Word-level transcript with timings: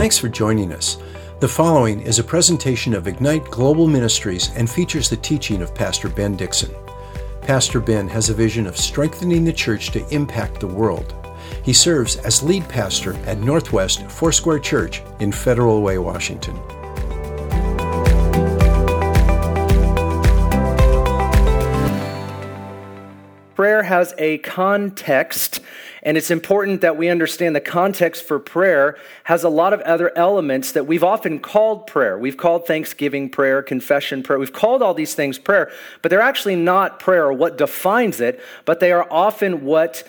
Thanks 0.00 0.16
for 0.16 0.30
joining 0.30 0.72
us. 0.72 0.96
The 1.40 1.48
following 1.48 2.00
is 2.00 2.18
a 2.18 2.24
presentation 2.24 2.94
of 2.94 3.06
Ignite 3.06 3.44
Global 3.50 3.86
Ministries 3.86 4.48
and 4.56 4.68
features 4.68 5.10
the 5.10 5.18
teaching 5.18 5.60
of 5.60 5.74
Pastor 5.74 6.08
Ben 6.08 6.36
Dixon. 6.36 6.74
Pastor 7.42 7.80
Ben 7.80 8.08
has 8.08 8.30
a 8.30 8.34
vision 8.34 8.66
of 8.66 8.78
strengthening 8.78 9.44
the 9.44 9.52
church 9.52 9.90
to 9.90 10.08
impact 10.08 10.58
the 10.58 10.66
world. 10.66 11.14
He 11.62 11.74
serves 11.74 12.16
as 12.16 12.42
lead 12.42 12.66
pastor 12.66 13.12
at 13.26 13.40
Northwest 13.40 14.10
Foursquare 14.10 14.58
Church 14.58 15.02
in 15.18 15.32
Federal 15.32 15.82
Way, 15.82 15.98
Washington. 15.98 16.58
Prayer 23.80 23.88
has 23.88 24.14
a 24.18 24.36
context, 24.36 25.60
and 26.02 26.18
it's 26.18 26.30
important 26.30 26.82
that 26.82 26.98
we 26.98 27.08
understand 27.08 27.56
the 27.56 27.62
context 27.62 28.24
for 28.24 28.38
prayer 28.38 28.98
has 29.24 29.42
a 29.42 29.48
lot 29.48 29.72
of 29.72 29.80
other 29.80 30.12
elements 30.18 30.72
that 30.72 30.86
we've 30.86 31.02
often 31.02 31.38
called 31.38 31.86
prayer. 31.86 32.18
We've 32.18 32.36
called 32.36 32.66
thanksgiving 32.66 33.30
prayer, 33.30 33.62
confession 33.62 34.22
prayer. 34.22 34.38
We've 34.38 34.52
called 34.52 34.82
all 34.82 34.92
these 34.92 35.14
things 35.14 35.38
prayer, 35.38 35.72
but 36.02 36.10
they're 36.10 36.20
actually 36.20 36.56
not 36.56 37.00
prayer 37.00 37.24
or 37.24 37.32
what 37.32 37.56
defines 37.56 38.20
it, 38.20 38.38
but 38.66 38.80
they 38.80 38.92
are 38.92 39.10
often 39.10 39.64
what 39.64 40.06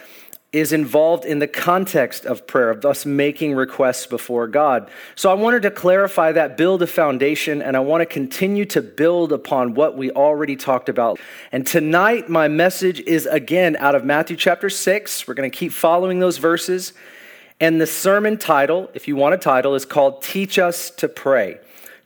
is 0.53 0.73
involved 0.73 1.23
in 1.23 1.39
the 1.39 1.47
context 1.47 2.25
of 2.25 2.45
prayer, 2.45 2.71
of 2.71 2.85
us 2.85 3.05
making 3.05 3.55
requests 3.55 4.05
before 4.05 4.47
God. 4.47 4.89
So 5.15 5.31
I 5.31 5.33
wanted 5.33 5.61
to 5.61 5.71
clarify 5.71 6.33
that, 6.33 6.57
build 6.57 6.81
a 6.81 6.87
foundation, 6.87 7.61
and 7.61 7.77
I 7.77 7.79
want 7.79 8.01
to 8.01 8.05
continue 8.05 8.65
to 8.65 8.81
build 8.81 9.31
upon 9.31 9.75
what 9.75 9.95
we 9.95 10.11
already 10.11 10.57
talked 10.57 10.89
about. 10.89 11.21
And 11.53 11.65
tonight, 11.65 12.27
my 12.27 12.49
message 12.49 12.99
is 12.99 13.27
again 13.27 13.77
out 13.77 13.95
of 13.95 14.03
Matthew 14.03 14.35
chapter 14.35 14.69
6. 14.69 15.25
We're 15.25 15.35
going 15.35 15.49
to 15.49 15.57
keep 15.57 15.71
following 15.71 16.19
those 16.19 16.37
verses. 16.37 16.91
And 17.61 17.79
the 17.79 17.87
sermon 17.87 18.37
title, 18.37 18.91
if 18.93 19.07
you 19.07 19.15
want 19.15 19.35
a 19.35 19.37
title, 19.37 19.75
is 19.75 19.85
called 19.85 20.21
Teach 20.21 20.59
Us 20.59 20.89
to 20.91 21.07
Pray. 21.07 21.59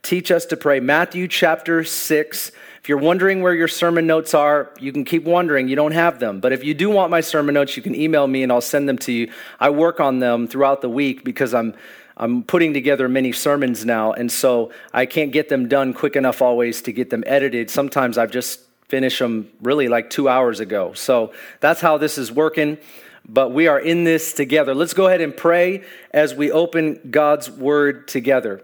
Teach 0.03 0.29
Us 0.29 0.45
to 0.47 0.57
Pray. 0.57 0.79
Matthew 0.79 1.27
chapter 1.27 1.83
6 1.83 2.51
if 2.85 2.89
you're 2.89 2.99
wondering 2.99 3.41
where 3.41 3.55
your 3.55 3.67
sermon 3.67 4.05
notes 4.05 4.35
are, 4.35 4.71
you 4.79 4.93
can 4.93 5.05
keep 5.05 5.23
wondering. 5.23 5.67
You 5.67 5.75
don't 5.75 5.93
have 5.93 6.19
them. 6.19 6.39
But 6.39 6.53
if 6.53 6.63
you 6.63 6.75
do 6.75 6.87
want 6.87 7.09
my 7.09 7.19
sermon 7.19 7.55
notes, 7.55 7.75
you 7.75 7.81
can 7.81 7.95
email 7.95 8.27
me 8.27 8.43
and 8.43 8.51
I'll 8.51 8.61
send 8.61 8.87
them 8.87 8.99
to 8.99 9.11
you. 9.11 9.31
I 9.59 9.71
work 9.71 9.99
on 9.99 10.19
them 10.19 10.47
throughout 10.47 10.81
the 10.81 10.89
week 10.89 11.23
because 11.23 11.55
I'm 11.55 11.73
I'm 12.15 12.43
putting 12.43 12.75
together 12.75 13.09
many 13.09 13.31
sermons 13.31 13.85
now, 13.85 14.13
and 14.13 14.31
so 14.31 14.71
I 14.93 15.07
can't 15.07 15.31
get 15.31 15.49
them 15.49 15.67
done 15.67 15.95
quick 15.95 16.15
enough 16.15 16.43
always 16.43 16.83
to 16.83 16.91
get 16.91 17.09
them 17.09 17.23
edited. 17.25 17.71
Sometimes 17.71 18.19
I've 18.19 18.29
just 18.29 18.59
finished 18.87 19.17
them 19.17 19.49
really 19.63 19.87
like 19.87 20.11
two 20.11 20.29
hours 20.29 20.59
ago. 20.59 20.93
So 20.93 21.33
that's 21.61 21.81
how 21.81 21.97
this 21.97 22.19
is 22.19 22.31
working. 22.31 22.77
But 23.27 23.51
we 23.51 23.65
are 23.65 23.79
in 23.79 24.03
this 24.03 24.31
together. 24.31 24.75
Let's 24.75 24.93
go 24.93 25.07
ahead 25.07 25.21
and 25.21 25.35
pray 25.35 25.83
as 26.11 26.35
we 26.35 26.51
open 26.51 26.99
God's 27.09 27.49
word 27.49 28.07
together. 28.07 28.61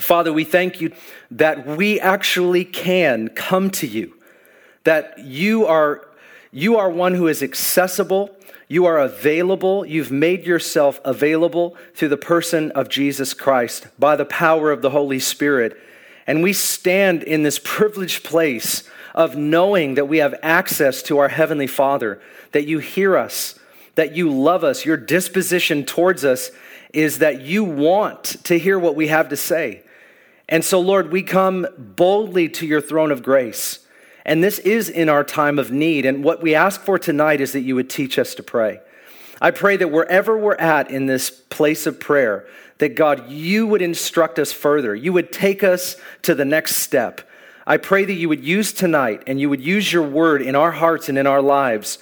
Father, 0.00 0.32
we 0.32 0.44
thank 0.44 0.80
you 0.80 0.92
that 1.30 1.66
we 1.66 2.00
actually 2.00 2.64
can 2.64 3.28
come 3.28 3.70
to 3.70 3.86
you, 3.86 4.14
that 4.84 5.18
you 5.18 5.66
are, 5.66 6.08
you 6.50 6.76
are 6.76 6.90
one 6.90 7.14
who 7.14 7.28
is 7.28 7.42
accessible, 7.42 8.30
you 8.68 8.86
are 8.86 8.98
available, 8.98 9.84
you've 9.84 10.10
made 10.10 10.46
yourself 10.46 10.98
available 11.04 11.76
through 11.94 12.08
the 12.08 12.16
person 12.16 12.70
of 12.72 12.88
Jesus 12.88 13.34
Christ 13.34 13.86
by 13.98 14.16
the 14.16 14.24
power 14.24 14.70
of 14.70 14.80
the 14.80 14.90
Holy 14.90 15.18
Spirit. 15.18 15.78
And 16.26 16.42
we 16.42 16.52
stand 16.54 17.22
in 17.22 17.42
this 17.42 17.60
privileged 17.62 18.24
place 18.24 18.84
of 19.14 19.36
knowing 19.36 19.94
that 19.94 20.08
we 20.08 20.18
have 20.18 20.34
access 20.42 21.02
to 21.02 21.18
our 21.18 21.28
Heavenly 21.28 21.66
Father, 21.66 22.20
that 22.52 22.66
you 22.66 22.78
hear 22.78 23.16
us, 23.16 23.58
that 23.94 24.16
you 24.16 24.30
love 24.30 24.64
us, 24.64 24.84
your 24.84 24.96
disposition 24.96 25.84
towards 25.84 26.24
us 26.24 26.50
is 26.92 27.18
that 27.18 27.42
you 27.42 27.64
want 27.64 28.24
to 28.44 28.58
hear 28.58 28.78
what 28.78 28.96
we 28.96 29.08
have 29.08 29.28
to 29.30 29.36
say. 29.36 29.82
And 30.48 30.64
so, 30.64 30.80
Lord, 30.80 31.10
we 31.10 31.22
come 31.22 31.66
boldly 31.78 32.48
to 32.50 32.66
your 32.66 32.80
throne 32.80 33.10
of 33.10 33.22
grace. 33.22 33.86
And 34.24 34.42
this 34.44 34.58
is 34.58 34.88
in 34.88 35.08
our 35.08 35.24
time 35.24 35.58
of 35.58 35.70
need. 35.70 36.06
And 36.06 36.22
what 36.22 36.42
we 36.42 36.54
ask 36.54 36.80
for 36.80 36.98
tonight 36.98 37.40
is 37.40 37.52
that 37.52 37.62
you 37.62 37.74
would 37.74 37.90
teach 37.90 38.18
us 38.18 38.34
to 38.36 38.42
pray. 38.42 38.80
I 39.40 39.50
pray 39.50 39.76
that 39.76 39.90
wherever 39.90 40.38
we're 40.38 40.54
at 40.54 40.90
in 40.90 41.06
this 41.06 41.30
place 41.30 41.86
of 41.86 41.98
prayer, 41.98 42.46
that 42.78 42.94
God, 42.94 43.30
you 43.30 43.66
would 43.66 43.82
instruct 43.82 44.38
us 44.38 44.52
further. 44.52 44.94
You 44.94 45.12
would 45.12 45.32
take 45.32 45.64
us 45.64 45.96
to 46.22 46.34
the 46.34 46.44
next 46.44 46.76
step. 46.76 47.28
I 47.66 47.76
pray 47.76 48.04
that 48.04 48.12
you 48.12 48.28
would 48.28 48.44
use 48.44 48.72
tonight 48.72 49.22
and 49.26 49.40
you 49.40 49.48
would 49.48 49.60
use 49.60 49.92
your 49.92 50.02
word 50.02 50.42
in 50.42 50.54
our 50.54 50.72
hearts 50.72 51.08
and 51.08 51.16
in 51.16 51.26
our 51.26 51.42
lives 51.42 51.98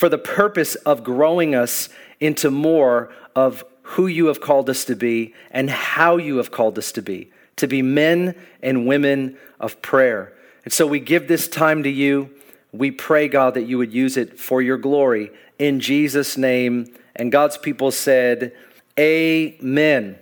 for 0.00 0.08
the 0.08 0.16
purpose 0.16 0.76
of 0.76 1.04
growing 1.04 1.54
us 1.54 1.90
into 2.20 2.50
more 2.50 3.12
of 3.36 3.62
who 3.82 4.06
you 4.06 4.28
have 4.28 4.40
called 4.40 4.70
us 4.70 4.86
to 4.86 4.96
be 4.96 5.34
and 5.50 5.68
how 5.68 6.16
you 6.16 6.38
have 6.38 6.50
called 6.50 6.78
us 6.78 6.90
to 6.90 7.02
be, 7.02 7.30
to 7.56 7.68
be 7.68 7.82
men 7.82 8.34
and 8.62 8.86
women 8.86 9.36
of 9.60 9.82
prayer. 9.82 10.32
And 10.64 10.72
so 10.72 10.86
we 10.86 11.00
give 11.00 11.28
this 11.28 11.48
time 11.48 11.82
to 11.82 11.90
you. 11.90 12.30
We 12.72 12.90
pray, 12.90 13.28
God, 13.28 13.52
that 13.52 13.64
you 13.64 13.76
would 13.76 13.92
use 13.92 14.16
it 14.16 14.40
for 14.40 14.62
your 14.62 14.78
glory 14.78 15.32
in 15.58 15.80
Jesus' 15.80 16.38
name. 16.38 16.86
And 17.14 17.30
God's 17.30 17.58
people 17.58 17.90
said, 17.90 18.54
Amen. 18.98 20.18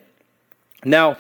Now, 0.85 1.19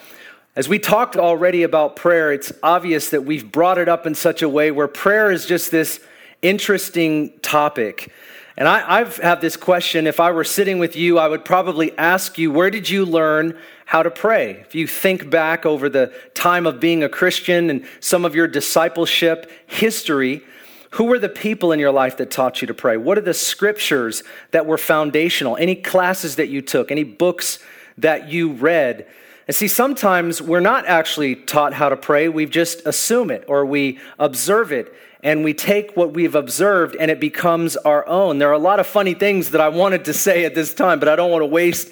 as 0.57 0.69
we 0.69 0.81
talked 0.81 1.15
already 1.15 1.63
about 1.63 1.95
prayer, 1.95 2.33
it's 2.33 2.51
obvious 2.65 3.11
that 3.11 3.23
we've 3.23 3.53
brought 3.53 3.79
it 3.79 3.89
up 3.89 4.05
in 4.05 4.17
such 4.17 4.43
a 4.43 4.49
way 4.49 4.73
where 4.73 4.89
prayer 4.89 5.31
is 5.31 5.47
just 5.47 5.71
this 5.71 6.01
interesting 6.43 7.39
topic. 7.39 8.13
And 8.59 8.67
I, 8.67 8.99
I've 8.99 9.19
had 9.19 9.41
this 9.41 9.57
question. 9.57 10.09
If 10.09 10.19
I 10.19 10.33
were 10.33 10.43
sitting 10.43 10.81
with 10.81 10.97
you, 10.97 11.17
I 11.17 11.29
would 11.29 11.45
probably 11.45 11.97
ask 11.97 12.39
you, 12.39 12.51
where 12.51 12.71
did 12.71 12.91
you 12.91 13.07
learn 13.07 13.57
how 13.87 14.03
to 14.03 14.11
pray? 14.11 14.51
If 14.67 14.75
you 14.75 14.89
think 14.89 15.31
back 15.31 15.65
over 15.65 15.89
the 15.89 16.13
time 16.35 16.67
of 16.67 16.81
being 16.81 17.05
a 17.05 17.09
Christian 17.09 17.71
and 17.71 17.87
some 18.01 18.25
of 18.25 18.35
your 18.35 18.49
discipleship 18.49 19.49
history, 19.69 20.43
who 20.91 21.05
were 21.05 21.21
the 21.21 21.29
people 21.29 21.71
in 21.71 21.79
your 21.79 21.93
life 21.93 22.17
that 22.17 22.33
taught 22.33 22.61
you 22.61 22.67
to 22.67 22.75
pray? 22.75 22.97
What 22.97 23.17
are 23.17 23.21
the 23.21 23.33
scriptures 23.33 24.25
that 24.51 24.67
were 24.67 24.77
foundational? 24.77 25.57
Any 25.57 25.77
classes 25.77 26.35
that 26.35 26.49
you 26.49 26.61
took? 26.61 26.91
Any 26.91 27.05
books 27.05 27.61
that 27.97 28.29
you 28.29 28.51
read? 28.51 29.07
And 29.47 29.55
see, 29.55 29.69
sometimes 29.69 30.43
we're 30.43 30.59
not 30.59 30.85
actually 30.85 31.37
taught 31.37 31.75
how 31.75 31.91
to 31.91 31.97
pray. 31.97 32.29
We 32.29 32.45
just 32.47 32.85
assume 32.85 33.31
it 33.31 33.45
or 33.47 33.65
we 33.65 34.01
observe 34.19 34.73
it 34.73 34.93
and 35.23 35.43
we 35.43 35.53
take 35.53 35.97
what 35.97 36.13
we've 36.13 36.35
observed 36.35 36.97
and 36.97 37.11
it 37.11 37.21
becomes 37.21 37.77
our 37.77 38.07
own. 38.07 38.39
There 38.39 38.49
are 38.49 38.53
a 38.53 38.59
lot 38.59 38.81
of 38.81 38.87
funny 38.87 39.15
things 39.15 39.51
that 39.51 39.61
I 39.61 39.69
wanted 39.69 40.05
to 40.07 40.15
say 40.15 40.45
at 40.45 40.55
this 40.55 40.73
time, 40.73 41.01
but 41.01 41.09
I 41.09 41.17
don't 41.17 41.31
want 41.31 41.43
to 41.43 41.47
waste 41.47 41.91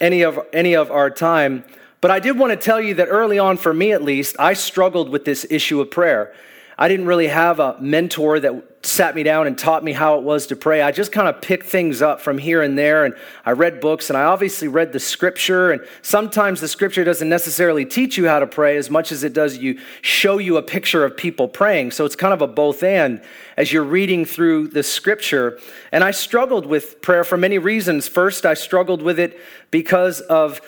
any 0.00 0.22
of, 0.22 0.38
any 0.52 0.74
of 0.74 0.90
our 0.90 1.10
time. 1.10 1.64
But 2.00 2.10
I 2.10 2.18
did 2.18 2.38
want 2.38 2.50
to 2.50 2.56
tell 2.56 2.80
you 2.80 2.94
that 2.94 3.06
early 3.06 3.38
on, 3.38 3.56
for 3.56 3.72
me 3.72 3.92
at 3.92 4.02
least, 4.02 4.36
I 4.38 4.54
struggled 4.54 5.08
with 5.08 5.24
this 5.24 5.46
issue 5.50 5.80
of 5.80 5.90
prayer. 5.90 6.34
I 6.78 6.88
didn't 6.88 7.06
really 7.06 7.28
have 7.28 7.60
a 7.60 7.76
mentor 7.80 8.40
that 8.40 8.64
sat 8.84 9.14
me 9.14 9.22
down 9.22 9.46
and 9.46 9.56
taught 9.56 9.84
me 9.84 9.92
how 9.92 10.18
it 10.18 10.24
was 10.24 10.46
to 10.48 10.56
pray. 10.56 10.82
I 10.82 10.90
just 10.90 11.12
kind 11.12 11.28
of 11.28 11.40
picked 11.40 11.66
things 11.66 12.02
up 12.02 12.20
from 12.20 12.38
here 12.38 12.62
and 12.62 12.76
there, 12.76 13.04
and 13.04 13.14
I 13.44 13.52
read 13.52 13.80
books, 13.80 14.10
and 14.10 14.16
I 14.16 14.24
obviously 14.24 14.68
read 14.68 14.92
the 14.92 14.98
scripture. 14.98 15.70
And 15.70 15.86
sometimes 16.00 16.60
the 16.60 16.68
scripture 16.68 17.04
doesn't 17.04 17.28
necessarily 17.28 17.84
teach 17.84 18.16
you 18.16 18.26
how 18.26 18.40
to 18.40 18.46
pray 18.46 18.76
as 18.76 18.90
much 18.90 19.12
as 19.12 19.22
it 19.22 19.32
does 19.32 19.58
you 19.58 19.78
show 20.00 20.38
you 20.38 20.56
a 20.56 20.62
picture 20.62 21.04
of 21.04 21.16
people 21.16 21.46
praying. 21.46 21.92
So 21.92 22.04
it's 22.04 22.16
kind 22.16 22.34
of 22.34 22.42
a 22.42 22.48
both 22.48 22.82
and 22.82 23.22
as 23.56 23.72
you're 23.72 23.84
reading 23.84 24.24
through 24.24 24.68
the 24.68 24.82
scripture. 24.82 25.60
And 25.92 26.02
I 26.02 26.10
struggled 26.10 26.66
with 26.66 27.00
prayer 27.02 27.22
for 27.22 27.36
many 27.36 27.58
reasons. 27.58 28.08
First, 28.08 28.44
I 28.44 28.54
struggled 28.54 29.02
with 29.02 29.18
it 29.18 29.38
because 29.70 30.20
of 30.22 30.60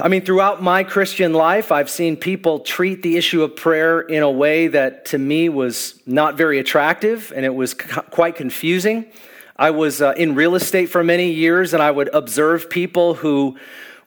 I 0.00 0.08
mean, 0.08 0.24
throughout 0.24 0.60
my 0.60 0.82
Christian 0.82 1.32
life, 1.32 1.70
I've 1.70 1.88
seen 1.88 2.16
people 2.16 2.58
treat 2.58 3.02
the 3.02 3.16
issue 3.16 3.44
of 3.44 3.54
prayer 3.54 4.00
in 4.00 4.24
a 4.24 4.30
way 4.30 4.66
that 4.66 5.04
to 5.06 5.18
me 5.18 5.48
was 5.48 6.00
not 6.04 6.36
very 6.36 6.58
attractive 6.58 7.32
and 7.34 7.44
it 7.44 7.54
was 7.54 7.74
quite 7.74 8.34
confusing. 8.34 9.06
I 9.56 9.70
was 9.70 10.02
uh, 10.02 10.14
in 10.16 10.34
real 10.34 10.56
estate 10.56 10.86
for 10.86 11.04
many 11.04 11.30
years 11.30 11.74
and 11.74 11.82
I 11.82 11.92
would 11.92 12.12
observe 12.12 12.68
people 12.68 13.14
who 13.14 13.56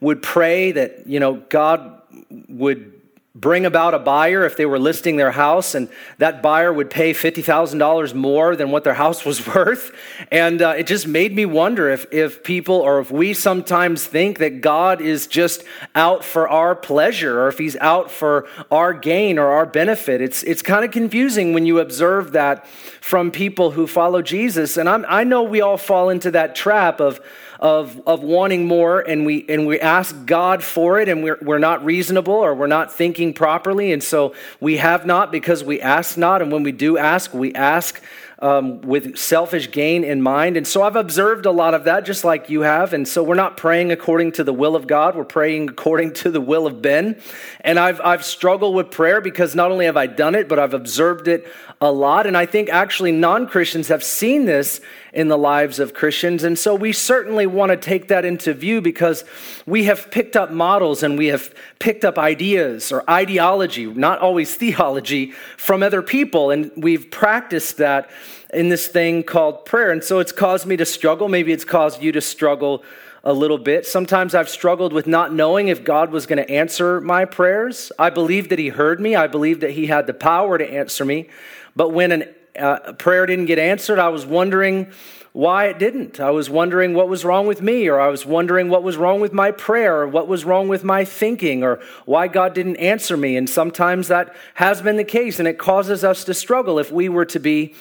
would 0.01 0.21
pray 0.21 0.73
that, 0.73 1.07
you 1.07 1.21
know, 1.21 1.35
God 1.35 2.01
would 2.49 2.96
bring 3.39 3.67
about 3.67 3.93
a 3.93 3.99
buyer 3.99 4.45
if 4.45 4.57
they 4.57 4.65
were 4.65 4.79
listing 4.79 5.15
their 5.15 5.31
house, 5.31 5.75
and 5.75 5.87
that 6.17 6.41
buyer 6.41 6.73
would 6.73 6.89
pay 6.89 7.13
$50,000 7.13 8.13
more 8.15 8.55
than 8.55 8.71
what 8.71 8.83
their 8.83 8.95
house 8.95 9.23
was 9.23 9.45
worth. 9.55 9.95
And 10.31 10.61
uh, 10.61 10.73
it 10.77 10.87
just 10.87 11.07
made 11.07 11.35
me 11.35 11.45
wonder 11.45 11.89
if, 11.89 12.07
if 12.11 12.43
people 12.43 12.75
or 12.75 12.99
if 12.99 13.11
we 13.11 13.33
sometimes 13.33 14.05
think 14.05 14.39
that 14.39 14.61
God 14.61 15.01
is 15.01 15.27
just 15.27 15.63
out 15.93 16.23
for 16.23 16.49
our 16.49 16.75
pleasure 16.75 17.41
or 17.41 17.47
if 17.47 17.59
he's 17.59 17.75
out 17.77 18.09
for 18.09 18.47
our 18.71 18.93
gain 18.93 19.37
or 19.37 19.47
our 19.47 19.67
benefit. 19.67 20.19
It's, 20.19 20.41
it's 20.43 20.63
kind 20.63 20.83
of 20.83 20.91
confusing 20.91 21.53
when 21.53 21.65
you 21.65 21.79
observe 21.79 22.31
that 22.31 22.67
from 23.01 23.29
people 23.29 23.71
who 23.71 23.85
follow 23.85 24.23
Jesus. 24.23 24.77
And 24.77 24.89
I'm, 24.89 25.05
I 25.07 25.23
know 25.23 25.43
we 25.43 25.61
all 25.61 25.77
fall 25.77 26.09
into 26.09 26.31
that 26.31 26.55
trap 26.55 26.99
of, 26.99 27.21
of, 27.59 28.01
of 28.05 28.21
wanting 28.21 28.65
more 28.67 28.99
and 28.99 29.25
we, 29.25 29.45
and 29.49 29.65
we 29.65 29.79
ask 29.79 30.25
God 30.25 30.63
for 30.63 30.99
it 30.99 31.09
and 31.09 31.23
we're, 31.23 31.39
we're 31.41 31.57
not 31.57 31.83
reasonable 31.83 32.33
or 32.33 32.53
we're 32.53 32.67
not 32.67 32.91
thinking 32.93 33.33
properly. 33.33 33.91
And 33.91 34.03
so 34.03 34.35
we 34.59 34.77
have 34.77 35.05
not 35.05 35.31
because 35.31 35.63
we 35.63 35.81
ask 35.81 36.17
not. 36.17 36.41
And 36.41 36.51
when 36.51 36.63
we 36.63 36.71
do 36.71 36.97
ask, 36.97 37.33
we 37.33 37.53
ask 37.53 38.01
um, 38.39 38.81
with 38.81 39.17
selfish 39.17 39.71
gain 39.71 40.03
in 40.03 40.21
mind. 40.21 40.57
And 40.57 40.67
so 40.67 40.83
I've 40.83 40.95
observed 40.95 41.45
a 41.45 41.51
lot 41.51 41.73
of 41.73 41.85
that, 41.85 42.05
just 42.05 42.23
like 42.23 42.49
you 42.49 42.61
have. 42.61 42.93
And 42.93 43.07
so 43.07 43.23
we're 43.23 43.35
not 43.35 43.57
praying 43.57 43.91
according 43.91 44.33
to 44.33 44.43
the 44.43 44.53
will 44.53 44.75
of 44.75 44.85
God, 44.85 45.15
we're 45.15 45.23
praying 45.23 45.69
according 45.69 46.13
to 46.15 46.29
the 46.29 46.41
will 46.41 46.67
of 46.67 46.81
Ben. 46.81 47.19
And 47.61 47.79
I've, 47.79 47.99
I've 48.01 48.23
struggled 48.23 48.75
with 48.75 48.91
prayer 48.91 49.21
because 49.21 49.55
not 49.55 49.71
only 49.71 49.85
have 49.85 49.97
I 49.97 50.05
done 50.07 50.35
it, 50.35 50.47
but 50.47 50.59
I've 50.59 50.75
observed 50.75 51.27
it 51.27 51.47
a 51.81 51.91
lot. 51.91 52.27
And 52.27 52.37
I 52.37 52.45
think 52.45 52.69
actually 52.69 53.11
non 53.11 53.47
Christians 53.47 53.87
have 53.87 54.03
seen 54.03 54.45
this 54.45 54.81
in 55.17 55.29
the 55.29 55.37
lives 55.37 55.79
of 55.79 55.95
Christians. 55.95 56.43
And 56.43 56.59
so 56.59 56.75
we 56.75 56.93
certainly 56.93 57.47
want 57.47 57.71
to 57.71 57.75
take 57.75 58.09
that 58.09 58.23
into 58.23 58.53
view 58.53 58.81
because 58.81 59.25
we 59.65 59.85
have 59.85 60.11
picked 60.11 60.35
up 60.35 60.51
models 60.51 61.01
and 61.01 61.17
we 61.17 61.25
have 61.27 61.51
picked 61.79 62.05
up 62.05 62.19
ideas 62.19 62.91
or 62.91 63.03
ideology, 63.09 63.87
not 63.87 64.19
always 64.19 64.55
theology, 64.55 65.31
from 65.57 65.81
other 65.81 66.03
people. 66.03 66.51
And 66.51 66.71
we've 66.77 67.09
practiced 67.09 67.77
that 67.77 68.11
in 68.53 68.69
this 68.69 68.85
thing 68.85 69.23
called 69.23 69.65
prayer. 69.65 69.89
And 69.89 70.03
so 70.03 70.19
it's 70.19 70.31
caused 70.31 70.67
me 70.67 70.77
to 70.77 70.85
struggle. 70.85 71.27
Maybe 71.29 71.51
it's 71.51 71.65
caused 71.65 71.99
you 71.99 72.11
to 72.11 72.21
struggle 72.21 72.83
a 73.23 73.33
little 73.33 73.57
bit. 73.57 73.87
Sometimes 73.87 74.35
I've 74.35 74.49
struggled 74.49 74.93
with 74.93 75.07
not 75.07 75.33
knowing 75.33 75.69
if 75.69 75.83
God 75.83 76.11
was 76.11 76.27
going 76.27 76.45
to 76.45 76.51
answer 76.51 77.01
my 77.01 77.25
prayers. 77.25 77.91
I 77.97 78.11
believed 78.11 78.51
that 78.51 78.59
He 78.59 78.69
heard 78.69 78.99
me, 78.99 79.15
I 79.15 79.25
believed 79.25 79.61
that 79.61 79.71
He 79.71 79.87
had 79.87 80.05
the 80.05 80.13
power 80.13 80.59
to 80.59 80.71
answer 80.71 81.03
me. 81.03 81.27
But 81.75 81.89
when 81.89 82.11
an 82.11 82.35
uh, 82.57 82.93
prayer 82.93 83.25
didn't 83.25 83.45
get 83.45 83.59
answered, 83.59 83.99
I 83.99 84.09
was 84.09 84.25
wondering 84.25 84.91
why 85.33 85.65
it 85.65 85.77
didn't. 85.77 86.19
I 86.19 86.31
was 86.31 86.49
wondering 86.49 86.95
what 86.95 87.07
was 87.07 87.23
wrong 87.23 87.45
with 87.45 87.61
me, 87.61 87.87
or 87.87 87.99
I 87.99 88.07
was 88.07 88.25
wondering 88.25 88.69
what 88.69 88.81
was 88.81 88.97
wrong 88.97 89.19
with 89.19 89.33
my 89.33 89.51
prayer, 89.51 89.99
or 89.99 90.07
what 90.07 90.27
was 90.27 90.45
wrong 90.45 90.67
with 90.67 90.83
my 90.83 91.05
thinking, 91.05 91.63
or 91.63 91.79
why 92.05 92.27
God 92.27 92.55
didn't 92.55 92.77
answer 92.77 93.15
me. 93.15 93.37
And 93.37 93.47
sometimes 93.47 94.07
that 94.07 94.35
has 94.55 94.81
been 94.81 94.97
the 94.97 95.03
case, 95.03 95.37
and 95.37 95.47
it 95.47 95.59
causes 95.59 96.03
us 96.03 96.23
to 96.23 96.33
struggle 96.33 96.79
if 96.79 96.91
we 96.91 97.07
were 97.07 97.25
to 97.25 97.39
be 97.39 97.75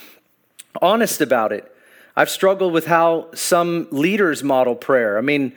honest 0.81 1.19
about 1.19 1.51
it. 1.51 1.71
I've 2.15 2.29
struggled 2.29 2.73
with 2.73 2.85
how 2.85 3.29
some 3.33 3.87
leaders 3.91 4.43
model 4.43 4.75
prayer. 4.75 5.17
I 5.17 5.21
mean, 5.21 5.53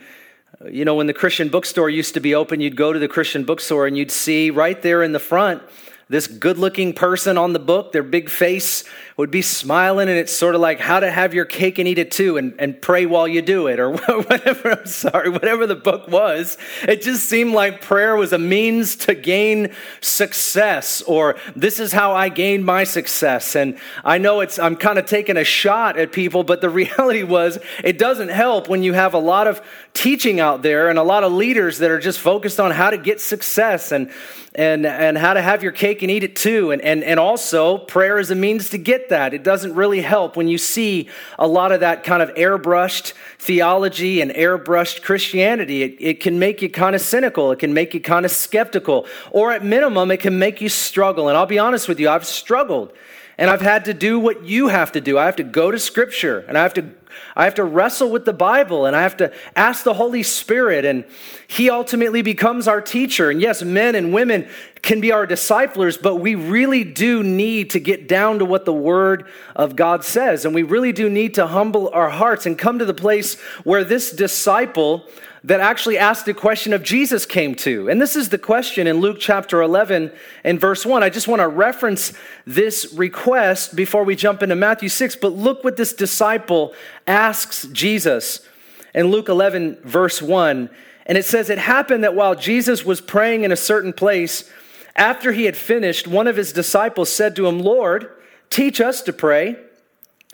you 0.69 0.85
know, 0.85 0.95
when 0.95 1.07
the 1.07 1.13
Christian 1.13 1.49
bookstore 1.49 1.89
used 1.89 2.13
to 2.15 2.19
be 2.19 2.35
open, 2.35 2.61
you'd 2.61 2.75
go 2.75 2.93
to 2.93 2.99
the 2.99 3.07
Christian 3.07 3.43
bookstore 3.43 3.87
and 3.87 3.97
you'd 3.97 4.11
see 4.11 4.49
right 4.49 4.81
there 4.81 5.03
in 5.03 5.11
the 5.11 5.19
front 5.19 5.61
this 6.11 6.27
good 6.27 6.57
looking 6.57 6.91
person 6.91 7.37
on 7.37 7.53
the 7.53 7.59
book, 7.59 7.93
their 7.93 8.03
big 8.03 8.29
face 8.29 8.83
would 9.15 9.31
be 9.31 9.41
smiling, 9.41 10.09
and 10.09 10.17
it's 10.17 10.35
sort 10.35 10.55
of 10.55 10.61
like 10.61 10.77
how 10.77 10.99
to 10.99 11.09
have 11.09 11.33
your 11.33 11.45
cake 11.45 11.79
and 11.79 11.87
eat 11.87 11.97
it 11.97 12.11
too, 12.11 12.35
and, 12.35 12.53
and 12.59 12.81
pray 12.81 13.05
while 13.05 13.29
you 13.29 13.41
do 13.41 13.67
it, 13.67 13.79
or 13.79 13.91
whatever. 14.23 14.71
I'm 14.71 14.85
sorry, 14.85 15.29
whatever 15.29 15.65
the 15.65 15.75
book 15.75 16.09
was. 16.09 16.57
It 16.83 17.01
just 17.01 17.29
seemed 17.29 17.53
like 17.53 17.79
prayer 17.79 18.17
was 18.17 18.33
a 18.33 18.37
means 18.37 18.97
to 18.97 19.15
gain 19.15 19.73
success, 20.01 21.01
or 21.03 21.37
this 21.55 21.79
is 21.79 21.93
how 21.93 22.11
I 22.11 22.27
gained 22.27 22.65
my 22.65 22.83
success. 22.83 23.55
And 23.55 23.77
I 24.03 24.17
know 24.17 24.41
it's, 24.41 24.59
I'm 24.59 24.75
kind 24.75 24.99
of 24.99 25.05
taking 25.05 25.37
a 25.37 25.45
shot 25.45 25.97
at 25.97 26.11
people, 26.11 26.43
but 26.43 26.59
the 26.59 26.69
reality 26.81 27.23
was 27.23 27.57
it 27.85 27.97
doesn't 27.97 28.29
help 28.29 28.67
when 28.67 28.83
you 28.83 28.91
have 28.91 29.13
a 29.13 29.19
lot 29.19 29.47
of 29.47 29.61
teaching 29.93 30.41
out 30.41 30.61
there 30.61 30.89
and 30.89 30.99
a 30.99 31.03
lot 31.03 31.23
of 31.23 31.31
leaders 31.31 31.77
that 31.77 31.89
are 31.89 31.99
just 31.99 32.19
focused 32.19 32.59
on 32.59 32.71
how 32.71 32.89
to 32.89 32.97
get 32.97 33.21
success 33.21 33.93
and 33.93 34.11
and, 34.53 34.85
and 34.85 35.17
how 35.17 35.33
to 35.33 35.41
have 35.41 35.63
your 35.63 35.71
cake 35.71 36.00
and 36.01 36.11
eat 36.11 36.23
it 36.23 36.35
too. 36.35 36.71
And, 36.71 36.81
and, 36.81 37.03
and 37.03 37.19
also, 37.19 37.77
prayer 37.77 38.19
is 38.19 38.31
a 38.31 38.35
means 38.35 38.69
to 38.69 38.77
get 38.77 39.09
that. 39.09 39.33
It 39.33 39.43
doesn't 39.43 39.73
really 39.75 40.01
help 40.01 40.35
when 40.35 40.47
you 40.47 40.57
see 40.57 41.09
a 41.39 41.47
lot 41.47 41.71
of 41.71 41.79
that 41.81 42.03
kind 42.03 42.21
of 42.21 42.29
airbrushed 42.35 43.13
theology 43.39 44.21
and 44.21 44.31
airbrushed 44.31 45.01
Christianity. 45.01 45.83
It, 45.83 45.97
it 45.99 46.19
can 46.19 46.39
make 46.39 46.61
you 46.61 46.69
kind 46.69 46.95
of 46.95 47.01
cynical, 47.01 47.51
it 47.51 47.59
can 47.59 47.73
make 47.73 47.93
you 47.93 47.99
kind 47.99 48.25
of 48.25 48.31
skeptical, 48.31 49.05
or 49.31 49.51
at 49.51 49.63
minimum, 49.63 50.11
it 50.11 50.19
can 50.19 50.37
make 50.37 50.61
you 50.61 50.69
struggle. 50.69 51.27
And 51.27 51.37
I'll 51.37 51.45
be 51.45 51.59
honest 51.59 51.87
with 51.87 51.99
you, 51.99 52.09
I've 52.09 52.25
struggled. 52.25 52.93
And 53.41 53.49
I've 53.49 53.59
had 53.59 53.85
to 53.85 53.95
do 53.95 54.19
what 54.19 54.45
you 54.45 54.67
have 54.67 54.91
to 54.91 55.01
do. 55.01 55.17
I 55.17 55.25
have 55.25 55.37
to 55.37 55.43
go 55.43 55.71
to 55.71 55.79
Scripture 55.79 56.45
and 56.47 56.55
I 56.55 56.61
have 56.61 56.75
to 56.75 56.91
I 57.35 57.45
have 57.45 57.55
to 57.55 57.63
wrestle 57.63 58.11
with 58.11 58.23
the 58.23 58.33
Bible 58.33 58.85
and 58.85 58.95
I 58.95 59.01
have 59.01 59.17
to 59.17 59.33
ask 59.55 59.83
the 59.83 59.95
Holy 59.95 60.21
Spirit, 60.21 60.85
and 60.85 61.05
He 61.47 61.67
ultimately 61.69 62.21
becomes 62.21 62.67
our 62.67 62.81
teacher. 62.81 63.31
And 63.31 63.41
yes, 63.41 63.63
men 63.63 63.95
and 63.95 64.13
women 64.13 64.47
can 64.83 65.01
be 65.01 65.11
our 65.11 65.25
disciplers, 65.25 65.97
but 65.97 66.17
we 66.17 66.35
really 66.35 66.83
do 66.83 67.23
need 67.23 67.71
to 67.71 67.79
get 67.79 68.07
down 68.07 68.37
to 68.39 68.45
what 68.45 68.65
the 68.65 68.73
Word 68.73 69.25
of 69.55 69.75
God 69.75 70.05
says. 70.05 70.45
And 70.45 70.53
we 70.53 70.61
really 70.61 70.91
do 70.91 71.09
need 71.09 71.33
to 71.33 71.47
humble 71.47 71.89
our 71.89 72.11
hearts 72.11 72.45
and 72.45 72.57
come 72.57 72.77
to 72.77 72.85
the 72.85 72.93
place 72.93 73.39
where 73.63 73.83
this 73.83 74.11
disciple 74.11 75.07
that 75.43 75.59
actually 75.59 75.97
asked 75.97 76.25
the 76.25 76.33
question 76.33 76.71
of 76.71 76.83
Jesus 76.83 77.25
came 77.25 77.55
to. 77.55 77.89
And 77.89 77.99
this 77.99 78.15
is 78.15 78.29
the 78.29 78.37
question 78.37 78.85
in 78.85 78.99
Luke 78.99 79.17
chapter 79.19 79.61
11 79.61 80.11
and 80.43 80.59
verse 80.61 80.85
1. 80.85 81.01
I 81.01 81.09
just 81.09 81.27
want 81.27 81.41
to 81.41 81.47
reference 81.47 82.13
this 82.45 82.93
request 82.93 83.75
before 83.75 84.03
we 84.03 84.15
jump 84.15 84.43
into 84.43 84.55
Matthew 84.55 84.89
6, 84.89 85.15
but 85.15 85.33
look 85.33 85.63
what 85.63 85.77
this 85.77 85.93
disciple 85.93 86.73
asks 87.07 87.65
Jesus 87.67 88.47
in 88.93 89.07
Luke 89.07 89.29
11, 89.29 89.79
verse 89.83 90.21
1. 90.21 90.69
And 91.07 91.17
it 91.17 91.25
says, 91.25 91.49
It 91.49 91.57
happened 91.57 92.03
that 92.03 92.15
while 92.15 92.35
Jesus 92.35 92.85
was 92.85 93.01
praying 93.01 93.43
in 93.43 93.51
a 93.51 93.57
certain 93.57 93.93
place, 93.93 94.49
after 94.95 95.31
he 95.31 95.45
had 95.45 95.57
finished, 95.57 96.07
one 96.07 96.27
of 96.27 96.35
his 96.35 96.53
disciples 96.53 97.11
said 97.11 97.35
to 97.35 97.47
him, 97.47 97.59
Lord, 97.59 98.11
teach 98.51 98.79
us 98.79 99.01
to 99.03 99.13
pray, 99.13 99.55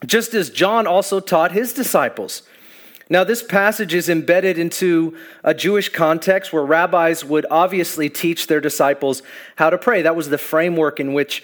just 0.05 0.33
as 0.33 0.49
John 0.49 0.85
also 0.85 1.21
taught 1.21 1.53
his 1.53 1.71
disciples. 1.71 2.41
Now, 3.09 3.23
this 3.23 3.41
passage 3.41 3.93
is 3.93 4.09
embedded 4.09 4.57
into 4.57 5.17
a 5.43 5.53
Jewish 5.53 5.89
context 5.89 6.51
where 6.51 6.65
rabbis 6.65 7.23
would 7.23 7.45
obviously 7.49 8.09
teach 8.09 8.47
their 8.47 8.59
disciples 8.59 9.21
how 9.55 9.69
to 9.69 9.77
pray. 9.77 10.01
That 10.01 10.15
was 10.15 10.29
the 10.29 10.37
framework 10.37 10.99
in 10.99 11.13
which 11.13 11.43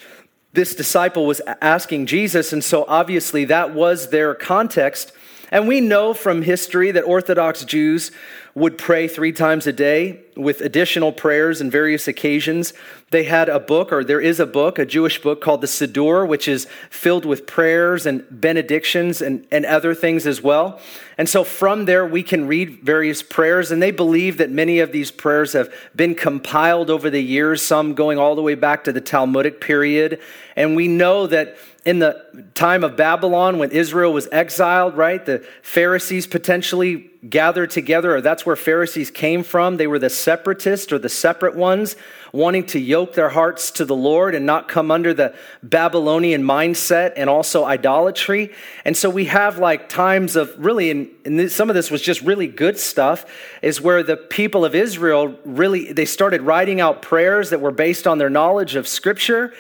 this 0.52 0.76
disciple 0.76 1.26
was 1.26 1.42
asking 1.62 2.08
Jesus. 2.08 2.52
And 2.52 2.64
so, 2.64 2.86
obviously, 2.88 3.46
that 3.46 3.74
was 3.74 4.10
their 4.10 4.36
context. 4.36 5.14
And 5.52 5.68
we 5.68 5.80
know 5.82 6.14
from 6.14 6.42
history 6.42 6.92
that 6.92 7.04
Orthodox 7.04 7.64
Jews 7.64 8.12
would 8.56 8.78
pray 8.78 9.08
three 9.08 9.32
times 9.32 9.66
a 9.66 9.74
day 9.74 10.20
with 10.36 10.62
additional 10.62 11.12
prayers 11.12 11.60
and 11.60 11.72
various 11.72 12.08
occasions. 12.08 12.72
They 13.10 13.24
had 13.24 13.50
a 13.50 13.60
book, 13.60 13.92
or 13.92 14.04
there 14.04 14.22
is 14.22 14.40
a 14.40 14.46
book, 14.46 14.78
a 14.78 14.86
Jewish 14.86 15.20
book 15.20 15.42
called 15.42 15.62
the 15.62 15.68
Siddur, 15.68 16.28
which 16.28 16.48
is 16.48 16.68
filled 16.92 17.26
with 17.26 17.48
prayers 17.48 18.06
and 18.06 18.26
benedictions 18.30 19.22
and, 19.22 19.48
and 19.52 19.66
other 19.66 19.96
things 19.96 20.28
as 20.28 20.42
well. 20.42 20.80
And 21.18 21.28
so 21.28 21.44
from 21.44 21.86
there, 21.86 22.06
we 22.06 22.22
can 22.22 22.48
read 22.48 22.82
various 22.84 23.24
prayers, 23.24 23.72
and 23.72 23.82
they 23.82 23.92
believe 23.92 24.38
that 24.38 24.52
many 24.52 24.80
of 24.80 24.92
these 24.92 25.10
prayers 25.10 25.54
have 25.54 25.74
been 25.96 26.14
compiled 26.14 26.92
over 26.92 27.10
the 27.10 27.22
years, 27.22 27.62
some 27.62 27.96
going 27.96 28.20
all 28.20 28.36
the 28.36 28.42
way 28.44 28.56
back 28.56 28.84
to 28.84 28.92
the 28.92 29.02
Talmudic 29.02 29.62
period. 29.62 30.20
And 30.56 30.76
we 30.76 30.88
know 30.88 31.26
that 31.28 31.58
in 31.86 32.00
the 32.00 32.46
time 32.54 32.84
of 32.84 32.96
Babylon, 32.96 33.58
when 33.58 33.72
Israel 33.72 34.14
was 34.14 34.30
exiled, 34.32 34.96
right, 34.96 35.26
the 35.26 35.46
Pharisees 35.64 36.26
potentially 36.28 37.10
gathered 37.30 37.72
together, 37.72 38.16
or 38.16 38.22
that's 38.22 38.46
where 38.46 38.56
Pharisees 38.56 39.12
came 39.12 39.44
from. 39.44 39.76
They 39.76 39.88
were 39.88 40.00
the 40.00 40.10
separatists 40.10 40.94
or 40.94 41.00
the 41.00 41.10
separate 41.10 41.56
ones, 41.56 41.98
wanting 42.32 42.66
to 42.68 42.80
yoke 42.80 43.14
their 43.14 43.30
hearts 43.30 43.70
to 43.72 43.86
the 43.86 43.96
Lord 43.96 44.34
and 44.34 44.46
not 44.46 44.70
come 44.70 44.92
under 44.92 45.14
the 45.14 45.36
Babylonian 45.62 46.44
mindset 46.44 47.14
and 47.18 47.30
also 47.30 47.66
idolatry. 47.66 48.52
And 48.86 48.96
so 48.96 49.10
we 49.10 49.26
have 49.26 49.58
like 49.58 49.90
times 49.90 50.38
of 50.38 50.54
really, 50.58 50.90
and, 50.90 51.10
and 51.26 51.52
some 51.52 51.70
of 51.70 51.76
this 51.76 51.92
was 51.92 52.02
just 52.02 52.22
really 52.22 52.48
good 52.48 52.80
stuff, 52.80 53.26
is 53.62 53.82
where 53.82 54.04
the 54.04 54.18
people 54.18 54.64
of 54.64 54.74
Israel 54.74 55.38
really, 55.44 55.92
they 55.92 56.06
started 56.06 56.42
writing 56.42 56.80
out 56.80 57.02
prayers 57.02 57.50
that 57.50 57.60
were 57.60 57.72
based 57.72 58.08
on 58.08 58.18
their 58.20 58.30
knowledge 58.30 58.76
of 58.76 58.88
Scripture 58.88 59.54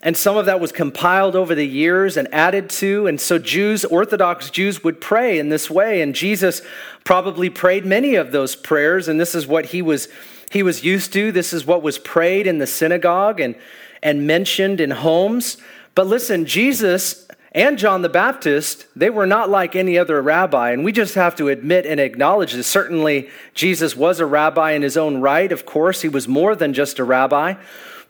and 0.00 0.16
some 0.16 0.36
of 0.36 0.46
that 0.46 0.60
was 0.60 0.70
compiled 0.70 1.34
over 1.34 1.54
the 1.54 1.66
years 1.66 2.16
and 2.16 2.32
added 2.32 2.70
to. 2.70 3.08
And 3.08 3.20
so 3.20 3.38
Jews, 3.38 3.84
Orthodox 3.84 4.48
Jews, 4.48 4.84
would 4.84 5.00
pray 5.00 5.38
in 5.38 5.48
this 5.48 5.68
way. 5.68 6.00
And 6.00 6.14
Jesus 6.14 6.62
probably 7.02 7.50
prayed 7.50 7.84
many 7.84 8.14
of 8.14 8.30
those 8.30 8.54
prayers. 8.54 9.08
And 9.08 9.18
this 9.18 9.34
is 9.34 9.46
what 9.46 9.66
he 9.66 9.82
was, 9.82 10.08
he 10.52 10.62
was 10.62 10.84
used 10.84 11.12
to. 11.14 11.32
This 11.32 11.52
is 11.52 11.66
what 11.66 11.82
was 11.82 11.98
prayed 11.98 12.46
in 12.46 12.58
the 12.58 12.66
synagogue 12.66 13.40
and, 13.40 13.56
and 14.00 14.24
mentioned 14.24 14.80
in 14.80 14.92
homes. 14.92 15.56
But 15.96 16.06
listen, 16.06 16.46
Jesus 16.46 17.26
and 17.50 17.76
John 17.76 18.02
the 18.02 18.08
Baptist, 18.08 18.86
they 18.94 19.10
were 19.10 19.26
not 19.26 19.50
like 19.50 19.74
any 19.74 19.98
other 19.98 20.22
rabbi. 20.22 20.70
And 20.70 20.84
we 20.84 20.92
just 20.92 21.16
have 21.16 21.34
to 21.36 21.48
admit 21.48 21.86
and 21.86 21.98
acknowledge 21.98 22.52
this. 22.52 22.68
Certainly, 22.68 23.30
Jesus 23.52 23.96
was 23.96 24.20
a 24.20 24.26
rabbi 24.26 24.72
in 24.72 24.82
his 24.82 24.96
own 24.96 25.20
right. 25.20 25.50
Of 25.50 25.66
course, 25.66 26.02
he 26.02 26.08
was 26.08 26.28
more 26.28 26.54
than 26.54 26.72
just 26.72 27.00
a 27.00 27.04
rabbi. 27.04 27.54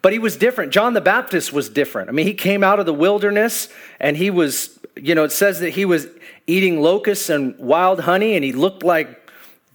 But 0.01 0.13
he 0.13 0.19
was 0.19 0.37
different. 0.37 0.71
John 0.71 0.93
the 0.93 1.01
Baptist 1.01 1.51
was 1.51 1.69
different. 1.69 2.09
I 2.09 2.13
mean, 2.13 2.25
he 2.25 2.33
came 2.33 2.63
out 2.63 2.79
of 2.79 2.85
the 2.85 2.93
wilderness 2.93 3.67
and 3.99 4.15
he 4.15 4.29
was, 4.29 4.79
you 4.95 5.13
know, 5.13 5.25
it 5.25 5.31
says 5.31 5.59
that 5.59 5.71
he 5.71 5.85
was 5.85 6.07
eating 6.47 6.81
locusts 6.81 7.29
and 7.29 7.57
wild 7.57 8.01
honey 8.01 8.35
and 8.35 8.43
he 8.43 8.53
looked 8.53 8.83
like 8.83 9.19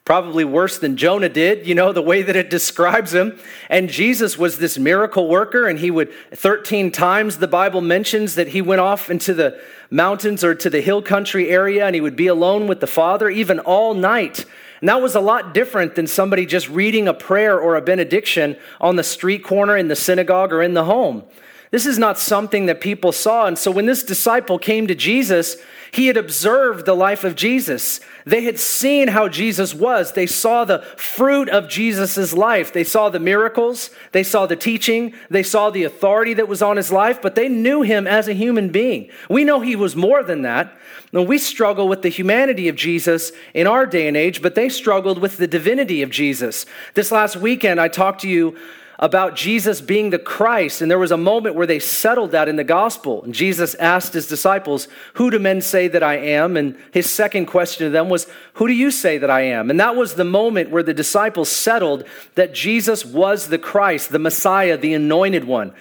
probably 0.04 0.44
worse 0.44 0.78
than 0.78 0.96
Jonah 0.98 1.30
did, 1.30 1.66
you 1.66 1.74
know, 1.74 1.92
the 1.92 2.02
way 2.02 2.22
that 2.22 2.36
it 2.36 2.50
describes 2.50 3.14
him. 3.14 3.38
And 3.70 3.88
Jesus 3.88 4.36
was 4.36 4.58
this 4.58 4.76
miracle 4.76 5.28
worker, 5.28 5.66
and 5.66 5.78
he 5.78 5.90
would, 5.90 6.12
13 6.32 6.92
times 6.92 7.38
the 7.38 7.48
Bible 7.48 7.80
mentions 7.80 8.34
that 8.34 8.48
he 8.48 8.60
went 8.60 8.82
off 8.82 9.10
into 9.10 9.32
the 9.32 9.58
mountains 9.90 10.44
or 10.44 10.54
to 10.56 10.68
the 10.68 10.82
hill 10.82 11.00
country 11.00 11.48
area 11.48 11.86
and 11.86 11.94
he 11.94 12.00
would 12.00 12.16
be 12.16 12.26
alone 12.26 12.66
with 12.66 12.80
the 12.80 12.86
Father, 12.86 13.30
even 13.30 13.60
all 13.60 13.94
night. 13.94 14.44
And 14.80 14.88
that 14.88 15.00
was 15.00 15.14
a 15.14 15.20
lot 15.20 15.54
different 15.54 15.94
than 15.94 16.06
somebody 16.06 16.46
just 16.46 16.68
reading 16.68 17.08
a 17.08 17.14
prayer 17.14 17.58
or 17.58 17.76
a 17.76 17.82
benediction 17.82 18.56
on 18.80 18.96
the 18.96 19.04
street 19.04 19.44
corner, 19.44 19.76
in 19.76 19.88
the 19.88 19.96
synagogue, 19.96 20.52
or 20.52 20.62
in 20.62 20.74
the 20.74 20.84
home. 20.84 21.24
This 21.74 21.86
is 21.86 21.98
not 21.98 22.20
something 22.20 22.66
that 22.66 22.80
people 22.80 23.10
saw. 23.10 23.46
And 23.46 23.58
so 23.58 23.72
when 23.72 23.86
this 23.86 24.04
disciple 24.04 24.60
came 24.60 24.86
to 24.86 24.94
Jesus, 24.94 25.56
he 25.90 26.06
had 26.06 26.16
observed 26.16 26.86
the 26.86 26.94
life 26.94 27.24
of 27.24 27.34
Jesus. 27.34 27.98
They 28.24 28.44
had 28.44 28.60
seen 28.60 29.08
how 29.08 29.26
Jesus 29.26 29.74
was. 29.74 30.12
They 30.12 30.28
saw 30.28 30.64
the 30.64 30.82
fruit 30.96 31.48
of 31.48 31.68
Jesus' 31.68 32.32
life. 32.32 32.72
They 32.72 32.84
saw 32.84 33.08
the 33.08 33.18
miracles. 33.18 33.90
They 34.12 34.22
saw 34.22 34.46
the 34.46 34.54
teaching. 34.54 35.14
They 35.30 35.42
saw 35.42 35.70
the 35.70 35.82
authority 35.82 36.32
that 36.34 36.46
was 36.46 36.62
on 36.62 36.76
his 36.76 36.92
life, 36.92 37.20
but 37.20 37.34
they 37.34 37.48
knew 37.48 37.82
him 37.82 38.06
as 38.06 38.28
a 38.28 38.34
human 38.34 38.68
being. 38.68 39.10
We 39.28 39.42
know 39.42 39.58
he 39.58 39.74
was 39.74 39.96
more 39.96 40.22
than 40.22 40.42
that. 40.42 40.78
We 41.10 41.38
struggle 41.38 41.88
with 41.88 42.02
the 42.02 42.08
humanity 42.08 42.68
of 42.68 42.76
Jesus 42.76 43.32
in 43.52 43.66
our 43.66 43.84
day 43.84 44.06
and 44.06 44.16
age, 44.16 44.42
but 44.42 44.54
they 44.54 44.68
struggled 44.68 45.18
with 45.18 45.38
the 45.38 45.48
divinity 45.48 46.02
of 46.02 46.10
Jesus. 46.10 46.66
This 46.94 47.10
last 47.10 47.34
weekend, 47.34 47.80
I 47.80 47.88
talked 47.88 48.20
to 48.20 48.28
you 48.28 48.56
about 48.98 49.34
Jesus 49.34 49.80
being 49.80 50.10
the 50.10 50.18
Christ. 50.18 50.80
And 50.80 50.90
there 50.90 50.98
was 50.98 51.10
a 51.10 51.16
moment 51.16 51.56
where 51.56 51.66
they 51.66 51.78
settled 51.78 52.30
that 52.30 52.48
in 52.48 52.56
the 52.56 52.64
gospel. 52.64 53.22
And 53.24 53.34
Jesus 53.34 53.74
asked 53.76 54.12
his 54.12 54.28
disciples, 54.28 54.88
Who 55.14 55.30
do 55.30 55.38
men 55.38 55.60
say 55.60 55.88
that 55.88 56.02
I 56.02 56.16
am? 56.16 56.56
And 56.56 56.76
his 56.92 57.10
second 57.10 57.46
question 57.46 57.86
to 57.86 57.90
them 57.90 58.08
was, 58.08 58.26
Who 58.54 58.66
do 58.66 58.72
you 58.72 58.90
say 58.90 59.18
that 59.18 59.30
I 59.30 59.42
am? 59.42 59.70
And 59.70 59.80
that 59.80 59.96
was 59.96 60.14
the 60.14 60.24
moment 60.24 60.70
where 60.70 60.82
the 60.82 60.94
disciples 60.94 61.48
settled 61.48 62.04
that 62.34 62.54
Jesus 62.54 63.04
was 63.04 63.48
the 63.48 63.58
Christ, 63.58 64.10
the 64.10 64.18
Messiah, 64.18 64.76
the 64.76 64.94
anointed 64.94 65.44
one. 65.44 65.72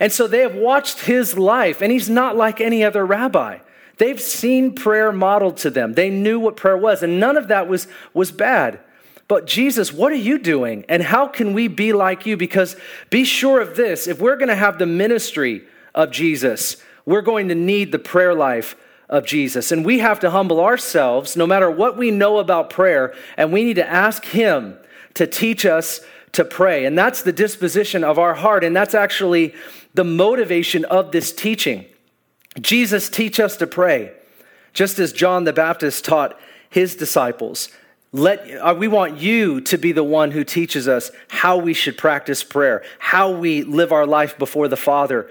And 0.00 0.12
so 0.12 0.26
they 0.26 0.40
have 0.40 0.54
watched 0.54 1.00
his 1.00 1.38
life, 1.38 1.80
and 1.80 1.92
he's 1.92 2.10
not 2.10 2.36
like 2.36 2.60
any 2.60 2.82
other 2.82 3.04
rabbi. 3.06 3.58
They've 3.98 4.20
seen 4.20 4.74
prayer 4.74 5.12
modeled 5.12 5.58
to 5.58 5.70
them. 5.70 5.94
They 5.94 6.10
knew 6.10 6.40
what 6.40 6.56
prayer 6.56 6.76
was, 6.76 7.02
and 7.02 7.20
none 7.20 7.36
of 7.36 7.48
that 7.48 7.68
was, 7.68 7.86
was 8.12 8.32
bad. 8.32 8.80
But 9.26 9.46
Jesus, 9.46 9.92
what 9.92 10.12
are 10.12 10.16
you 10.16 10.38
doing? 10.38 10.84
And 10.88 11.02
how 11.02 11.26
can 11.26 11.54
we 11.54 11.68
be 11.68 11.92
like 11.92 12.26
you? 12.26 12.36
Because 12.36 12.76
be 13.10 13.24
sure 13.24 13.60
of 13.60 13.76
this 13.76 14.06
if 14.06 14.20
we're 14.20 14.36
going 14.36 14.48
to 14.48 14.54
have 14.54 14.78
the 14.78 14.86
ministry 14.86 15.64
of 15.94 16.10
Jesus, 16.10 16.76
we're 17.06 17.22
going 17.22 17.48
to 17.48 17.54
need 17.54 17.92
the 17.92 17.98
prayer 17.98 18.34
life 18.34 18.76
of 19.08 19.24
Jesus. 19.24 19.72
And 19.72 19.84
we 19.84 19.98
have 20.00 20.20
to 20.20 20.30
humble 20.30 20.60
ourselves, 20.60 21.36
no 21.36 21.46
matter 21.46 21.70
what 21.70 21.96
we 21.96 22.10
know 22.10 22.38
about 22.38 22.70
prayer, 22.70 23.14
and 23.36 23.52
we 23.52 23.64
need 23.64 23.76
to 23.76 23.88
ask 23.88 24.24
Him 24.24 24.76
to 25.14 25.26
teach 25.26 25.64
us 25.64 26.00
to 26.32 26.44
pray. 26.44 26.84
And 26.84 26.98
that's 26.98 27.22
the 27.22 27.32
disposition 27.32 28.02
of 28.04 28.18
our 28.18 28.34
heart. 28.34 28.64
And 28.64 28.74
that's 28.74 28.94
actually 28.94 29.54
the 29.94 30.04
motivation 30.04 30.84
of 30.86 31.12
this 31.12 31.32
teaching. 31.32 31.86
Jesus, 32.60 33.08
teach 33.08 33.40
us 33.40 33.56
to 33.58 33.66
pray, 33.66 34.12
just 34.72 34.98
as 34.98 35.12
John 35.12 35.44
the 35.44 35.52
Baptist 35.52 36.04
taught 36.04 36.38
his 36.68 36.96
disciples. 36.96 37.68
Let, 38.14 38.48
uh, 38.48 38.76
we 38.78 38.86
want 38.86 39.18
you 39.18 39.60
to 39.62 39.76
be 39.76 39.90
the 39.90 40.04
one 40.04 40.30
who 40.30 40.44
teaches 40.44 40.86
us 40.86 41.10
how 41.26 41.56
we 41.56 41.74
should 41.74 41.98
practice 41.98 42.44
prayer, 42.44 42.84
how 43.00 43.32
we 43.32 43.64
live 43.64 43.90
our 43.90 44.06
life 44.06 44.38
before 44.38 44.68
the 44.68 44.76
Father. 44.76 45.28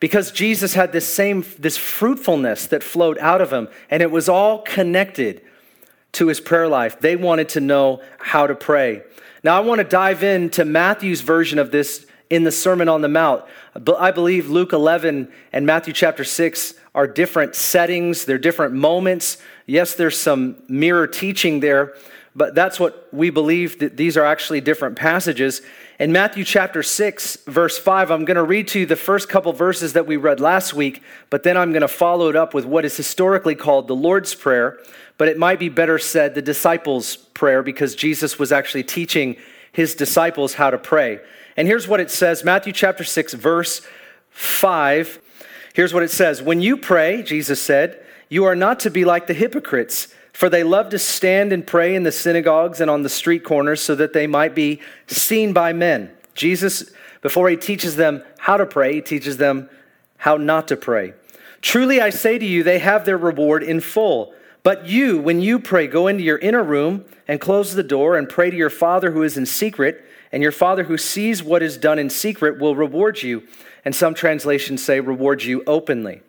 Because 0.00 0.32
Jesus 0.32 0.72
had 0.72 0.92
this 0.92 1.06
same, 1.06 1.44
this 1.58 1.76
fruitfulness 1.76 2.68
that 2.68 2.82
flowed 2.82 3.18
out 3.18 3.42
of 3.42 3.52
him, 3.52 3.68
and 3.90 4.02
it 4.02 4.10
was 4.10 4.30
all 4.30 4.62
connected 4.62 5.42
to 6.12 6.28
his 6.28 6.40
prayer 6.40 6.68
life. 6.68 6.98
They 6.98 7.16
wanted 7.16 7.50
to 7.50 7.60
know 7.60 8.00
how 8.18 8.46
to 8.46 8.54
pray. 8.54 9.02
Now, 9.44 9.58
I 9.58 9.60
want 9.60 9.80
to 9.80 9.84
dive 9.84 10.22
into 10.22 10.64
Matthew's 10.64 11.20
version 11.20 11.58
of 11.58 11.70
this 11.70 12.06
in 12.30 12.44
the 12.44 12.50
Sermon 12.50 12.88
on 12.88 13.02
the 13.02 13.08
Mount. 13.08 13.44
I 13.98 14.10
believe 14.10 14.48
Luke 14.48 14.72
11 14.72 15.30
and 15.52 15.66
Matthew 15.66 15.92
chapter 15.92 16.24
6 16.24 16.74
are 16.94 17.06
different 17.06 17.54
settings, 17.54 18.24
they're 18.24 18.38
different 18.38 18.72
moments. 18.72 19.36
Yes, 19.66 19.94
there's 19.94 20.18
some 20.18 20.62
mirror 20.66 21.06
teaching 21.06 21.60
there, 21.60 21.94
but 22.34 22.54
that's 22.54 22.80
what 22.80 23.08
we 23.12 23.30
believe 23.30 23.78
that 23.80 23.96
these 23.96 24.16
are 24.16 24.24
actually 24.24 24.60
different 24.60 24.96
passages. 24.96 25.60
In 25.98 26.12
Matthew 26.12 26.44
chapter 26.44 26.82
6, 26.82 27.44
verse 27.46 27.78
5, 27.78 28.10
I'm 28.10 28.24
going 28.24 28.36
to 28.36 28.42
read 28.42 28.68
to 28.68 28.80
you 28.80 28.86
the 28.86 28.96
first 28.96 29.28
couple 29.28 29.52
verses 29.52 29.92
that 29.92 30.06
we 30.06 30.16
read 30.16 30.40
last 30.40 30.72
week, 30.72 31.02
but 31.28 31.42
then 31.42 31.56
I'm 31.56 31.72
going 31.72 31.82
to 31.82 31.88
follow 31.88 32.28
it 32.28 32.36
up 32.36 32.54
with 32.54 32.64
what 32.64 32.84
is 32.84 32.96
historically 32.96 33.54
called 33.54 33.86
the 33.86 33.94
Lord's 33.94 34.34
Prayer, 34.34 34.78
but 35.18 35.28
it 35.28 35.38
might 35.38 35.58
be 35.58 35.68
better 35.68 35.98
said 35.98 36.34
the 36.34 36.42
disciples' 36.42 37.16
prayer 37.16 37.62
because 37.62 37.94
Jesus 37.94 38.38
was 38.38 38.50
actually 38.50 38.84
teaching 38.84 39.36
his 39.70 39.94
disciples 39.94 40.54
how 40.54 40.70
to 40.70 40.78
pray. 40.78 41.20
And 41.56 41.68
here's 41.68 41.86
what 41.86 42.00
it 42.00 42.10
says 42.10 42.44
Matthew 42.44 42.72
chapter 42.72 43.04
6, 43.04 43.34
verse 43.34 43.82
5. 44.30 45.20
Here's 45.74 45.92
what 45.92 46.02
it 46.02 46.10
says 46.10 46.42
When 46.42 46.62
you 46.62 46.78
pray, 46.78 47.22
Jesus 47.22 47.60
said, 47.60 47.98
you 48.32 48.46
are 48.46 48.56
not 48.56 48.80
to 48.80 48.90
be 48.90 49.04
like 49.04 49.26
the 49.26 49.34
hypocrites 49.34 50.08
for 50.42 50.50
they 50.50 50.64
love 50.64 50.88
to 50.88 50.98
stand 50.98 51.52
and 51.52 51.64
pray 51.64 51.94
in 51.94 52.02
the 52.02 52.10
synagogues 52.10 52.80
and 52.80 52.90
on 52.90 53.04
the 53.04 53.08
street 53.08 53.44
corners 53.44 53.80
so 53.80 53.94
that 53.94 54.12
they 54.12 54.26
might 54.26 54.56
be 54.56 54.80
seen 55.06 55.52
by 55.52 55.72
men. 55.72 56.10
Jesus, 56.34 56.90
before 57.20 57.48
he 57.48 57.56
teaches 57.56 57.94
them 57.94 58.24
how 58.38 58.56
to 58.56 58.66
pray, 58.66 58.94
he 58.94 59.00
teaches 59.00 59.36
them 59.36 59.70
how 60.16 60.36
not 60.36 60.66
to 60.66 60.76
pray. 60.76 61.14
Truly 61.60 62.00
I 62.00 62.10
say 62.10 62.40
to 62.40 62.44
you, 62.44 62.64
they 62.64 62.80
have 62.80 63.04
their 63.04 63.16
reward 63.16 63.62
in 63.62 63.80
full. 63.80 64.34
But 64.64 64.84
you, 64.88 65.16
when 65.20 65.40
you 65.40 65.60
pray, 65.60 65.86
go 65.86 66.08
into 66.08 66.24
your 66.24 66.38
inner 66.38 66.64
room 66.64 67.04
and 67.28 67.40
close 67.40 67.74
the 67.74 67.84
door 67.84 68.16
and 68.16 68.28
pray 68.28 68.50
to 68.50 68.56
your 68.56 68.68
Father 68.68 69.12
who 69.12 69.22
is 69.22 69.38
in 69.38 69.46
secret, 69.46 70.04
and 70.32 70.42
your 70.42 70.50
Father 70.50 70.82
who 70.82 70.98
sees 70.98 71.40
what 71.40 71.62
is 71.62 71.76
done 71.76 72.00
in 72.00 72.10
secret 72.10 72.58
will 72.58 72.74
reward 72.74 73.22
you. 73.22 73.46
And 73.84 73.94
some 73.94 74.12
translations 74.12 74.82
say, 74.82 74.98
reward 74.98 75.44
you 75.44 75.62
openly. 75.68 76.20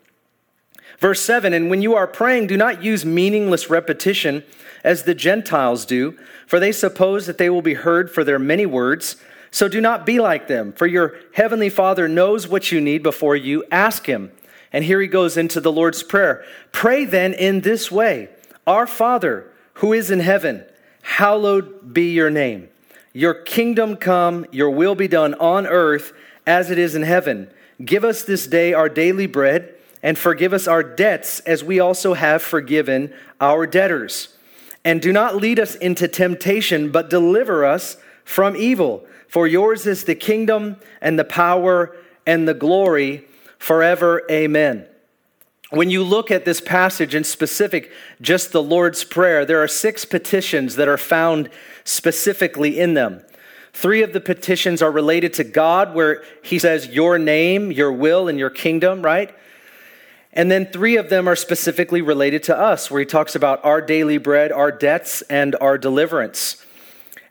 Verse 1.03 1.19
7 1.19 1.53
And 1.53 1.69
when 1.69 1.81
you 1.81 1.95
are 1.95 2.07
praying, 2.07 2.48
do 2.48 2.55
not 2.55 2.81
use 2.81 3.03
meaningless 3.03 3.69
repetition 3.69 4.41
as 4.86 5.03
the 5.03 5.13
Gentiles 5.13 5.86
do, 5.86 6.17
for 6.48 6.62
they 6.62 6.72
suppose 6.72 7.25
that 7.25 7.38
they 7.38 7.50
will 7.50 7.62
be 7.62 7.74
heard 7.74 8.10
for 8.10 8.24
their 8.24 8.39
many 8.39 8.65
words. 8.65 9.17
So 9.51 9.67
do 9.67 9.81
not 9.81 10.05
be 10.05 10.22
like 10.22 10.48
them, 10.48 10.72
for 10.72 10.88
your 10.88 11.15
heavenly 11.33 11.69
Father 11.69 12.07
knows 12.07 12.48
what 12.48 12.72
you 12.72 12.79
need 12.79 13.03
before 13.03 13.36
you 13.36 13.65
ask 13.69 14.05
Him. 14.05 14.31
And 14.72 14.86
here 14.86 15.01
he 15.01 15.07
goes 15.07 15.36
into 15.36 15.60
the 15.60 15.74
Lord's 15.74 16.03
Prayer. 16.03 16.41
Pray 16.72 17.03
then 17.03 17.33
in 17.33 17.60
this 17.60 17.91
way 17.91 18.29
Our 18.65 18.88
Father, 18.88 19.51
who 19.74 19.91
is 19.91 20.10
in 20.10 20.22
heaven, 20.22 20.63
hallowed 21.01 21.93
be 21.93 22.13
your 22.13 22.29
name. 22.29 22.69
Your 23.12 23.33
kingdom 23.33 23.98
come, 23.98 24.45
your 24.53 24.69
will 24.69 24.95
be 24.95 25.10
done 25.10 25.33
on 25.33 25.67
earth 25.67 26.13
as 26.48 26.72
it 26.72 26.79
is 26.79 26.95
in 26.95 27.03
heaven. 27.03 27.50
Give 27.83 28.05
us 28.05 28.24
this 28.24 28.48
day 28.48 28.72
our 28.72 28.88
daily 28.88 29.27
bread 29.27 29.73
and 30.03 30.17
forgive 30.17 30.53
us 30.53 30.67
our 30.67 30.83
debts 30.83 31.39
as 31.41 31.63
we 31.63 31.79
also 31.79 32.13
have 32.13 32.43
forgiven 32.43 33.13
our 33.39 33.65
debtors. 33.65 34.36
And 34.86 35.01
do 35.01 35.13
not 35.13 35.38
lead 35.38 35.60
us 35.60 35.75
into 35.75 36.10
temptation, 36.10 36.91
but 36.91 37.10
deliver 37.10 37.65
us 37.65 37.95
from 38.25 38.57
evil. 38.57 39.05
For 39.29 39.48
yours 39.48 39.88
is 39.88 40.03
the 40.03 40.13
kingdom 40.13 40.75
and 41.01 41.17
the 41.17 41.24
power 41.24 41.95
and 42.27 42.48
the 42.48 42.53
glory 42.53 43.25
forever. 43.57 44.24
Amen. 44.29 44.86
When 45.69 45.89
you 45.89 46.03
look 46.03 46.29
at 46.29 46.45
this 46.45 46.62
passage 46.62 47.15
in 47.15 47.24
specific, 47.24 47.91
just 48.22 48.51
the 48.51 48.62
Lord's 48.62 49.03
Prayer, 49.03 49.45
there 49.45 49.63
are 49.63 49.67
six 49.67 50.05
petitions 50.05 50.75
that 50.75 50.88
are 50.88 51.00
found 51.00 51.50
specifically 51.83 52.77
in 52.77 52.93
them. 52.93 53.24
Three 53.72 54.03
of 54.03 54.13
the 54.13 54.22
petitions 54.22 54.83
are 54.83 54.91
related 54.91 55.33
to 55.36 55.43
God, 55.43 55.95
where 55.95 56.24
he 56.43 56.60
says, 56.60 56.88
Your 56.89 57.17
name, 57.17 57.72
your 57.72 57.91
will, 57.91 58.27
and 58.27 58.38
your 58.38 58.51
kingdom, 58.51 59.01
right? 59.01 59.33
And 60.33 60.49
then 60.49 60.65
three 60.65 60.97
of 60.97 61.09
them 61.09 61.27
are 61.27 61.35
specifically 61.35 62.01
related 62.01 62.43
to 62.43 62.57
us, 62.57 62.89
where 62.89 62.99
he 62.99 63.05
talks 63.05 63.35
about 63.35 63.63
our 63.63 63.81
daily 63.81 64.17
bread, 64.17 64.51
our 64.51 64.71
debts, 64.71 65.21
and 65.23 65.55
our 65.61 65.77
deliverance. 65.77 66.57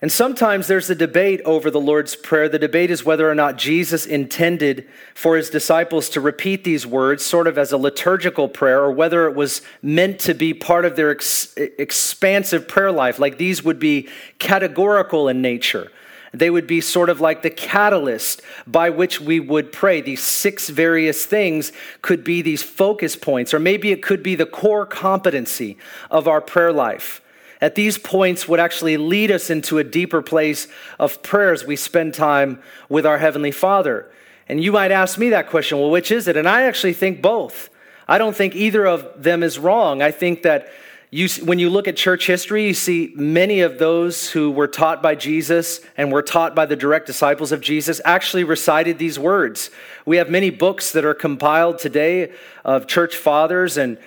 And 0.01 0.11
sometimes 0.11 0.67
there's 0.67 0.91
a 0.91 0.97
debate 0.97 1.41
over 1.45 1.71
the 1.71 1.81
Lord's 1.81 2.17
Prayer. 2.17 2.49
The 2.49 2.59
debate 2.59 2.91
is 2.91 3.05
whether 3.05 3.31
or 3.31 3.37
not 3.37 3.57
Jesus 3.57 4.05
intended 4.05 4.89
for 5.15 5.37
his 5.37 5.49
disciples 5.49 6.09
to 6.11 6.21
repeat 6.21 6.65
these 6.65 6.85
words 6.85 7.25
sort 7.25 7.47
of 7.47 7.57
as 7.57 7.71
a 7.71 7.77
liturgical 7.77 8.49
prayer, 8.49 8.81
or 8.81 8.91
whether 8.91 9.29
it 9.29 9.37
was 9.37 9.63
meant 9.81 10.19
to 10.21 10.35
be 10.35 10.55
part 10.55 10.85
of 10.85 10.97
their 10.97 11.11
ex- 11.11 11.55
expansive 11.57 12.67
prayer 12.67 12.91
life, 12.91 13.21
like 13.21 13.39
these 13.39 13.63
would 13.63 13.79
be 13.79 14.09
categorical 14.41 15.29
in 15.29 15.41
nature. 15.41 15.91
They 16.35 16.49
would 16.49 16.67
be 16.67 16.81
sort 16.81 17.11
of 17.11 17.21
like 17.21 17.43
the 17.43 17.51
catalyst 17.51 18.41
by 18.67 18.89
which 18.89 19.21
we 19.21 19.39
would 19.39 19.71
pray. 19.71 20.01
These 20.01 20.23
six 20.23 20.71
various 20.71 21.27
things 21.27 21.73
could 22.01 22.25
be 22.25 22.41
these 22.41 22.63
focus 22.63 23.17
points, 23.17 23.53
or 23.53 23.59
maybe 23.59 23.93
it 23.93 24.03
could 24.03 24.23
be 24.23 24.35
the 24.35 24.47
core 24.47 24.87
competency 24.87 25.77
of 26.11 26.27
our 26.27 26.41
prayer 26.41 26.73
life. 26.73 27.21
At 27.61 27.75
these 27.75 27.99
points 27.99 28.49
would 28.49 28.61
actually 28.61 28.97
lead 28.97 29.31
us 29.31 29.51
into 29.51 29.79
a 29.79 29.85
deeper 29.85 30.23
place 30.23 30.67
of 30.99 31.23
prayer 31.23 31.53
as 31.53 31.65
we 31.65 31.77
spend 31.77 32.15
time 32.15 32.61
with 32.89 33.07
our 33.07 33.19
Heavenly 33.19 33.53
Father. 33.53 34.11
And 34.49 34.63
you 34.63 34.73
might 34.73 34.91
ask 34.91 35.19
me 35.19 35.31
that 35.31 35.49
question 35.49 35.79
well, 35.79 35.91
which 35.91 36.11
is 36.11 36.27
it? 36.27 36.37
And 36.37 36.49
I 36.49 36.63
actually 36.63 36.95
think 36.95 37.23
both. 37.23 37.69
I 38.09 38.19
don't 38.19 38.35
think 38.35 38.57
either 38.57 38.87
of 38.87 39.23
them 39.23 39.43
is 39.43 39.59
wrong. 39.59 40.03
I 40.03 40.11
think 40.11 40.43
that 40.43 40.69
you, 41.15 41.29
when 41.45 41.59
you 41.59 41.69
look 41.69 41.89
at 41.89 41.97
church 41.99 42.27
history, 42.27 42.67
you 42.67 42.73
see 42.73 43.13
many 43.15 43.61
of 43.61 43.79
those 43.79 44.31
who 44.31 44.51
were 44.51 44.67
taught 44.67 45.03
by 45.03 45.15
Jesus 45.15 45.83
and 45.95 46.11
were 46.11 46.23
taught 46.23 46.55
by 46.55 46.65
the 46.65 46.75
direct 46.75 47.07
disciples 47.07 47.53
of 47.53 47.61
Jesus 47.61 48.01
actually 48.07 48.45
recited 48.45 48.99
these 48.99 49.19
words. 49.19 49.71
We 50.07 50.17
have 50.17 50.31
many 50.31 50.49
books 50.49 50.91
that 50.93 51.05
are 51.05 51.13
compiled 51.13 51.79
today 51.79 52.33
of 52.65 52.87
church 52.87 53.15
fathers 53.15 53.77
and 53.77 53.99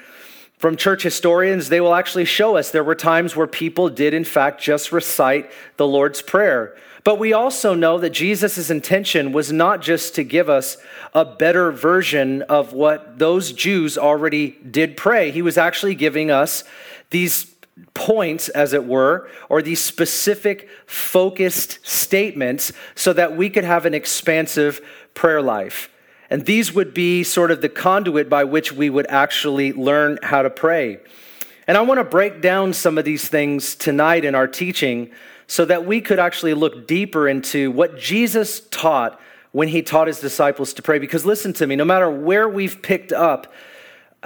from 0.58 0.78
church 0.78 1.04
historians, 1.04 1.70
they 1.70 1.82
will 1.82 1.94
actually 1.94 2.26
show 2.26 2.58
us 2.58 2.72
there 2.72 2.84
were 2.84 2.96
times 2.96 3.36
where 3.36 3.46
people 3.46 3.90
did, 3.90 4.16
in 4.16 4.24
fact, 4.24 4.60
just 4.60 4.92
recite 4.92 5.52
the 5.78 5.86
Lord's 5.86 6.24
Prayer. 6.24 6.76
But 7.04 7.20
we 7.20 7.34
also 7.34 7.76
know 7.76 8.00
that 8.00 8.12
Jesus' 8.12 8.72
intention 8.72 9.32
was 9.32 9.52
not 9.52 9.84
just 9.84 10.16
to 10.16 10.24
give 10.24 10.50
us 10.50 10.78
a 11.14 11.24
better 11.24 11.72
version 11.72 12.42
of 12.44 12.74
what 12.74 13.20
those 13.20 13.54
Jews 13.54 13.96
already 13.96 14.58
did 14.72 14.98
pray. 14.98 15.30
He 15.30 15.44
was 15.44 15.56
actually 15.56 15.94
giving 15.94 16.32
us 16.32 16.64
these 17.10 17.56
points, 17.94 18.50
as 18.50 18.74
it 18.74 18.86
were, 18.86 19.30
or 19.50 19.62
these 19.62 19.82
specific 19.82 20.70
focused 20.86 21.86
statements 21.86 22.72
so 22.96 23.12
that 23.14 23.36
we 23.36 23.50
could 23.50 23.64
have 23.64 23.86
an 23.86 23.94
expansive 23.94 24.82
prayer 25.14 25.42
life. 25.42 25.90
And 26.30 26.46
these 26.46 26.74
would 26.74 26.94
be 26.94 27.24
sort 27.24 27.52
of 27.52 27.62
the 27.62 27.70
conduit 27.70 28.30
by 28.30 28.44
which 28.44 28.72
we 28.72 28.90
would 28.90 29.08
actually 29.08 29.74
learn 29.74 30.20
how 30.24 30.42
to 30.42 30.50
pray. 30.50 31.00
And 31.68 31.78
I 31.78 31.82
want 31.82 32.00
to 32.00 32.04
break 32.04 32.42
down 32.42 32.74
some 32.74 32.98
of 32.98 33.06
these 33.06 33.28
things 33.28 33.76
tonight 33.76 34.26
in 34.26 34.36
our 34.36 34.48
teaching 34.48 35.12
so 35.48 35.66
that 35.66 35.86
we 35.86 36.02
could 36.02 36.20
actually 36.20 36.54
look 36.54 36.88
deeper 36.88 37.28
into 37.28 37.72
what 37.72 37.98
Jesus 37.98 38.62
taught 38.72 39.20
when 39.52 39.68
he 39.68 39.82
taught 39.82 40.08
his 40.08 40.20
disciples 40.20 40.74
to 40.74 40.82
pray. 40.82 41.00
Because 41.00 41.26
listen 41.26 41.54
to 41.54 41.68
me, 41.68 41.76
no 41.76 41.86
matter 41.86 42.10
where 42.10 42.50
we've 42.50 42.82
picked 42.82 43.12
up 43.12 43.54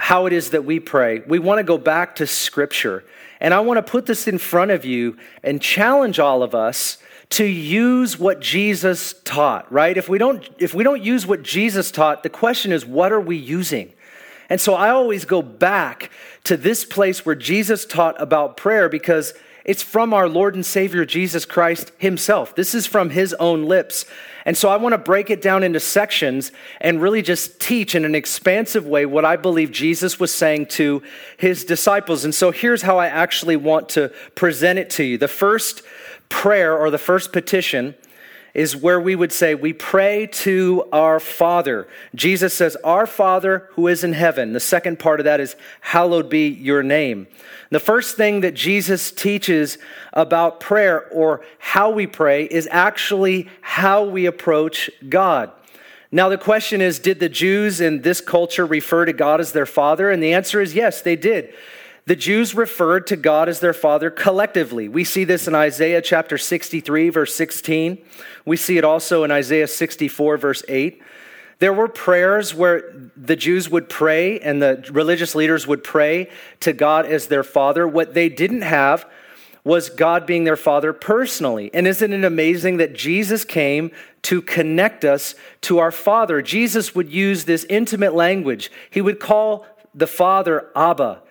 how 0.00 0.26
it 0.26 0.32
is 0.32 0.50
that 0.50 0.64
we 0.64 0.80
pray, 0.80 1.20
we 1.26 1.38
want 1.38 1.58
to 1.58 1.62
go 1.62 1.78
back 1.78 2.16
to 2.16 2.26
Scripture. 2.26 3.04
And 3.38 3.54
I 3.54 3.60
want 3.60 3.78
to 3.78 3.90
put 3.90 4.06
this 4.06 4.26
in 4.26 4.38
front 4.38 4.70
of 4.70 4.84
you 4.84 5.16
and 5.42 5.60
challenge 5.60 6.18
all 6.18 6.42
of 6.42 6.54
us 6.54 6.98
to 7.30 7.44
use 7.44 8.18
what 8.18 8.40
Jesus 8.40 9.14
taught, 9.24 9.70
right? 9.72 9.96
If 9.96 10.08
we 10.08 10.18
don't 10.18 10.48
if 10.58 10.74
we 10.74 10.84
don't 10.84 11.02
use 11.02 11.26
what 11.26 11.42
Jesus 11.42 11.90
taught, 11.90 12.22
the 12.22 12.30
question 12.30 12.72
is 12.72 12.84
what 12.84 13.12
are 13.12 13.20
we 13.20 13.36
using? 13.36 13.92
And 14.48 14.60
so 14.60 14.74
I 14.74 14.90
always 14.90 15.24
go 15.24 15.42
back 15.42 16.10
to 16.44 16.56
this 16.56 16.84
place 16.84 17.24
where 17.24 17.36
Jesus 17.36 17.86
taught 17.86 18.20
about 18.20 18.56
prayer 18.56 18.88
because 18.88 19.32
it's 19.64 19.82
from 19.82 20.12
our 20.12 20.28
Lord 20.28 20.54
and 20.54 20.66
Savior 20.66 21.04
Jesus 21.04 21.44
Christ 21.44 21.92
Himself. 21.98 22.56
This 22.56 22.74
is 22.74 22.86
from 22.86 23.10
His 23.10 23.34
own 23.34 23.66
lips. 23.66 24.06
And 24.50 24.58
so 24.58 24.68
I 24.68 24.78
want 24.78 24.94
to 24.94 24.98
break 24.98 25.30
it 25.30 25.42
down 25.42 25.62
into 25.62 25.78
sections 25.78 26.50
and 26.80 27.00
really 27.00 27.22
just 27.22 27.60
teach 27.60 27.94
in 27.94 28.04
an 28.04 28.16
expansive 28.16 28.84
way 28.84 29.06
what 29.06 29.24
I 29.24 29.36
believe 29.36 29.70
Jesus 29.70 30.18
was 30.18 30.34
saying 30.34 30.66
to 30.70 31.04
His 31.36 31.64
disciples. 31.64 32.24
And 32.24 32.34
so 32.34 32.50
here's 32.50 32.82
how 32.82 32.98
I 32.98 33.06
actually 33.06 33.54
want 33.54 33.90
to 33.90 34.08
present 34.34 34.80
it 34.80 34.90
to 34.90 35.04
you. 35.04 35.18
The 35.18 35.28
first 35.28 35.82
prayer 36.30 36.76
or 36.76 36.90
the 36.90 36.98
first 36.98 37.32
petition 37.32 37.94
is 38.54 38.76
where 38.76 39.00
we 39.00 39.14
would 39.14 39.32
say, 39.32 39.54
We 39.54 39.72
pray 39.72 40.26
to 40.26 40.84
our 40.92 41.20
Father. 41.20 41.88
Jesus 42.14 42.54
says, 42.54 42.76
Our 42.84 43.06
Father 43.06 43.68
who 43.72 43.88
is 43.88 44.04
in 44.04 44.12
heaven. 44.12 44.52
The 44.52 44.60
second 44.60 44.98
part 44.98 45.20
of 45.20 45.24
that 45.24 45.40
is, 45.40 45.56
Hallowed 45.80 46.28
be 46.28 46.48
your 46.48 46.82
name. 46.82 47.26
The 47.70 47.80
first 47.80 48.16
thing 48.16 48.40
that 48.40 48.54
Jesus 48.54 49.12
teaches 49.12 49.78
about 50.12 50.60
prayer 50.60 51.08
or 51.08 51.42
how 51.58 51.90
we 51.90 52.06
pray 52.06 52.44
is 52.44 52.68
actually 52.70 53.48
how 53.60 54.04
we 54.04 54.26
approach 54.26 54.90
God. 55.08 55.52
Now, 56.12 56.28
the 56.28 56.38
question 56.38 56.80
is 56.80 56.98
Did 56.98 57.20
the 57.20 57.28
Jews 57.28 57.80
in 57.80 58.02
this 58.02 58.20
culture 58.20 58.66
refer 58.66 59.04
to 59.04 59.12
God 59.12 59.40
as 59.40 59.52
their 59.52 59.66
Father? 59.66 60.10
And 60.10 60.22
the 60.22 60.34
answer 60.34 60.60
is 60.60 60.74
yes, 60.74 61.02
they 61.02 61.16
did. 61.16 61.54
The 62.10 62.16
Jews 62.16 62.56
referred 62.56 63.06
to 63.06 63.16
God 63.16 63.48
as 63.48 63.60
their 63.60 63.72
Father 63.72 64.10
collectively. 64.10 64.88
We 64.88 65.04
see 65.04 65.22
this 65.22 65.46
in 65.46 65.54
Isaiah 65.54 66.02
chapter 66.02 66.38
63, 66.38 67.08
verse 67.08 67.32
16. 67.36 67.98
We 68.44 68.56
see 68.56 68.78
it 68.78 68.84
also 68.84 69.22
in 69.22 69.30
Isaiah 69.30 69.68
64, 69.68 70.36
verse 70.36 70.64
8. 70.66 71.00
There 71.60 71.72
were 71.72 71.86
prayers 71.86 72.52
where 72.52 73.10
the 73.16 73.36
Jews 73.36 73.70
would 73.70 73.88
pray 73.88 74.40
and 74.40 74.60
the 74.60 74.84
religious 74.90 75.36
leaders 75.36 75.68
would 75.68 75.84
pray 75.84 76.28
to 76.58 76.72
God 76.72 77.06
as 77.06 77.28
their 77.28 77.44
Father. 77.44 77.86
What 77.86 78.12
they 78.12 78.28
didn't 78.28 78.62
have 78.62 79.08
was 79.62 79.88
God 79.88 80.26
being 80.26 80.42
their 80.42 80.56
Father 80.56 80.92
personally. 80.92 81.70
And 81.72 81.86
isn't 81.86 82.12
it 82.12 82.24
amazing 82.24 82.78
that 82.78 82.92
Jesus 82.92 83.44
came 83.44 83.92
to 84.22 84.42
connect 84.42 85.04
us 85.04 85.36
to 85.60 85.78
our 85.78 85.92
Father? 85.92 86.42
Jesus 86.42 86.92
would 86.92 87.12
use 87.12 87.44
this 87.44 87.64
intimate 87.70 88.16
language. 88.16 88.68
He 88.90 89.00
would 89.00 89.20
call 89.20 89.64
the 89.94 90.08
Father 90.08 90.72
Abba. 90.74 91.22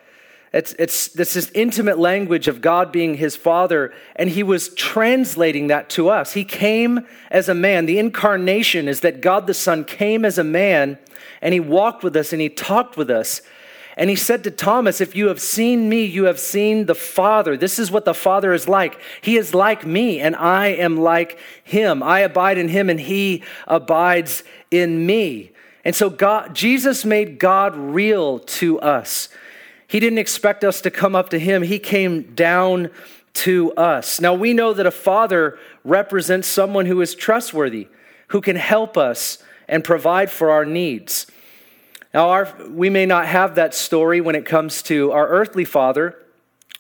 It's, 0.52 0.74
it's, 0.80 1.16
it's 1.16 1.34
this 1.34 1.52
intimate 1.54 2.00
language 2.00 2.48
of 2.48 2.62
God 2.62 2.92
being 2.92 3.16
his 3.16 3.36
father, 3.36 3.94
and 4.16 4.30
he 4.30 4.42
was 4.42 4.70
translating 4.70 5.68
that 5.68 5.90
to 5.92 6.10
us. 6.10 6.34
He 6.34 6.44
came 6.44 7.06
as 7.30 7.48
a 7.50 7.54
man. 7.54 7.86
The 7.86 8.00
incarnation 8.00 8.88
is 8.88 9.02
that 9.02 9.22
God 9.22 9.46
the 9.46 9.54
Son 9.54 9.84
came 9.84 10.26
as 10.26 10.40
a 10.40 10.44
man, 10.44 10.98
and 11.42 11.54
he 11.54 11.60
walked 11.60 12.04
with 12.04 12.16
us 12.16 12.34
and 12.34 12.42
he 12.42 12.50
talked 12.50 12.98
with 12.98 13.12
us. 13.12 13.42
And 13.96 14.10
he 14.10 14.16
said 14.16 14.44
to 14.46 14.52
Thomas, 14.52 15.02
If 15.02 15.16
you 15.16 15.28
have 15.28 15.42
seen 15.42 15.90
me, 15.90 16.06
you 16.06 16.24
have 16.24 16.40
seen 16.40 16.86
the 16.86 16.96
Father. 16.96 17.58
This 17.58 17.78
is 17.78 17.92
what 17.92 18.06
the 18.06 18.14
Father 18.14 18.54
is 18.54 18.68
like. 18.68 18.98
He 19.22 19.36
is 19.36 19.54
like 19.54 19.86
me, 19.86 20.20
and 20.20 20.36
I 20.36 20.68
am 20.68 20.98
like 20.98 21.38
him. 21.64 22.02
I 22.02 22.22
abide 22.22 22.58
in 22.58 22.70
him, 22.70 22.90
and 22.90 23.00
he 23.00 23.44
abides 23.68 24.44
in 24.72 25.06
me. 25.06 25.52
And 25.84 25.96
so 25.96 26.10
God, 26.10 26.56
Jesus 26.56 27.04
made 27.04 27.40
God 27.40 27.76
real 27.76 28.40
to 28.40 28.80
us. 28.80 29.30
He 29.90 30.00
didn't 30.00 30.20
expect 30.20 30.64
us 30.64 30.82
to 30.82 30.92
come 30.92 31.16
up 31.16 31.30
to 31.30 31.40
him, 31.40 31.64
he 31.64 31.80
came 31.80 32.36
down 32.36 32.92
to 33.34 33.74
us. 33.74 34.22
Now, 34.22 34.36
we 34.36 34.54
know 34.54 34.72
that 34.72 34.86
a 34.86 34.92
father 34.92 35.58
represents 35.84 36.48
someone 36.48 36.86
who 36.86 37.02
is 37.02 37.16
trustworthy, 37.16 37.88
who 38.28 38.40
can 38.40 38.56
help 38.56 38.98
us 38.98 39.40
and 39.68 39.84
provide 39.84 40.30
for 40.30 40.52
our 40.52 40.64
needs. 40.64 41.26
Now, 42.14 42.30
our, 42.30 42.56
we 42.70 42.92
may 42.92 43.08
not 43.08 43.26
have 43.26 43.56
that 43.56 43.74
story 43.74 44.22
when 44.22 44.36
it 44.36 44.46
comes 44.46 44.84
to 44.84 45.12
our 45.12 45.28
earthly 45.28 45.66
father, 45.66 46.24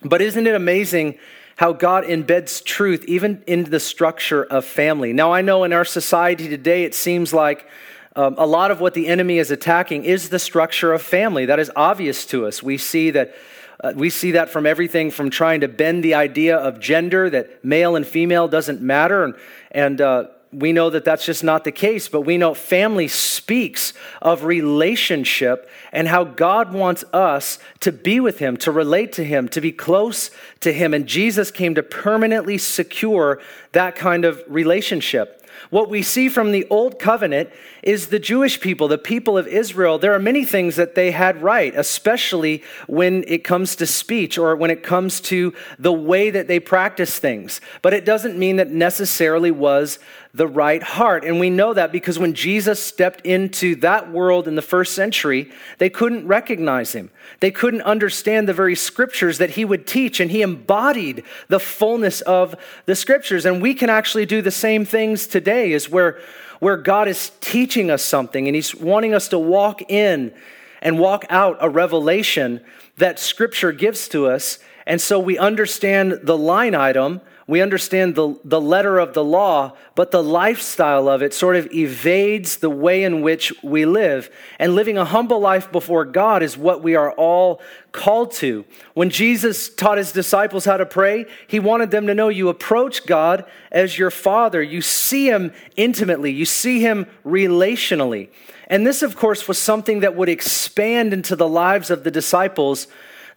but 0.03 0.21
isn't 0.21 0.45
it 0.45 0.53
amazing 0.53 1.17
how 1.55 1.73
God 1.73 2.03
embeds 2.03 2.63
truth 2.63 3.03
even 3.05 3.43
in 3.47 3.65
the 3.65 3.79
structure 3.79 4.43
of 4.43 4.65
family? 4.65 5.13
Now, 5.13 5.33
I 5.33 5.41
know 5.41 5.63
in 5.63 5.73
our 5.73 5.85
society 5.85 6.47
today, 6.47 6.83
it 6.83 6.93
seems 6.93 7.33
like 7.33 7.67
um, 8.15 8.35
a 8.37 8.45
lot 8.45 8.71
of 8.71 8.81
what 8.81 8.93
the 8.93 9.07
enemy 9.07 9.37
is 9.37 9.51
attacking 9.51 10.03
is 10.03 10.29
the 10.29 10.39
structure 10.39 10.93
of 10.93 11.01
family. 11.01 11.45
That 11.45 11.59
is 11.59 11.71
obvious 11.75 12.25
to 12.27 12.45
us. 12.45 12.63
We 12.63 12.77
see 12.77 13.11
that. 13.11 13.35
Uh, 13.81 13.93
we 13.95 14.09
see 14.09 14.31
that 14.31 14.49
from 14.49 14.65
everything 14.65 15.09
from 15.09 15.29
trying 15.29 15.61
to 15.61 15.67
bend 15.69 16.03
the 16.03 16.13
idea 16.13 16.57
of 16.57 16.81
gender, 16.81 17.29
that 17.29 17.63
male 17.63 17.95
and 17.95 18.05
female 18.05 18.49
doesn't 18.49 18.81
matter, 18.81 19.23
and, 19.23 19.35
and 19.71 20.01
uh, 20.01 20.25
we 20.51 20.73
know 20.73 20.89
that 20.89 21.05
that's 21.05 21.25
just 21.25 21.43
not 21.43 21.63
the 21.63 21.71
case, 21.71 22.09
but 22.09 22.21
we 22.21 22.37
know 22.37 22.53
family 22.53 23.07
speaks 23.07 23.93
of 24.21 24.45
relationship 24.45 25.69
and 25.91 26.07
how 26.07 26.23
God 26.23 26.73
wants 26.73 27.03
us 27.13 27.59
to 27.81 27.91
be 27.91 28.19
with 28.19 28.39
Him, 28.39 28.57
to 28.57 28.71
relate 28.71 29.13
to 29.13 29.23
Him, 29.23 29.47
to 29.49 29.61
be 29.61 29.71
close 29.71 30.31
to 30.61 30.73
Him. 30.73 30.93
And 30.93 31.05
Jesus 31.05 31.51
came 31.51 31.75
to 31.75 31.83
permanently 31.83 32.57
secure 32.57 33.39
that 33.73 33.95
kind 33.95 34.25
of 34.25 34.41
relationship. 34.47 35.35
What 35.69 35.89
we 35.89 36.01
see 36.01 36.29
from 36.29 36.51
the 36.51 36.65
Old 36.69 36.97
Covenant 36.97 37.49
is 37.83 38.07
the 38.07 38.19
Jewish 38.19 38.59
people, 38.59 38.87
the 38.87 38.97
people 38.97 39.37
of 39.37 39.47
Israel. 39.47 39.97
There 39.97 40.13
are 40.13 40.19
many 40.19 40.45
things 40.45 40.75
that 40.75 40.95
they 40.95 41.11
had 41.11 41.41
right, 41.41 41.73
especially 41.75 42.63
when 42.87 43.23
it 43.27 43.43
comes 43.43 43.75
to 43.77 43.85
speech 43.85 44.37
or 44.37 44.55
when 44.55 44.71
it 44.71 44.83
comes 44.83 45.21
to 45.21 45.53
the 45.77 45.93
way 45.93 46.29
that 46.29 46.47
they 46.47 46.59
practice 46.59 47.19
things. 47.19 47.61
But 47.81 47.93
it 47.93 48.05
doesn't 48.05 48.37
mean 48.37 48.57
that 48.57 48.69
necessarily 48.69 49.51
was 49.51 49.99
the 50.33 50.47
right 50.47 50.83
heart. 50.83 51.25
And 51.25 51.39
we 51.39 51.49
know 51.49 51.73
that 51.73 51.91
because 51.91 52.19
when 52.19 52.35
Jesus 52.35 52.83
stepped 52.83 53.25
into 53.25 53.75
that 53.77 54.11
world 54.11 54.47
in 54.47 54.55
the 54.55 54.61
first 54.61 54.93
century, 54.93 55.51
they 55.79 55.89
couldn't 55.89 56.27
recognize 56.27 56.93
him. 56.93 57.09
They 57.39 57.49
couldn't 57.49 57.81
understand 57.81 58.47
the 58.47 58.53
very 58.53 58.75
scriptures 58.75 59.39
that 59.39 59.51
he 59.51 59.65
would 59.65 59.87
teach, 59.87 60.19
and 60.19 60.29
he 60.29 60.41
embodied 60.43 61.23
the 61.47 61.59
fullness 61.59 62.21
of 62.21 62.55
the 62.85 62.95
scriptures. 62.95 63.45
And 63.45 63.61
we 63.61 63.73
can 63.73 63.89
actually 63.89 64.27
do 64.27 64.41
the 64.41 64.51
same 64.51 64.85
things 64.85 65.25
today, 65.25 65.71
is 65.71 65.89
where, 65.89 66.19
where 66.59 66.77
God 66.77 67.07
is 67.07 67.31
teaching 67.41 67.89
us 67.89 68.03
something 68.03 68.47
and 68.47 68.55
he's 68.55 68.75
wanting 68.75 69.13
us 69.13 69.27
to 69.29 69.39
walk 69.39 69.81
in 69.89 70.33
and 70.81 70.99
walk 70.99 71.25
out 71.29 71.57
a 71.59 71.69
revelation 71.69 72.61
that 72.97 73.19
scripture 73.19 73.71
gives 73.71 74.07
to 74.09 74.27
us. 74.27 74.59
And 74.85 75.01
so 75.01 75.19
we 75.19 75.37
understand 75.37 76.19
the 76.23 76.37
line 76.37 76.75
item 76.75 77.21
we 77.49 77.63
understand 77.63 78.13
the, 78.13 78.39
the 78.43 78.61
letter 78.61 78.99
of 78.99 79.15
the 79.15 79.23
law, 79.23 79.75
but 79.95 80.11
the 80.11 80.21
lifestyle 80.21 81.09
of 81.09 81.23
it 81.23 81.33
sort 81.33 81.55
of 81.55 81.65
evades 81.73 82.57
the 82.57 82.69
way 82.69 83.03
in 83.03 83.23
which 83.23 83.51
we 83.63 83.87
live. 83.87 84.29
And 84.59 84.75
living 84.75 84.99
a 84.99 85.05
humble 85.05 85.39
life 85.39 85.71
before 85.71 86.05
God 86.05 86.43
is 86.43 86.55
what 86.55 86.83
we 86.83 86.95
are 86.95 87.11
all 87.13 87.59
called 87.91 88.33
to. 88.33 88.65
When 88.93 89.09
Jesus 89.09 89.67
taught 89.67 89.97
his 89.97 90.11
disciples 90.11 90.65
how 90.65 90.77
to 90.77 90.85
pray, 90.85 91.25
he 91.47 91.59
wanted 91.59 91.89
them 91.89 92.05
to 92.05 92.13
know 92.13 92.29
you 92.29 92.49
approach 92.49 93.07
God 93.07 93.45
as 93.71 93.97
your 93.97 94.11
Father. 94.11 94.61
You 94.61 94.83
see 94.83 95.27
him 95.27 95.51
intimately, 95.75 96.31
you 96.31 96.45
see 96.45 96.81
him 96.81 97.07
relationally. 97.25 98.29
And 98.67 98.85
this, 98.85 99.01
of 99.01 99.15
course, 99.15 99.47
was 99.47 99.57
something 99.57 100.01
that 100.01 100.15
would 100.15 100.29
expand 100.29 101.13
into 101.13 101.35
the 101.35 101.49
lives 101.49 101.89
of 101.89 102.03
the 102.03 102.11
disciples 102.11 102.85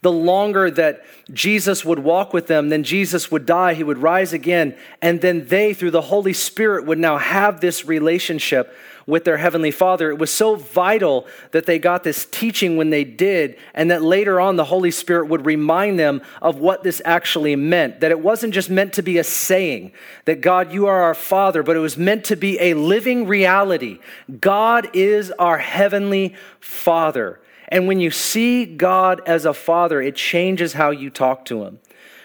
the 0.03 0.13
longer 0.13 0.71
that 0.71 1.05
Jesus 1.33 1.85
would 1.85 2.01
walk 2.01 2.33
with 2.33 2.49
them, 2.49 2.69
then 2.69 2.83
Jesus 2.83 3.31
would 3.31 3.47
die, 3.47 3.75
he 3.75 3.85
would 3.85 3.99
rise 3.99 4.33
again, 4.33 4.77
and 5.01 5.21
then 5.21 5.47
they, 5.47 5.73
through 5.73 5.93
the 5.93 6.03
Holy 6.03 6.33
Spirit, 6.33 6.85
would 6.87 6.99
now 6.99 7.19
have 7.19 7.61
this 7.61 7.87
relationship 7.87 8.77
with 9.07 9.25
their 9.25 9.37
Heavenly 9.37 9.71
Father. 9.71 10.11
It 10.11 10.19
was 10.19 10.33
so 10.33 10.57
vital 10.57 11.27
that 11.53 11.67
they 11.67 11.79
got 11.79 12.03
this 12.03 12.27
teaching 12.27 12.77
when 12.77 12.91
they 12.91 13.05
did, 13.05 13.57
and 13.75 13.91
that 13.91 14.03
later 14.03 14.41
on 14.41 14.57
the 14.57 14.65
Holy 14.65 14.91
Spirit 14.91 15.29
would 15.29 15.47
remind 15.47 15.99
them 15.99 16.23
of 16.41 16.57
what 16.57 16.83
this 16.83 17.01
actually 17.05 17.55
meant. 17.57 18.01
That 18.01 18.11
it 18.11 18.21
wasn't 18.21 18.55
just 18.55 18.71
meant 18.71 18.93
to 18.95 19.03
be 19.03 19.19
a 19.19 19.25
saying, 19.25 19.93
that 20.25 20.41
God, 20.41 20.73
you 20.73 20.87
are 20.87 21.03
our 21.03 21.15
Father, 21.15 21.63
but 21.63 21.77
it 21.77 21.81
was 21.81 21.97
meant 21.97 22.25
to 22.27 22.37
be 22.37 22.59
a 22.61 22.75
living 22.75 23.27
reality. 23.27 23.99
God 24.41 24.91
is 24.95 25.31
our 25.33 25.59
Heavenly 25.59 26.35
Father. 26.61 27.41
And 27.73 27.87
when 27.89 28.01
you 28.01 28.11
see 28.11 28.67
God 28.67 29.23
as 29.27 29.47
a 29.47 29.55
Father, 29.55 30.03
it 30.03 30.15
changes 30.15 30.75
how 30.75 30.91
you 30.91 31.09
talk 31.09 31.47
to 31.47 31.65
Him. 31.65 31.79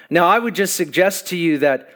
Now, 0.10 0.28
I 0.28 0.40
would 0.40 0.54
just 0.54 0.76
suggest 0.76 1.28
to 1.28 1.38
you 1.38 1.60
that 1.60 1.90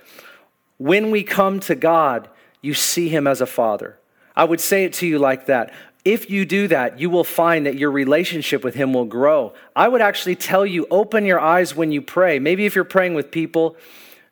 when 0.77 1.11
we 1.11 1.21
come 1.23 1.59
to 1.61 1.75
God, 1.75 2.29
you 2.61 2.73
see 2.73 3.09
Him 3.09 3.27
as 3.27 3.41
a 3.41 3.45
Father. 3.45 3.99
I 4.37 4.45
would 4.45 4.61
say 4.61 4.85
it 4.85 4.93
to 4.93 5.05
you 5.05 5.19
like 5.19 5.47
that. 5.47 5.73
If 6.05 6.29
you 6.29 6.45
do 6.45 6.69
that, 6.69 6.97
you 6.97 7.09
will 7.09 7.25
find 7.25 7.65
that 7.65 7.75
your 7.75 7.91
relationship 7.91 8.63
with 8.63 8.75
Him 8.75 8.93
will 8.93 9.05
grow. 9.05 9.53
I 9.75 9.89
would 9.89 10.01
actually 10.01 10.37
tell 10.37 10.65
you 10.65 10.87
open 10.89 11.25
your 11.25 11.41
eyes 11.41 11.75
when 11.75 11.91
you 11.91 12.01
pray. 12.01 12.39
Maybe 12.39 12.65
if 12.65 12.73
you're 12.73 12.85
praying 12.85 13.15
with 13.15 13.31
people, 13.31 13.75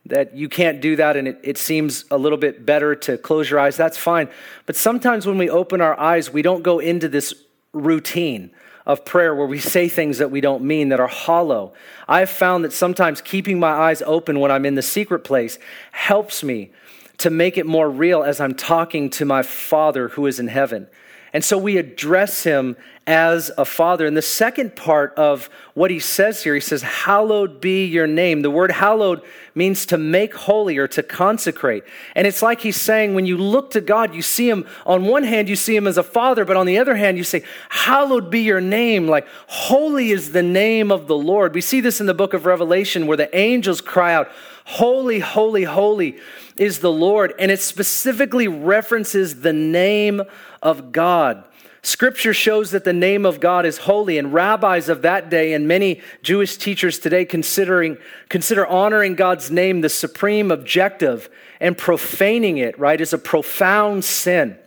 that 0.06 0.34
you 0.34 0.48
can't 0.48 0.80
do 0.80 0.96
that 0.96 1.18
and 1.18 1.28
it, 1.28 1.42
it 1.44 1.58
seems 1.58 2.06
a 2.10 2.18
little 2.18 2.38
bit 2.38 2.66
better 2.66 2.96
to 2.96 3.18
close 3.18 3.50
your 3.50 3.60
eyes, 3.60 3.76
that's 3.76 3.98
fine. 3.98 4.30
But 4.66 4.78
sometimes 4.78 5.28
when 5.28 5.38
we 5.38 5.50
open 5.50 5.82
our 5.82 6.00
eyes, 6.00 6.32
we 6.32 6.42
don't 6.42 6.64
go 6.64 6.80
into 6.80 7.10
this 7.10 7.34
routine 7.74 8.52
of 8.90 9.06
prayer 9.06 9.36
where 9.36 9.46
we 9.46 9.60
say 9.60 9.88
things 9.88 10.18
that 10.18 10.32
we 10.32 10.42
don't 10.42 10.64
mean 10.64 10.90
that 10.90 11.00
are 11.00 11.08
hollow. 11.08 11.74
I've 12.08 12.32
found 12.32 12.66
that 12.66 12.74
sometimes 12.74 13.22
keeping 13.22 13.60
my 13.60 13.70
eyes 13.70 14.02
open 14.02 14.40
when 14.40 14.50
I'm 14.50 14.66
in 14.66 14.74
the 14.74 14.82
secret 14.82 15.20
place 15.20 15.60
helps 15.92 16.44
me 16.44 16.72
to 17.20 17.30
make 17.30 17.60
it 17.60 17.68
more 17.68 17.88
real 17.88 18.24
as 18.24 18.42
I'm 18.42 18.56
talking 18.56 19.12
to 19.12 19.26
my 19.26 19.44
Father 19.44 20.08
who 20.08 20.26
is 20.26 20.40
in 20.40 20.48
heaven. 20.48 20.88
And 21.34 21.44
so 21.44 21.58
we 21.58 21.78
address 21.78 22.44
him 22.44 22.76
as 23.06 23.52
a 23.58 23.66
father. 23.66 24.06
And 24.06 24.16
the 24.16 24.22
second 24.22 24.76
part 24.76 25.14
of 25.16 25.50
what 25.74 25.90
he 25.90 26.00
says 26.00 26.44
here, 26.44 26.54
he 26.54 26.60
says, 26.60 26.84
Hallowed 26.84 27.60
be 27.60 27.86
your 27.86 28.06
name. 28.06 28.42
The 28.42 28.52
word 28.52 28.72
hallowed 28.72 29.24
means 29.56 29.88
to 29.88 29.98
make 29.98 30.34
holy 30.34 30.78
or 30.78 30.88
to 30.90 31.02
consecrate. 31.02 31.84
And 32.16 32.28
it's 32.28 32.42
like 32.42 32.62
he's 32.62 32.80
saying, 32.80 33.16
when 33.16 33.26
you 33.26 33.36
look 33.38 33.72
to 33.72 33.82
God, 33.82 34.14
you 34.14 34.22
see 34.22 34.48
him, 34.50 34.68
on 34.86 35.06
one 35.06 35.24
hand, 35.24 35.50
you 35.50 35.56
see 35.56 35.76
him 35.76 35.88
as 35.88 35.98
a 35.98 36.04
father, 36.04 36.46
but 36.46 36.56
on 36.56 36.68
the 36.68 36.78
other 36.78 36.96
hand, 36.96 37.18
you 37.18 37.24
say, 37.24 37.44
Hallowed 37.70 38.30
be 38.30 38.42
your 38.42 38.62
name. 38.62 39.08
Like, 39.08 39.28
holy 39.48 40.12
is 40.12 40.32
the 40.32 40.44
name 40.44 40.92
of 40.92 41.08
the 41.08 41.18
Lord. 41.18 41.54
We 41.56 41.62
see 41.62 41.82
this 41.82 42.00
in 42.00 42.08
the 42.08 42.14
book 42.14 42.34
of 42.34 42.46
Revelation 42.46 43.08
where 43.08 43.18
the 43.18 43.36
angels 43.36 43.82
cry 43.82 44.14
out, 44.14 44.30
Holy, 44.66 45.20
holy, 45.20 45.64
holy 45.64 46.20
is 46.60 46.80
the 46.80 46.92
Lord. 46.92 47.34
And 47.40 47.50
it 47.50 47.60
specifically 47.60 48.48
references 48.48 49.42
the 49.42 49.54
name 49.54 50.22
of 50.62 50.92
God. 50.92 51.44
Scripture 51.82 52.34
shows 52.34 52.72
that 52.72 52.84
the 52.84 52.94
name 52.94 53.26
of 53.26 53.40
God 53.40 53.66
is 53.66 53.80
holy, 53.80 54.18
and 54.18 54.34
rabbis 54.34 54.90
of 54.90 55.02
that 55.04 55.30
day 55.30 55.54
and 55.54 55.68
many 55.68 56.02
Jewish 56.22 56.58
teachers 56.58 57.00
today 57.00 57.24
considering, 57.24 57.98
consider 58.28 58.68
honoring 58.68 59.16
God's 59.16 59.50
name 59.50 59.80
the 59.80 59.90
supreme 59.90 60.52
objective 60.52 61.30
and 61.62 61.78
profaning 61.78 62.58
it, 62.58 62.78
right, 62.78 63.00
is 63.00 63.14
a 63.14 63.18
profound 63.18 64.04
sin. 64.04 64.58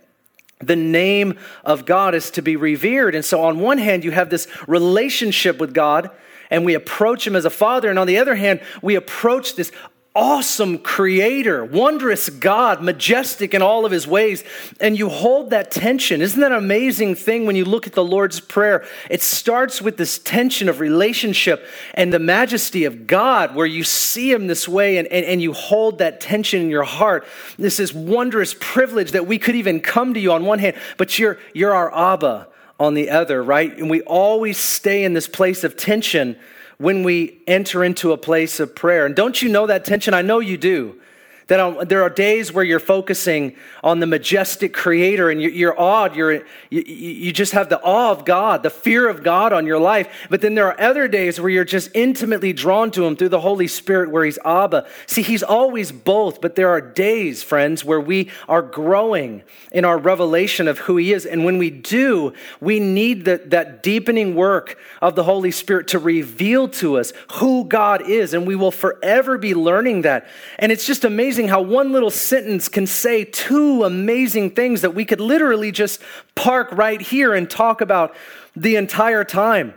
The 0.59 0.75
name 0.75 1.37
of 1.63 1.85
God 1.85 2.15
is 2.15 2.31
to 2.31 2.41
be 2.41 2.55
revered. 2.55 3.15
And 3.15 3.25
so, 3.25 3.43
on 3.43 3.59
one 3.59 3.77
hand, 3.77 4.03
you 4.03 4.11
have 4.11 4.29
this 4.29 4.47
relationship 4.67 5.59
with 5.59 5.73
God, 5.73 6.09
and 6.49 6.65
we 6.65 6.73
approach 6.73 7.27
Him 7.27 7.35
as 7.35 7.45
a 7.45 7.49
Father. 7.49 7.89
And 7.89 7.99
on 7.99 8.07
the 8.07 8.17
other 8.17 8.35
hand, 8.35 8.61
we 8.81 8.95
approach 8.95 9.55
this 9.55 9.71
awesome 10.15 10.77
creator, 10.77 11.65
wondrous 11.65 12.29
God, 12.29 12.83
majestic 12.83 13.55
in 13.55 13.63
all 13.63 13.83
of 13.83 13.91
his 13.91 14.05
ways. 14.05 14.43
And 14.79 14.97
you 14.97 15.09
hold 15.09 15.49
that 15.49 15.71
tension. 15.71 16.21
Isn't 16.21 16.39
that 16.39 16.51
an 16.51 16.57
amazing 16.57 17.15
thing 17.15 17.45
when 17.45 17.55
you 17.55 17.65
look 17.65 17.87
at 17.87 17.93
the 17.93 18.03
Lord's 18.03 18.39
Prayer? 18.39 18.85
It 19.09 19.23
starts 19.23 19.81
with 19.81 19.97
this 19.97 20.19
tension 20.19 20.69
of 20.69 20.79
relationship 20.79 21.65
and 21.95 22.13
the 22.13 22.19
majesty 22.19 22.85
of 22.85 23.07
God, 23.07 23.55
where 23.55 23.65
you 23.65 23.83
see 23.83 24.31
him 24.31 24.45
this 24.45 24.67
way 24.67 24.97
and, 24.97 25.07
and, 25.07 25.25
and 25.25 25.41
you 25.41 25.51
hold 25.53 25.97
that 25.97 26.21
tension 26.21 26.61
in 26.61 26.69
your 26.69 26.83
heart. 26.83 27.25
This 27.57 27.79
is 27.79 27.91
wondrous 27.91 28.55
privilege 28.59 29.11
that 29.11 29.25
we 29.25 29.39
could 29.39 29.55
even 29.55 29.79
come 29.79 30.13
to 30.13 30.19
you 30.19 30.31
on 30.31 30.45
one 30.45 30.59
hand, 30.59 30.75
but 30.97 31.17
you're, 31.17 31.39
you're 31.53 31.73
our 31.73 31.91
Abba 31.93 32.47
on 32.79 32.93
the 32.93 33.09
other, 33.09 33.41
right? 33.43 33.75
And 33.77 33.89
we 33.89 34.01
always 34.01 34.57
stay 34.57 35.03
in 35.03 35.13
this 35.13 35.27
place 35.27 35.63
of 35.63 35.75
tension 35.75 36.37
when 36.83 37.01
we 37.01 37.39
enter 37.47 37.81
into 37.81 38.11
a 38.11 38.17
place 38.17 38.59
of 38.59 38.75
prayer. 38.75 39.05
And 39.05 39.15
don't 39.15 39.41
you 39.41 39.47
know 39.47 39.65
that 39.67 39.85
tension? 39.85 40.13
I 40.13 40.21
know 40.21 40.39
you 40.39 40.57
do. 40.57 40.99
That 41.47 41.59
on, 41.59 41.87
there 41.87 42.03
are 42.03 42.09
days 42.09 42.53
where 42.53 42.63
you're 42.63 42.79
focusing 42.79 43.55
on 43.83 43.99
the 43.99 44.07
majestic 44.07 44.73
creator 44.73 45.29
and 45.29 45.41
you're, 45.41 45.51
you're 45.51 45.79
awed. 45.79 46.15
You're, 46.15 46.45
you, 46.69 46.81
you 46.81 47.33
just 47.33 47.51
have 47.51 47.67
the 47.67 47.81
awe 47.81 48.11
of 48.11 48.23
God, 48.23 48.63
the 48.63 48.69
fear 48.69 49.09
of 49.09 49.23
God 49.23 49.51
on 49.51 49.65
your 49.65 49.79
life. 49.79 50.27
But 50.29 50.39
then 50.39 50.55
there 50.55 50.67
are 50.67 50.79
other 50.79 51.07
days 51.09 51.39
where 51.39 51.49
you're 51.49 51.65
just 51.65 51.89
intimately 51.93 52.53
drawn 52.53 52.91
to 52.91 53.05
him 53.05 53.17
through 53.17 53.29
the 53.29 53.41
Holy 53.41 53.67
Spirit 53.67 54.09
where 54.09 54.23
he's 54.23 54.39
Abba. 54.45 54.87
See, 55.05 55.21
he's 55.21 55.43
always 55.43 55.91
both, 55.91 56.39
but 56.39 56.55
there 56.55 56.69
are 56.69 56.79
days, 56.79 57.43
friends, 57.43 57.83
where 57.83 57.99
we 57.99 58.31
are 58.47 58.61
growing 58.61 59.43
in 59.73 59.83
our 59.83 59.97
revelation 59.97 60.69
of 60.69 60.79
who 60.79 60.95
he 60.95 61.11
is. 61.11 61.25
And 61.25 61.43
when 61.43 61.57
we 61.57 61.69
do, 61.69 62.33
we 62.61 62.79
need 62.79 63.25
the, 63.25 63.41
that 63.47 63.83
deepening 63.83 64.35
work 64.35 64.77
of 65.01 65.15
the 65.15 65.23
Holy 65.23 65.51
Spirit 65.51 65.89
to 65.89 65.99
reveal 65.99 66.69
to 66.69 66.97
us 66.97 67.11
who 67.33 67.65
God 67.65 68.01
is. 68.01 68.33
And 68.33 68.47
we 68.47 68.55
will 68.55 68.71
forever 68.71 69.37
be 69.37 69.53
learning 69.53 70.03
that. 70.03 70.27
And 70.57 70.71
it's 70.71 70.85
just 70.85 71.03
amazing 71.03 71.32
amazing 71.33 71.49
how 71.49 71.61
one 71.63 71.91
little 71.91 72.11
sentence 72.11 72.69
can 72.69 72.85
say 72.85 73.25
two 73.25 73.83
amazing 73.85 74.51
things 74.51 74.81
that 74.81 74.93
we 74.93 75.03
could 75.03 75.19
literally 75.19 75.71
just 75.71 75.99
park 76.35 76.71
right 76.73 77.01
here 77.01 77.33
and 77.33 77.49
talk 77.49 77.81
about 77.81 78.15
the 78.55 78.75
entire 78.75 79.23
time. 79.23 79.73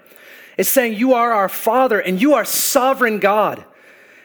It's 0.59 0.69
saying, 0.69 0.99
You 0.99 1.15
are 1.15 1.33
our 1.33 1.49
Father 1.49 1.99
and 1.99 2.21
you 2.21 2.35
are 2.35 2.45
sovereign 2.45 3.21
God. 3.21 3.65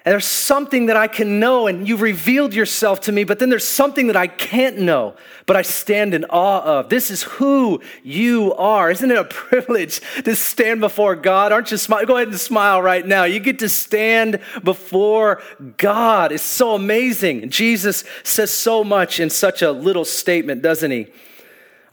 And 0.04 0.14
there's 0.14 0.26
something 0.26 0.88
that 0.88 0.98
I 0.98 1.08
can 1.08 1.40
know, 1.40 1.68
and 1.68 1.88
you've 1.88 2.02
revealed 2.02 2.56
yourself 2.56 3.02
to 3.02 3.12
me, 3.12 3.24
but 3.24 3.38
then 3.38 3.52
there's 3.52 3.68
something 3.68 4.08
that 4.08 4.16
I 4.16 4.26
can't 4.26 4.80
know, 4.80 5.14
but 5.46 5.56
I 5.56 5.62
stand 5.62 6.16
in 6.16 6.26
awe 6.26 6.64
of. 6.64 6.90
This 6.90 7.12
is 7.12 7.22
who 7.22 7.82
you 8.02 8.52
are. 8.56 8.90
Isn't 8.90 9.12
it 9.12 9.18
a 9.18 9.24
privilege 9.26 10.02
to 10.24 10.36
stand 10.36 10.82
before 10.82 11.16
God? 11.16 11.52
Aren't 11.52 11.70
you 11.70 11.78
smile? 11.78 12.04
Go 12.08 12.16
ahead 12.16 12.30
and 12.30 12.40
smile 12.40 12.82
right 12.82 13.06
now. 13.06 13.26
You 13.26 13.40
get 13.40 13.60
to 13.60 13.70
stand 13.70 14.40
before 14.64 15.40
God. 15.78 16.32
It's 16.32 16.42
so 16.42 16.74
amazing. 16.74 17.52
Jesus 17.52 18.04
says 18.24 18.52
so 18.52 18.84
much 18.84 19.20
in 19.20 19.30
such 19.30 19.62
a 19.62 19.72
little 19.72 20.06
statement, 20.06 20.64
doesn't 20.64 20.90
he? 20.90 21.08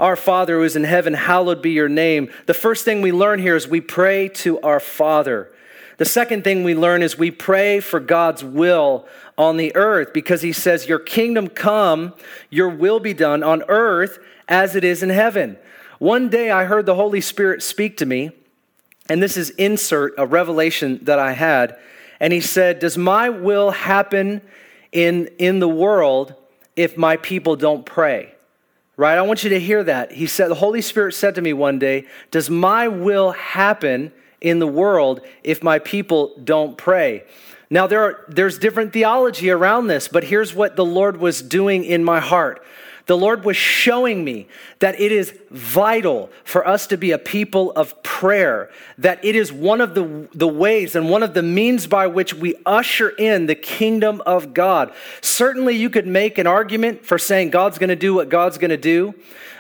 Our 0.01 0.17
Father 0.17 0.57
who 0.57 0.63
is 0.63 0.77
in 0.77 0.85
heaven, 0.85 1.13
hallowed 1.13 1.61
be 1.61 1.73
your 1.73 1.91
name. 1.91 2.31
The 2.47 2.55
first 2.55 2.87
thing 2.87 3.03
we 3.03 3.13
learn 3.13 3.39
here 3.39 3.57
is 3.57 3.69
we 3.69 3.83
pray 3.83 4.29
to 4.29 4.59
our 4.61 4.81
Father. 4.81 5.53
The 5.99 6.05
second 6.05 6.45
thing 6.45 6.63
we 6.63 6.77
learn 6.77 7.03
is 7.03 7.19
we 7.19 7.33
pray 7.33 7.81
for 7.81 7.99
God's 7.99 8.45
will 8.45 9.07
on 9.37 9.57
the 9.57 9.75
earth 9.75 10.13
because 10.13 10.43
he 10.43 10.53
says, 10.53 10.89
Your 10.89 11.01
kingdom 11.01 11.49
come, 11.49 12.15
your 12.51 12.69
will 12.69 13.01
be 13.01 13.13
done 13.13 13.43
on 13.43 13.65
earth 13.69 14.21
as 14.49 14.77
it 14.77 14.85
is 14.85 15.03
in 15.03 15.11
heaven. 15.11 15.59
One 15.99 16.29
day 16.29 16.51
I 16.51 16.65
heard 16.65 16.87
the 16.87 16.95
Holy 16.95 17.21
Spirit 17.21 17.65
speak 17.65 17.97
to 17.97 18.07
me, 18.07 18.31
and 19.09 19.21
this 19.21 19.37
is 19.37 19.51
insert 19.51 20.15
a 20.17 20.25
revelation 20.25 21.01
that 21.03 21.19
I 21.19 21.33
had. 21.33 21.77
And 22.21 22.33
he 22.33 22.41
said, 22.41 22.79
Does 22.79 22.97
my 22.97 23.29
will 23.29 23.73
happen 23.73 24.41
in, 24.93 25.29
in 25.39 25.59
the 25.59 25.69
world 25.69 26.33
if 26.77 26.97
my 26.97 27.17
people 27.17 27.57
don't 27.57 27.85
pray? 27.85 28.35
Right? 28.97 29.19
I 29.19 29.23
want 29.23 29.43
you 29.43 29.51
to 29.51 29.61
hear 29.61 29.83
that. 29.83 30.13
He 30.13 30.29
said, 30.29 30.49
The 30.49 30.55
Holy 30.55 30.81
Spirit 30.81 31.15
said 31.15 31.35
to 31.35 31.43
me 31.43 31.53
one 31.53 31.81
day, 31.81 32.07
Does 32.31 32.49
my 32.49 32.87
will 32.87 33.33
happen 33.33 34.13
in 34.41 34.59
the 34.59 34.67
world 34.67 35.21
if 35.43 35.63
my 35.63 35.79
people 35.79 36.35
don't 36.43 36.77
pray. 36.77 37.25
Now, 37.71 37.87
there 37.87 38.03
are, 38.03 38.25
there's 38.29 38.59
different 38.59 38.93
theology 38.93 39.51
around 39.51 39.89
this, 39.89 40.09
but 40.09 40.25
here's 40.25 40.55
what 40.55 40.77
the 40.77 40.85
Lord 40.85 41.19
was 41.19 41.43
doing 41.43 41.85
in 41.85 42.03
my 42.03 42.21
heart. 42.21 42.65
The 43.09 43.17
Lord 43.17 43.43
was 43.43 43.57
showing 43.57 44.23
me 44.23 44.49
that 44.81 45.01
it 45.01 45.13
is 45.13 45.35
vital 45.51 46.29
for 46.45 46.67
us 46.69 46.87
to 46.89 46.99
be 46.99 47.11
a 47.11 47.19
people 47.19 47.73
of 47.73 48.03
prayer, 48.03 48.71
that 48.99 49.25
it 49.25 49.35
is 49.35 49.51
one 49.51 49.81
of 49.81 49.95
the, 49.95 50.29
the 50.35 50.47
ways 50.47 50.95
and 50.95 51.09
one 51.09 51.23
of 51.23 51.33
the 51.33 51.43
means 51.43 51.87
by 51.87 52.07
which 52.07 52.35
we 52.35 52.55
usher 52.67 53.09
in 53.09 53.47
the 53.47 53.55
kingdom 53.55 54.21
of 54.27 54.53
God. 54.53 54.93
Certainly, 55.23 55.77
you 55.77 55.89
could 55.89 56.07
make 56.07 56.37
an 56.37 56.47
argument 56.47 57.07
for 57.07 57.19
saying 57.19 57.49
God's 57.49 57.79
going 57.79 57.89
to 57.89 57.97
do 57.97 58.13
what 58.13 58.29
God's 58.29 58.59
going 58.59 58.71
to 58.71 58.77
do. 58.77 59.15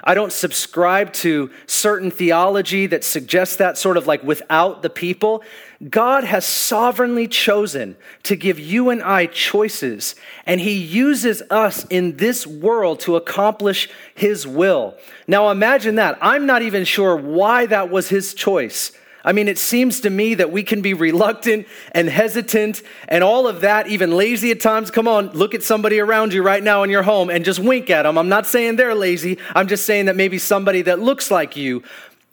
I 0.08 0.14
don't 0.14 0.32
subscribe 0.32 1.12
to 1.14 1.50
certain 1.66 2.10
theology 2.10 2.86
that 2.86 3.04
suggests 3.04 3.56
that 3.56 3.76
sort 3.76 3.98
of 3.98 4.06
like 4.06 4.24
without 4.24 4.80
the 4.80 4.88
people. 4.88 5.42
God 5.90 6.24
has 6.24 6.46
sovereignly 6.46 7.28
chosen 7.28 7.94
to 8.22 8.34
give 8.34 8.58
you 8.58 8.88
and 8.88 9.02
I 9.02 9.26
choices, 9.26 10.14
and 10.46 10.62
He 10.62 10.72
uses 10.72 11.42
us 11.50 11.84
in 11.90 12.16
this 12.16 12.46
world 12.46 13.00
to 13.00 13.16
accomplish 13.16 13.90
His 14.14 14.46
will. 14.46 14.96
Now 15.26 15.50
imagine 15.50 15.96
that. 15.96 16.16
I'm 16.22 16.46
not 16.46 16.62
even 16.62 16.86
sure 16.86 17.14
why 17.14 17.66
that 17.66 17.90
was 17.90 18.08
His 18.08 18.32
choice. 18.32 18.92
I 19.28 19.32
mean, 19.32 19.46
it 19.46 19.58
seems 19.58 20.00
to 20.00 20.10
me 20.10 20.32
that 20.36 20.50
we 20.50 20.62
can 20.62 20.80
be 20.80 20.94
reluctant 20.94 21.66
and 21.92 22.08
hesitant 22.08 22.80
and 23.08 23.22
all 23.22 23.46
of 23.46 23.60
that, 23.60 23.86
even 23.88 24.16
lazy 24.16 24.50
at 24.52 24.58
times. 24.58 24.90
Come 24.90 25.06
on, 25.06 25.28
look 25.32 25.54
at 25.54 25.62
somebody 25.62 26.00
around 26.00 26.32
you 26.32 26.42
right 26.42 26.62
now 26.62 26.82
in 26.82 26.88
your 26.88 27.02
home 27.02 27.28
and 27.28 27.44
just 27.44 27.58
wink 27.58 27.90
at 27.90 28.04
them. 28.04 28.16
I'm 28.16 28.30
not 28.30 28.46
saying 28.46 28.76
they're 28.76 28.94
lazy. 28.94 29.36
I'm 29.54 29.68
just 29.68 29.84
saying 29.84 30.06
that 30.06 30.16
maybe 30.16 30.38
somebody 30.38 30.80
that 30.80 31.00
looks 31.00 31.30
like 31.30 31.56
you 31.56 31.82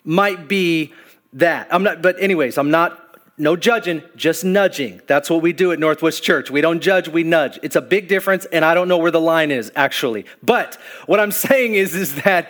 might 0.06 0.48
be 0.48 0.94
that. 1.34 1.68
I'm 1.70 1.84
not, 1.84 2.02
but 2.02 2.16
anyways, 2.18 2.58
I'm 2.58 2.72
not 2.72 3.02
no 3.38 3.58
judging, 3.58 4.02
just 4.16 4.46
nudging. 4.46 5.02
That's 5.08 5.30
what 5.30 5.42
we 5.42 5.52
do 5.52 5.74
at 5.74 5.80
Northwest 5.80 6.24
Church. 6.24 6.50
We 6.50 6.62
don't 6.62 6.80
judge, 6.80 7.10
we 7.10 7.24
nudge. 7.24 7.60
It's 7.62 7.76
a 7.76 7.82
big 7.82 8.08
difference, 8.08 8.46
and 8.46 8.64
I 8.64 8.74
don't 8.74 8.88
know 8.88 8.98
where 8.98 9.12
the 9.12 9.20
line 9.20 9.52
is, 9.52 9.70
actually. 9.76 10.26
But 10.42 10.76
what 11.08 11.20
I'm 11.20 11.32
saying 11.34 11.76
is, 11.76 11.94
is 11.94 12.16
that 12.24 12.50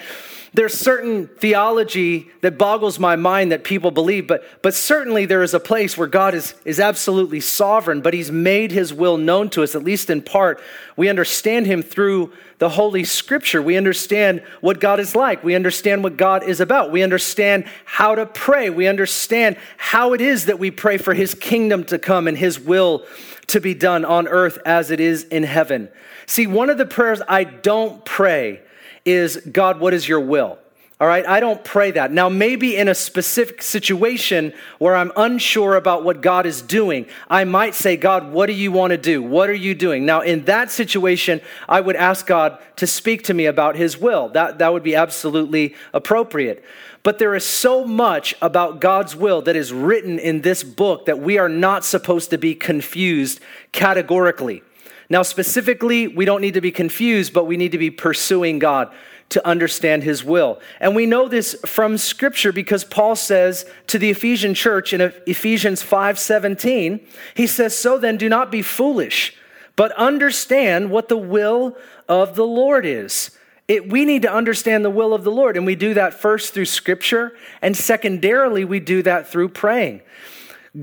there's 0.55 0.73
certain 0.73 1.27
theology 1.27 2.29
that 2.39 2.57
boggles 2.57 2.97
my 2.97 3.17
mind 3.17 3.51
that 3.51 3.65
people 3.65 3.91
believe, 3.91 4.25
but, 4.25 4.43
but 4.61 4.73
certainly 4.73 5.25
there 5.25 5.43
is 5.43 5.53
a 5.53 5.59
place 5.59 5.97
where 5.97 6.07
God 6.07 6.33
is, 6.33 6.53
is 6.63 6.79
absolutely 6.79 7.41
sovereign, 7.41 7.99
but 7.99 8.13
He's 8.13 8.31
made 8.31 8.71
His 8.71 8.93
will 8.93 9.17
known 9.17 9.49
to 9.49 9.63
us, 9.63 9.75
at 9.75 9.83
least 9.83 10.09
in 10.09 10.21
part. 10.21 10.61
We 10.95 11.09
understand 11.09 11.67
Him 11.67 11.83
through 11.83 12.31
the 12.59 12.69
Holy 12.69 13.03
Scripture. 13.03 13.61
We 13.61 13.75
understand 13.75 14.43
what 14.61 14.79
God 14.79 15.01
is 15.01 15.13
like. 15.13 15.43
We 15.43 15.55
understand 15.55 16.03
what 16.03 16.15
God 16.15 16.43
is 16.43 16.61
about. 16.61 16.89
We 16.89 17.03
understand 17.03 17.65
how 17.83 18.15
to 18.15 18.25
pray. 18.25 18.69
We 18.69 18.87
understand 18.87 19.57
how 19.75 20.13
it 20.13 20.21
is 20.21 20.45
that 20.45 20.57
we 20.57 20.71
pray 20.71 20.97
for 20.97 21.13
His 21.13 21.33
kingdom 21.33 21.83
to 21.85 21.99
come 21.99 22.29
and 22.29 22.37
His 22.37 22.59
will 22.59 23.05
to 23.47 23.59
be 23.59 23.73
done 23.73 24.05
on 24.05 24.29
earth 24.29 24.57
as 24.65 24.89
it 24.89 25.01
is 25.01 25.25
in 25.25 25.43
heaven. 25.43 25.89
See, 26.27 26.47
one 26.47 26.69
of 26.69 26.77
the 26.77 26.85
prayers 26.85 27.21
I 27.27 27.43
don't 27.43 28.05
pray 28.05 28.61
is 29.05 29.37
God, 29.37 29.79
what 29.79 29.93
is 29.93 30.07
your 30.07 30.19
will? 30.19 30.57
All 30.97 31.07
right, 31.07 31.27
I 31.27 31.41
don't 31.41 31.61
pray 31.61 31.91
that. 31.91 32.13
Now, 32.13 32.29
maybe 32.29 32.77
in 32.77 32.87
a 32.87 32.95
specific 32.95 33.61
situation 33.61 34.53
where 34.79 34.95
I'm 34.95 35.11
unsure 35.17 35.75
about 35.75 36.05
what 36.05 36.21
God 36.21 36.45
is 36.45 36.61
doing, 36.61 37.05
I 37.29 37.43
might 37.43 37.75
say, 37.75 37.97
God, 37.97 38.31
what 38.31 38.45
do 38.45 38.53
you 38.53 38.71
want 38.71 38.91
to 38.91 38.97
do? 38.97 39.21
What 39.21 39.49
are 39.49 39.53
you 39.53 39.75
doing? 39.75 40.05
Now, 40.05 40.21
in 40.21 40.45
that 40.45 40.71
situation, 40.71 41.41
I 41.67 41.81
would 41.81 41.97
ask 41.97 42.25
God 42.25 42.59
to 42.77 42.87
speak 42.87 43.23
to 43.23 43.33
me 43.33 43.45
about 43.45 43.75
his 43.75 43.97
will. 43.97 44.29
That, 44.29 44.59
that 44.59 44.71
would 44.71 44.83
be 44.83 44.95
absolutely 44.95 45.75
appropriate. 45.93 46.63
But 47.03 47.19
there 47.19 47.35
is 47.35 47.45
so 47.45 47.83
much 47.83 48.33
about 48.41 48.79
God's 48.79 49.17
will 49.17 49.41
that 49.41 49.57
is 49.57 49.73
written 49.73 50.17
in 50.17 50.41
this 50.41 50.63
book 50.63 51.07
that 51.07 51.19
we 51.19 51.37
are 51.37 51.49
not 51.49 51.83
supposed 51.83 52.29
to 52.29 52.37
be 52.37 52.55
confused 52.55 53.41
categorically. 53.73 54.63
Now, 55.09 55.21
specifically, 55.21 56.07
we 56.07 56.25
don't 56.25 56.41
need 56.41 56.55
to 56.55 56.61
be 56.61 56.71
confused, 56.71 57.33
but 57.33 57.45
we 57.45 57.57
need 57.57 57.71
to 57.73 57.77
be 57.77 57.91
pursuing 57.91 58.59
God 58.59 58.91
to 59.29 59.45
understand 59.47 60.03
his 60.03 60.23
will. 60.23 60.59
And 60.79 60.95
we 60.95 61.05
know 61.05 61.27
this 61.27 61.55
from 61.65 61.97
scripture 61.97 62.51
because 62.51 62.83
Paul 62.83 63.15
says 63.15 63.65
to 63.87 63.97
the 63.97 64.09
Ephesian 64.09 64.53
church 64.53 64.93
in 64.93 65.01
Ephesians 65.25 65.81
5:17, 65.81 66.99
he 67.33 67.47
says, 67.47 67.75
"So 67.75 67.97
then 67.97 68.17
do 68.17 68.29
not 68.29 68.51
be 68.51 68.61
foolish, 68.61 69.33
but 69.75 69.91
understand 69.93 70.91
what 70.91 71.09
the 71.09 71.17
will 71.17 71.75
of 72.07 72.35
the 72.35 72.45
Lord 72.45 72.85
is." 72.85 73.31
It, 73.67 73.89
we 73.89 74.05
need 74.05 74.21
to 74.21 74.31
understand 74.31 74.85
the 74.85 74.91
will 74.91 75.13
of 75.13 75.23
the 75.23 75.31
Lord, 75.31 75.57
and 75.57 75.65
we 75.65 75.73
do 75.73 75.95
that 75.95 76.13
first 76.13 76.53
through 76.53 76.65
scripture, 76.65 77.35
and 77.63 77.75
secondarily, 77.75 78.63
we 78.63 78.79
do 78.79 79.01
that 79.01 79.27
through 79.27 79.49
praying. 79.49 80.01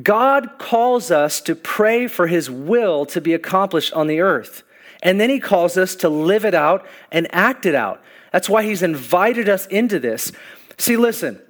God 0.01 0.59
calls 0.59 1.11
us 1.11 1.41
to 1.43 1.55
pray 1.55 2.07
for 2.07 2.27
his 2.27 2.49
will 2.49 3.05
to 3.07 3.21
be 3.21 3.35
accomplished 3.35 3.93
on 3.93 4.07
the 4.07 4.21
earth. 4.21 4.63
And 5.03 5.21
then 5.21 5.29
he 5.29 5.41
calls 5.41 5.77
us 5.77 5.97
to 5.97 6.09
live 6.09 6.45
it 6.45 6.55
out 6.55 6.87
and 7.11 7.27
act 7.35 7.67
it 7.67 7.75
out. 7.75 8.03
That's 8.33 8.49
why 8.49 8.63
he's 8.63 8.83
invited 8.83 9.49
us 9.49 9.67
into 9.67 9.99
this. 9.99 10.33
See, 10.79 10.97
listen, 10.97 11.41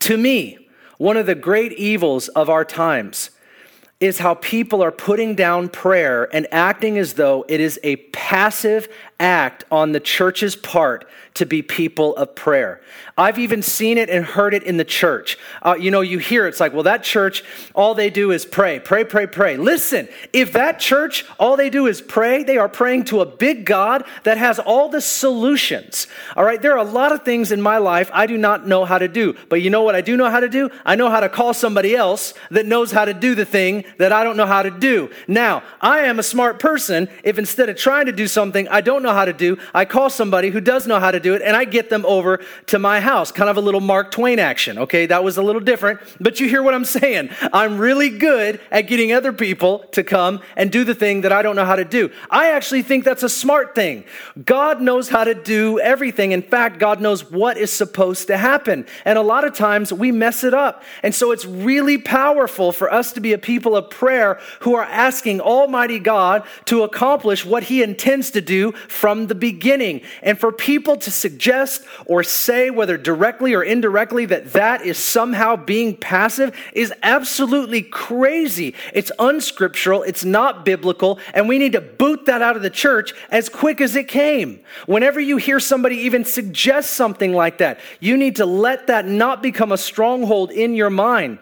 to 0.00 0.18
me, 0.18 0.68
one 0.98 1.16
of 1.16 1.26
the 1.26 1.34
great 1.34 1.72
evils 1.72 2.28
of 2.28 2.50
our 2.50 2.64
times 2.64 3.30
is 4.00 4.18
how 4.18 4.34
people 4.34 4.82
are 4.82 4.92
putting 4.92 5.34
down 5.34 5.68
prayer 5.68 6.28
and 6.34 6.46
acting 6.52 6.98
as 6.98 7.14
though 7.14 7.44
it 7.48 7.60
is 7.60 7.78
a 7.82 7.96
passive 7.96 8.88
act 9.20 9.64
on 9.70 9.92
the 9.92 10.00
church's 10.00 10.56
part 10.56 11.08
to 11.34 11.46
be 11.46 11.62
people 11.62 12.14
of 12.16 12.34
prayer. 12.34 12.80
I've 13.18 13.38
even 13.38 13.62
seen 13.62 13.98
it 13.98 14.08
and 14.08 14.24
heard 14.24 14.54
it 14.54 14.62
in 14.62 14.76
the 14.76 14.84
church. 14.84 15.36
Uh, 15.62 15.76
you 15.78 15.90
know, 15.90 16.00
you 16.00 16.18
hear 16.18 16.46
it's 16.46 16.60
like, 16.60 16.72
well, 16.72 16.84
that 16.84 17.02
church, 17.02 17.42
all 17.74 17.94
they 17.94 18.10
do 18.10 18.30
is 18.30 18.44
pray, 18.44 18.78
pray, 18.78 19.04
pray, 19.04 19.26
pray. 19.26 19.56
Listen, 19.56 20.08
if 20.32 20.52
that 20.52 20.78
church, 20.78 21.24
all 21.38 21.56
they 21.56 21.70
do 21.70 21.86
is 21.86 22.00
pray, 22.00 22.44
they 22.44 22.56
are 22.56 22.68
praying 22.68 23.04
to 23.04 23.20
a 23.20 23.26
big 23.26 23.64
God 23.64 24.04
that 24.22 24.38
has 24.38 24.58
all 24.60 24.88
the 24.88 25.00
solutions. 25.00 26.06
All 26.36 26.44
right, 26.44 26.60
there 26.60 26.72
are 26.72 26.86
a 26.86 26.90
lot 26.90 27.10
of 27.10 27.24
things 27.24 27.50
in 27.50 27.60
my 27.60 27.78
life 27.78 28.10
I 28.12 28.26
do 28.26 28.38
not 28.38 28.66
know 28.66 28.84
how 28.84 28.98
to 28.98 29.08
do. 29.08 29.34
But 29.48 29.62
you 29.62 29.70
know 29.70 29.82
what 29.82 29.96
I 29.96 30.00
do 30.02 30.16
know 30.16 30.30
how 30.30 30.40
to 30.40 30.48
do? 30.48 30.70
I 30.84 30.94
know 30.94 31.10
how 31.10 31.20
to 31.20 31.28
call 31.28 31.54
somebody 31.54 31.96
else 31.96 32.34
that 32.50 32.66
knows 32.66 32.92
how 32.92 33.04
to 33.04 33.14
do 33.14 33.34
the 33.34 33.44
thing 33.44 33.84
that 33.98 34.12
I 34.12 34.24
don't 34.24 34.36
know 34.36 34.46
how 34.46 34.62
to 34.62 34.70
do. 34.70 35.10
Now, 35.28 35.62
I 35.80 36.00
am 36.00 36.18
a 36.18 36.22
smart 36.22 36.58
person 36.58 37.08
if 37.22 37.38
instead 37.38 37.68
of 37.68 37.76
trying 37.76 38.06
to 38.06 38.12
do 38.12 38.26
something 38.26 38.68
I 38.68 38.80
don't 38.80 39.02
know 39.02 39.12
how 39.12 39.24
to 39.24 39.32
do, 39.32 39.58
I 39.72 39.84
call 39.84 40.10
somebody 40.10 40.50
who 40.50 40.60
does 40.60 40.86
know 40.86 41.00
how 41.00 41.10
to 41.10 41.20
do 41.20 41.34
it 41.34 41.42
and 41.42 41.56
I 41.56 41.64
get 41.64 41.90
them 41.90 42.04
over 42.06 42.40
to 42.66 42.78
my 42.78 43.00
house. 43.00 43.32
Kind 43.32 43.50
of 43.50 43.56
a 43.56 43.60
little 43.60 43.80
Mark 43.80 44.10
Twain 44.10 44.38
action, 44.38 44.78
okay? 44.78 45.06
That 45.06 45.24
was 45.24 45.36
a 45.36 45.42
little 45.42 45.60
different, 45.60 46.00
but 46.20 46.40
you 46.40 46.48
hear 46.48 46.62
what 46.62 46.74
I'm 46.74 46.84
saying. 46.84 47.30
I'm 47.52 47.78
really 47.78 48.10
good 48.10 48.60
at 48.70 48.82
getting 48.82 49.12
other 49.12 49.32
people 49.32 49.80
to 49.92 50.02
come 50.02 50.40
and 50.56 50.70
do 50.70 50.84
the 50.84 50.94
thing 50.94 51.22
that 51.22 51.32
I 51.32 51.42
don't 51.42 51.56
know 51.56 51.64
how 51.64 51.76
to 51.76 51.84
do. 51.84 52.10
I 52.30 52.52
actually 52.52 52.82
think 52.82 53.04
that's 53.04 53.22
a 53.22 53.28
smart 53.28 53.74
thing. 53.74 54.04
God 54.44 54.80
knows 54.80 55.08
how 55.08 55.24
to 55.24 55.34
do 55.34 55.78
everything. 55.80 56.32
In 56.32 56.42
fact, 56.42 56.78
God 56.78 57.00
knows 57.00 57.30
what 57.30 57.56
is 57.56 57.72
supposed 57.72 58.26
to 58.28 58.36
happen. 58.36 58.86
And 59.04 59.18
a 59.18 59.22
lot 59.22 59.44
of 59.44 59.54
times 59.54 59.92
we 59.92 60.12
mess 60.12 60.44
it 60.44 60.54
up. 60.54 60.82
And 61.02 61.14
so 61.14 61.32
it's 61.32 61.44
really 61.44 61.98
powerful 61.98 62.72
for 62.72 62.92
us 62.92 63.12
to 63.12 63.20
be 63.20 63.32
a 63.32 63.38
people 63.38 63.73
of 63.76 63.90
prayer 63.90 64.40
who 64.60 64.74
are 64.74 64.84
asking 64.84 65.40
Almighty 65.40 65.98
God 65.98 66.46
to 66.66 66.82
accomplish 66.82 67.44
what 67.44 67.64
He 67.64 67.82
intends 67.82 68.30
to 68.32 68.40
do 68.40 68.72
from 68.72 69.26
the 69.26 69.34
beginning. 69.34 70.02
And 70.22 70.38
for 70.38 70.52
people 70.52 70.96
to 70.96 71.10
suggest 71.10 71.84
or 72.06 72.22
say, 72.22 72.70
whether 72.70 72.96
directly 72.96 73.54
or 73.54 73.62
indirectly, 73.62 74.26
that 74.26 74.52
that 74.52 74.82
is 74.82 74.98
somehow 74.98 75.56
being 75.56 75.96
passive 75.96 76.56
is 76.72 76.92
absolutely 77.02 77.82
crazy. 77.82 78.74
It's 78.92 79.12
unscriptural, 79.18 80.02
it's 80.02 80.24
not 80.24 80.64
biblical, 80.64 81.18
and 81.32 81.48
we 81.48 81.58
need 81.58 81.72
to 81.72 81.80
boot 81.80 82.26
that 82.26 82.42
out 82.42 82.56
of 82.56 82.62
the 82.62 82.70
church 82.70 83.12
as 83.30 83.48
quick 83.48 83.80
as 83.80 83.96
it 83.96 84.08
came. 84.08 84.60
Whenever 84.86 85.20
you 85.20 85.36
hear 85.36 85.60
somebody 85.60 85.96
even 85.96 86.24
suggest 86.24 86.92
something 86.94 87.32
like 87.32 87.58
that, 87.58 87.80
you 88.00 88.16
need 88.16 88.36
to 88.36 88.46
let 88.46 88.86
that 88.86 89.06
not 89.06 89.42
become 89.42 89.72
a 89.72 89.78
stronghold 89.78 90.50
in 90.50 90.74
your 90.74 90.90
mind. 90.90 91.38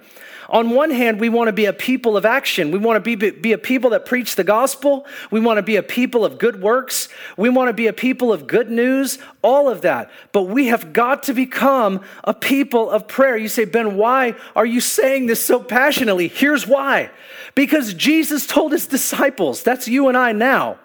On 0.53 0.69
one 0.69 0.91
hand, 0.91 1.19
we 1.19 1.31
want 1.31 1.49
to 1.49 1.53
be 1.53 1.65
a 1.65 1.73
people 1.73 2.15
of 2.15 2.27
action. 2.27 2.71
We 2.71 2.79
want 2.79 3.03
to 3.03 3.17
be, 3.17 3.31
be 3.31 3.53
a 3.53 3.59
people 3.59 3.91
that 3.91 4.05
preach 4.05 4.37
the 4.37 4.45
gospel. 4.45 5.07
We 5.31 5.41
want 5.41 5.57
to 5.57 5.62
be 5.62 5.77
a 5.77 5.83
people 5.83 6.27
of 6.27 6.38
good 6.38 6.61
works. 6.61 7.09
We 7.38 7.49
want 7.49 7.71
to 7.71 7.73
be 7.73 7.87
a 7.87 7.93
people 7.95 8.31
of 8.35 8.47
good 8.47 8.71
news, 8.71 9.19
all 9.41 9.71
of 9.71 9.81
that. 9.81 10.11
But 10.31 10.43
we 10.43 10.67
have 10.67 10.93
got 10.93 11.23
to 11.25 11.33
become 11.33 12.03
a 12.23 12.35
people 12.35 12.91
of 12.91 13.09
prayer. 13.09 13.35
You 13.38 13.49
say, 13.49 13.65
Ben, 13.65 13.97
why 13.97 14.35
are 14.55 14.67
you 14.67 14.83
saying 14.83 15.25
this 15.25 15.43
so 15.43 15.59
passionately? 15.59 16.29
Here's 16.29 16.67
why. 16.67 17.11
Because 17.55 17.95
Jesus 17.95 18.47
told 18.47 18.73
his 18.73 18.87
disciples, 18.87 19.62
that's 19.62 19.88
you 19.88 20.09
and 20.09 20.19
I 20.19 20.33
now. 20.33 20.79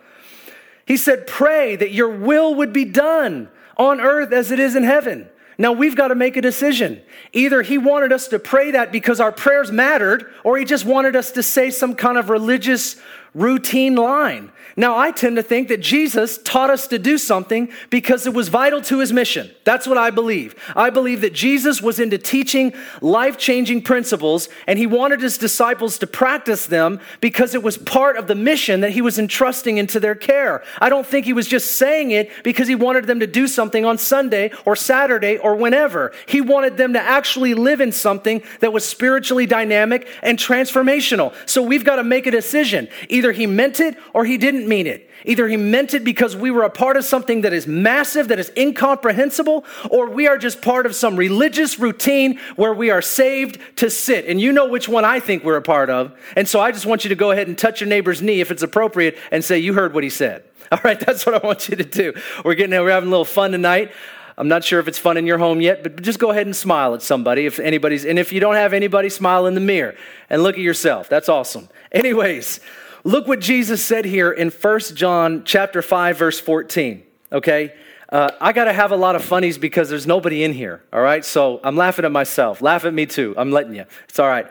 He 0.86 0.96
said, 0.96 1.28
Pray 1.28 1.76
that 1.76 1.92
your 1.92 2.10
will 2.10 2.56
would 2.56 2.72
be 2.72 2.86
done 2.86 3.50
on 3.76 4.00
earth 4.00 4.32
as 4.32 4.50
it 4.50 4.60
is 4.60 4.78
in 4.78 4.84
heaven. 4.84 5.30
Now 5.58 5.72
we've 5.72 5.96
got 5.96 6.10
to 6.10 6.16
make 6.16 6.38
a 6.38 6.42
decision. 6.42 7.02
Either 7.34 7.62
he 7.62 7.78
wanted 7.78 8.14
us 8.14 8.28
to 8.28 8.40
pray 8.40 8.72
that 8.72 8.92
because 8.92 9.20
our 9.20 9.32
prayers 9.32 9.72
mattered, 9.72 10.32
or 10.44 10.58
he 10.58 10.66
just 10.66 10.86
wanted 10.86 11.16
us 11.16 11.32
to 11.32 11.44
say 11.44 11.72
some 11.72 11.96
kind 11.96 12.18
of 12.18 12.30
religious 12.30 12.96
routine 13.34 13.96
line. 13.96 14.52
Now, 14.80 14.96
I 14.96 15.10
tend 15.10 15.38
to 15.38 15.44
think 15.44 15.70
that 15.70 15.82
Jesus 15.82 16.38
taught 16.38 16.70
us 16.70 16.86
to 16.90 17.00
do 17.00 17.18
something 17.18 17.70
because 17.90 18.28
it 18.28 18.34
was 18.36 18.50
vital 18.50 18.80
to 18.84 19.00
his 19.00 19.12
mission. 19.12 19.50
That's 19.64 19.88
what 19.88 19.98
I 19.98 20.12
believe. 20.12 20.54
I 20.76 20.92
believe 20.92 21.22
that 21.22 21.34
Jesus 21.34 21.82
was 21.82 22.00
into 22.00 22.20
teaching 22.20 22.74
life 23.02 23.40
changing 23.40 23.82
principles 23.82 24.50
and 24.68 24.78
he 24.78 24.86
wanted 24.86 25.20
his 25.22 25.40
disciples 25.40 25.98
to 25.98 26.06
practice 26.06 26.68
them 26.68 27.00
because 27.22 27.56
it 27.56 27.64
was 27.64 27.80
part 27.80 28.18
of 28.18 28.28
the 28.28 28.36
mission 28.36 28.82
that 28.82 28.92
he 28.92 29.02
was 29.02 29.18
entrusting 29.18 29.78
into 29.78 30.00
their 30.00 30.14
care. 30.14 30.64
I 30.80 30.90
don't 30.90 31.08
think 31.08 31.26
he 31.26 31.34
was 31.34 31.48
just 31.48 31.78
saying 31.78 32.12
it 32.12 32.30
because 32.44 32.68
he 32.68 32.76
wanted 32.76 33.08
them 33.08 33.20
to 33.22 33.28
do 33.28 33.48
something 33.48 33.84
on 33.84 33.98
Sunday 33.98 34.52
or 34.64 34.76
Saturday 34.76 35.40
or 35.40 35.56
whenever. 35.56 36.14
He 36.28 36.40
wanted 36.40 36.78
them 36.78 36.94
to 36.94 37.02
actually 37.02 37.56
live 37.56 37.82
in 37.82 37.92
something 37.92 38.44
that 38.60 38.72
was 38.72 38.88
spiritually 38.88 39.48
dynamic 39.48 40.08
and 40.22 40.38
transformational. 40.38 41.34
So 41.48 41.64
we've 41.64 41.84
got 41.84 41.96
to 41.96 42.04
make 42.04 42.28
a 42.28 42.32
decision. 42.32 42.90
Either 43.10 43.32
he 43.32 43.48
meant 43.48 43.80
it 43.80 43.98
or 44.14 44.24
he 44.24 44.38
didn't 44.38 44.67
mean 44.68 44.88
it. 44.88 45.10
Either 45.26 45.48
he 45.48 45.58
meant 45.58 45.94
it 45.94 46.04
because 46.04 46.36
we 46.36 46.52
were 46.52 46.64
a 46.64 46.70
part 46.70 46.98
of 46.98 47.06
something 47.06 47.42
that 47.42 47.54
is 47.54 47.66
massive, 47.68 48.28
that 48.28 48.40
is 48.40 48.52
incomprehensible, 48.56 49.66
or 49.90 50.10
we 50.10 50.28
are 50.28 50.38
just 50.38 50.62
part 50.62 50.86
of 50.86 50.96
some 50.96 51.16
religious 51.16 51.80
routine 51.80 52.40
where 52.56 52.74
we 52.74 52.90
are 52.90 53.02
saved 53.02 53.60
to 53.78 53.90
sit. 53.90 54.26
And 54.26 54.40
you 54.40 54.52
know 54.52 54.68
which 54.68 54.88
one 54.88 55.06
I 55.06 55.20
think 55.20 55.44
we're 55.44 55.58
a 55.58 55.62
part 55.62 55.90
of. 55.90 56.18
And 56.36 56.48
so 56.48 56.60
I 56.60 56.72
just 56.72 56.86
want 56.86 57.04
you 57.04 57.10
to 57.10 57.16
go 57.16 57.32
ahead 57.32 57.48
and 57.48 57.58
touch 57.58 57.82
your 57.82 57.90
neighbor's 57.90 58.22
knee 58.22 58.42
if 58.42 58.52
it's 58.52 58.64
appropriate 58.64 59.18
and 59.32 59.44
say, 59.44 59.60
You 59.60 59.74
heard 59.74 59.94
what 59.94 60.04
he 60.04 60.10
said. 60.10 60.44
All 60.72 60.80
right, 60.84 61.00
that's 61.00 61.26
what 61.26 61.36
I 61.36 61.46
want 61.46 61.70
you 61.70 61.78
to 61.78 61.84
do. 61.84 62.14
We're 62.44 62.56
getting 62.56 62.80
we're 62.80 62.92
having 62.92 63.08
a 63.08 63.12
little 63.12 63.26
fun 63.26 63.52
tonight. 63.52 63.92
I'm 64.38 64.48
not 64.48 64.64
sure 64.64 64.80
if 64.80 64.88
it's 64.88 65.00
fun 65.00 65.18
in 65.18 65.26
your 65.26 65.40
home 65.40 65.62
yet, 65.62 65.82
but 65.82 66.02
just 66.02 66.20
go 66.20 66.30
ahead 66.30 66.46
and 66.46 66.56
smile 66.56 66.94
at 66.94 67.02
somebody 67.02 67.48
if 67.48 67.60
anybody's, 67.60 68.06
and 68.06 68.20
if 68.20 68.32
you 68.32 68.40
don't 68.40 68.56
have 68.56 68.72
anybody, 68.72 69.10
smile 69.10 69.48
in 69.48 69.56
the 69.56 69.62
mirror 69.62 69.96
and 70.30 70.44
look 70.44 70.56
at 70.56 70.62
yourself. 70.62 71.10
That's 71.10 71.28
awesome. 71.28 71.70
Anyways, 71.92 72.60
look 73.08 73.26
what 73.26 73.40
Jesus 73.40 73.84
said 73.84 74.04
here 74.04 74.32
in 74.32 74.50
1 74.50 74.80
John 74.94 75.44
chapter 75.46 75.82
5, 75.82 76.18
verse 76.18 76.40
14. 76.42 77.04
Okay? 77.32 77.74
Uh, 78.10 78.32
I 78.42 78.52
got 78.52 78.66
to 78.66 78.74
have 78.74 78.92
a 78.92 78.98
lot 78.98 79.16
of 79.16 79.24
funnies 79.24 79.58
because 79.58 79.90
there's 79.90 80.06
nobody 80.06 80.44
in 80.44 80.52
here. 80.52 80.84
All 80.92 81.02
right? 81.02 81.24
So 81.24 81.62
I'm 81.64 81.78
laughing 81.78 82.04
at 82.04 82.12
myself. 82.12 82.62
Laugh 82.62 82.84
at 82.84 82.94
me 82.94 83.06
too. 83.06 83.34
I'm 83.38 83.52
letting 83.52 83.76
you. 83.76 83.86
It's 84.10 84.20
all 84.20 84.28
right. 84.28 84.48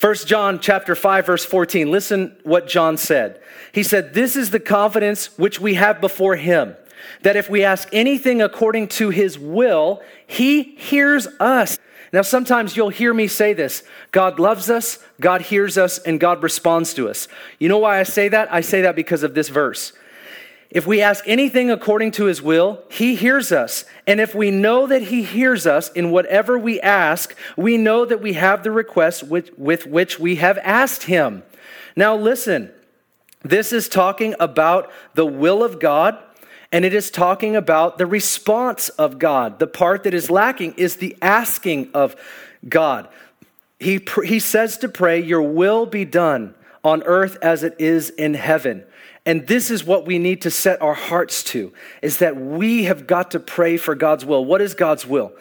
1 0.00 0.14
John 0.26 0.58
chapter 0.58 0.94
5 0.94 1.26
verse 1.26 1.44
14. 1.44 1.90
Listen 1.90 2.36
what 2.44 2.66
John 2.66 2.96
said. 2.96 3.40
He 3.72 3.82
said, 3.82 4.14
"This 4.14 4.36
is 4.36 4.50
the 4.50 4.60
confidence 4.60 5.36
which 5.38 5.60
we 5.60 5.74
have 5.74 6.00
before 6.00 6.36
him, 6.36 6.76
that 7.22 7.36
if 7.36 7.50
we 7.50 7.64
ask 7.64 7.88
anything 7.92 8.40
according 8.40 8.88
to 8.88 9.10
his 9.10 9.38
will, 9.38 10.00
he 10.24 10.62
hears 10.62 11.26
us." 11.40 11.78
Now 12.12 12.22
sometimes 12.22 12.76
you'll 12.76 12.88
hear 12.88 13.12
me 13.12 13.28
say 13.28 13.52
this. 13.52 13.82
God 14.12 14.38
loves 14.38 14.70
us, 14.70 14.98
God 15.20 15.42
hears 15.42 15.76
us, 15.76 15.98
and 15.98 16.18
God 16.18 16.42
responds 16.42 16.94
to 16.94 17.08
us. 17.08 17.28
You 17.58 17.68
know 17.68 17.78
why 17.78 18.00
I 18.00 18.04
say 18.04 18.28
that? 18.28 18.52
I 18.52 18.60
say 18.60 18.82
that 18.82 18.96
because 18.96 19.22
of 19.22 19.34
this 19.34 19.48
verse. 19.48 19.92
If 20.70 20.86
we 20.86 21.00
ask 21.00 21.24
anything 21.26 21.70
according 21.70 22.10
to 22.12 22.26
his 22.26 22.42
will, 22.42 22.82
he 22.90 23.14
hears 23.14 23.52
us. 23.52 23.86
And 24.06 24.20
if 24.20 24.34
we 24.34 24.50
know 24.50 24.86
that 24.86 25.04
he 25.04 25.22
hears 25.22 25.66
us 25.66 25.90
in 25.92 26.10
whatever 26.10 26.58
we 26.58 26.78
ask, 26.80 27.34
we 27.56 27.78
know 27.78 28.04
that 28.04 28.20
we 28.20 28.34
have 28.34 28.62
the 28.62 28.70
request 28.70 29.22
with, 29.22 29.58
with 29.58 29.86
which 29.86 30.18
we 30.18 30.36
have 30.36 30.58
asked 30.58 31.04
him. 31.04 31.42
Now, 31.96 32.14
listen, 32.14 32.70
this 33.42 33.72
is 33.72 33.88
talking 33.88 34.34
about 34.38 34.90
the 35.14 35.24
will 35.24 35.64
of 35.64 35.80
God, 35.80 36.18
and 36.70 36.84
it 36.84 36.92
is 36.92 37.10
talking 37.10 37.56
about 37.56 37.98
the 37.98 38.06
response 38.06 38.88
of 38.90 39.18
God. 39.18 39.58
The 39.58 39.66
part 39.66 40.02
that 40.02 40.14
is 40.14 40.30
lacking 40.30 40.74
is 40.74 40.96
the 40.96 41.16
asking 41.22 41.90
of 41.94 42.14
God. 42.68 43.08
He, 43.80 44.00
he 44.24 44.38
says 44.38 44.76
to 44.78 44.88
pray, 44.88 45.20
Your 45.20 45.42
will 45.42 45.86
be 45.86 46.04
done 46.04 46.54
on 46.84 47.02
earth 47.04 47.38
as 47.42 47.62
it 47.62 47.74
is 47.78 48.10
in 48.10 48.34
heaven. 48.34 48.84
And 49.24 49.46
this 49.46 49.70
is 49.70 49.84
what 49.84 50.06
we 50.06 50.18
need 50.18 50.42
to 50.42 50.50
set 50.50 50.80
our 50.80 50.94
hearts 50.94 51.42
to 51.44 51.72
is 52.00 52.18
that 52.18 52.36
we 52.36 52.84
have 52.84 53.06
got 53.06 53.30
to 53.32 53.40
pray 53.40 53.76
for 53.76 53.94
God's 53.94 54.24
will. 54.24 54.44
What 54.44 54.62
is 54.62 54.74
God's 54.74 55.06
will? 55.06 55.32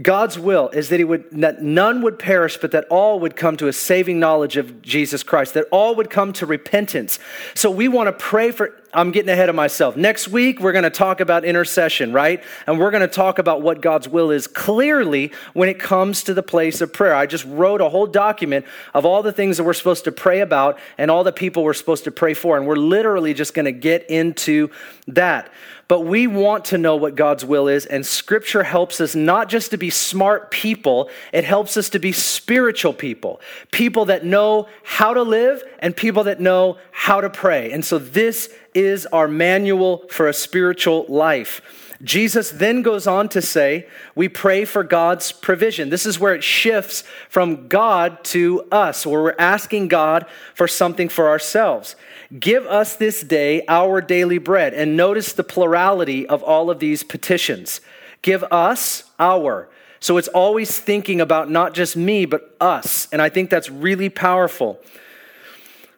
God's 0.00 0.38
will 0.38 0.68
is 0.70 0.90
that 0.90 1.00
he 1.00 1.04
would 1.04 1.24
that 1.40 1.62
none 1.62 2.02
would 2.02 2.18
perish 2.18 2.58
but 2.58 2.70
that 2.72 2.84
all 2.90 3.18
would 3.20 3.34
come 3.34 3.56
to 3.56 3.68
a 3.68 3.72
saving 3.72 4.20
knowledge 4.20 4.58
of 4.58 4.82
Jesus 4.82 5.22
Christ 5.22 5.54
that 5.54 5.66
all 5.70 5.94
would 5.94 6.10
come 6.10 6.34
to 6.34 6.44
repentance. 6.44 7.18
So 7.54 7.70
we 7.70 7.88
want 7.88 8.06
to 8.08 8.12
pray 8.12 8.50
for 8.50 8.74
I'm 8.96 9.10
getting 9.10 9.28
ahead 9.28 9.50
of 9.50 9.54
myself. 9.54 9.94
Next 9.94 10.26
week 10.26 10.58
we're 10.58 10.72
going 10.72 10.84
to 10.84 10.90
talk 10.90 11.20
about 11.20 11.44
intercession, 11.44 12.14
right? 12.14 12.42
And 12.66 12.78
we're 12.78 12.90
going 12.90 13.02
to 13.02 13.08
talk 13.08 13.38
about 13.38 13.60
what 13.60 13.82
God's 13.82 14.08
will 14.08 14.30
is 14.30 14.46
clearly 14.46 15.32
when 15.52 15.68
it 15.68 15.78
comes 15.78 16.24
to 16.24 16.32
the 16.32 16.42
place 16.42 16.80
of 16.80 16.94
prayer. 16.94 17.14
I 17.14 17.26
just 17.26 17.44
wrote 17.44 17.82
a 17.82 17.90
whole 17.90 18.06
document 18.06 18.64
of 18.94 19.04
all 19.04 19.22
the 19.22 19.32
things 19.32 19.58
that 19.58 19.64
we're 19.64 19.74
supposed 19.74 20.04
to 20.04 20.12
pray 20.12 20.40
about 20.40 20.78
and 20.96 21.10
all 21.10 21.24
the 21.24 21.32
people 21.32 21.62
we're 21.62 21.74
supposed 21.74 22.04
to 22.04 22.10
pray 22.10 22.32
for 22.32 22.56
and 22.56 22.66
we're 22.66 22.76
literally 22.76 23.34
just 23.34 23.52
going 23.52 23.66
to 23.66 23.72
get 23.72 24.08
into 24.08 24.70
that. 25.08 25.52
But 25.88 26.00
we 26.00 26.26
want 26.26 26.64
to 26.66 26.78
know 26.78 26.96
what 26.96 27.14
God's 27.14 27.44
will 27.44 27.68
is, 27.68 27.86
and 27.86 28.04
Scripture 28.04 28.64
helps 28.64 29.00
us 29.00 29.14
not 29.14 29.48
just 29.48 29.70
to 29.70 29.78
be 29.78 29.88
smart 29.88 30.50
people, 30.50 31.10
it 31.32 31.44
helps 31.44 31.76
us 31.76 31.90
to 31.90 32.00
be 32.00 32.10
spiritual 32.10 32.92
people. 32.92 33.40
People 33.70 34.06
that 34.06 34.24
know 34.24 34.66
how 34.82 35.14
to 35.14 35.22
live 35.22 35.62
and 35.78 35.96
people 35.96 36.24
that 36.24 36.40
know 36.40 36.78
how 36.90 37.20
to 37.20 37.30
pray. 37.30 37.70
And 37.70 37.84
so 37.84 37.98
this 37.98 38.52
is 38.76 39.06
our 39.06 39.26
manual 39.26 40.04
for 40.08 40.28
a 40.28 40.32
spiritual 40.32 41.06
life. 41.08 41.60
Jesus 42.02 42.50
then 42.50 42.82
goes 42.82 43.06
on 43.06 43.28
to 43.30 43.40
say, 43.40 43.88
we 44.14 44.28
pray 44.28 44.66
for 44.66 44.84
God's 44.84 45.32
provision. 45.32 45.88
This 45.88 46.04
is 46.04 46.20
where 46.20 46.34
it 46.34 46.44
shifts 46.44 47.04
from 47.30 47.68
God 47.68 48.22
to 48.24 48.62
us, 48.70 49.06
where 49.06 49.22
we're 49.22 49.34
asking 49.38 49.88
God 49.88 50.26
for 50.54 50.68
something 50.68 51.08
for 51.08 51.28
ourselves. 51.28 51.96
Give 52.38 52.66
us 52.66 52.96
this 52.96 53.22
day 53.22 53.64
our 53.66 54.02
daily 54.02 54.36
bread. 54.36 54.74
And 54.74 54.94
notice 54.96 55.32
the 55.32 55.44
plurality 55.44 56.26
of 56.28 56.42
all 56.42 56.68
of 56.70 56.80
these 56.80 57.02
petitions. 57.02 57.80
Give 58.20 58.44
us 58.44 59.04
our. 59.18 59.70
So 59.98 60.18
it's 60.18 60.28
always 60.28 60.78
thinking 60.78 61.22
about 61.22 61.50
not 61.50 61.72
just 61.72 61.96
me, 61.96 62.26
but 62.26 62.54
us. 62.60 63.08
And 63.10 63.22
I 63.22 63.30
think 63.30 63.48
that's 63.48 63.70
really 63.70 64.10
powerful. 64.10 64.78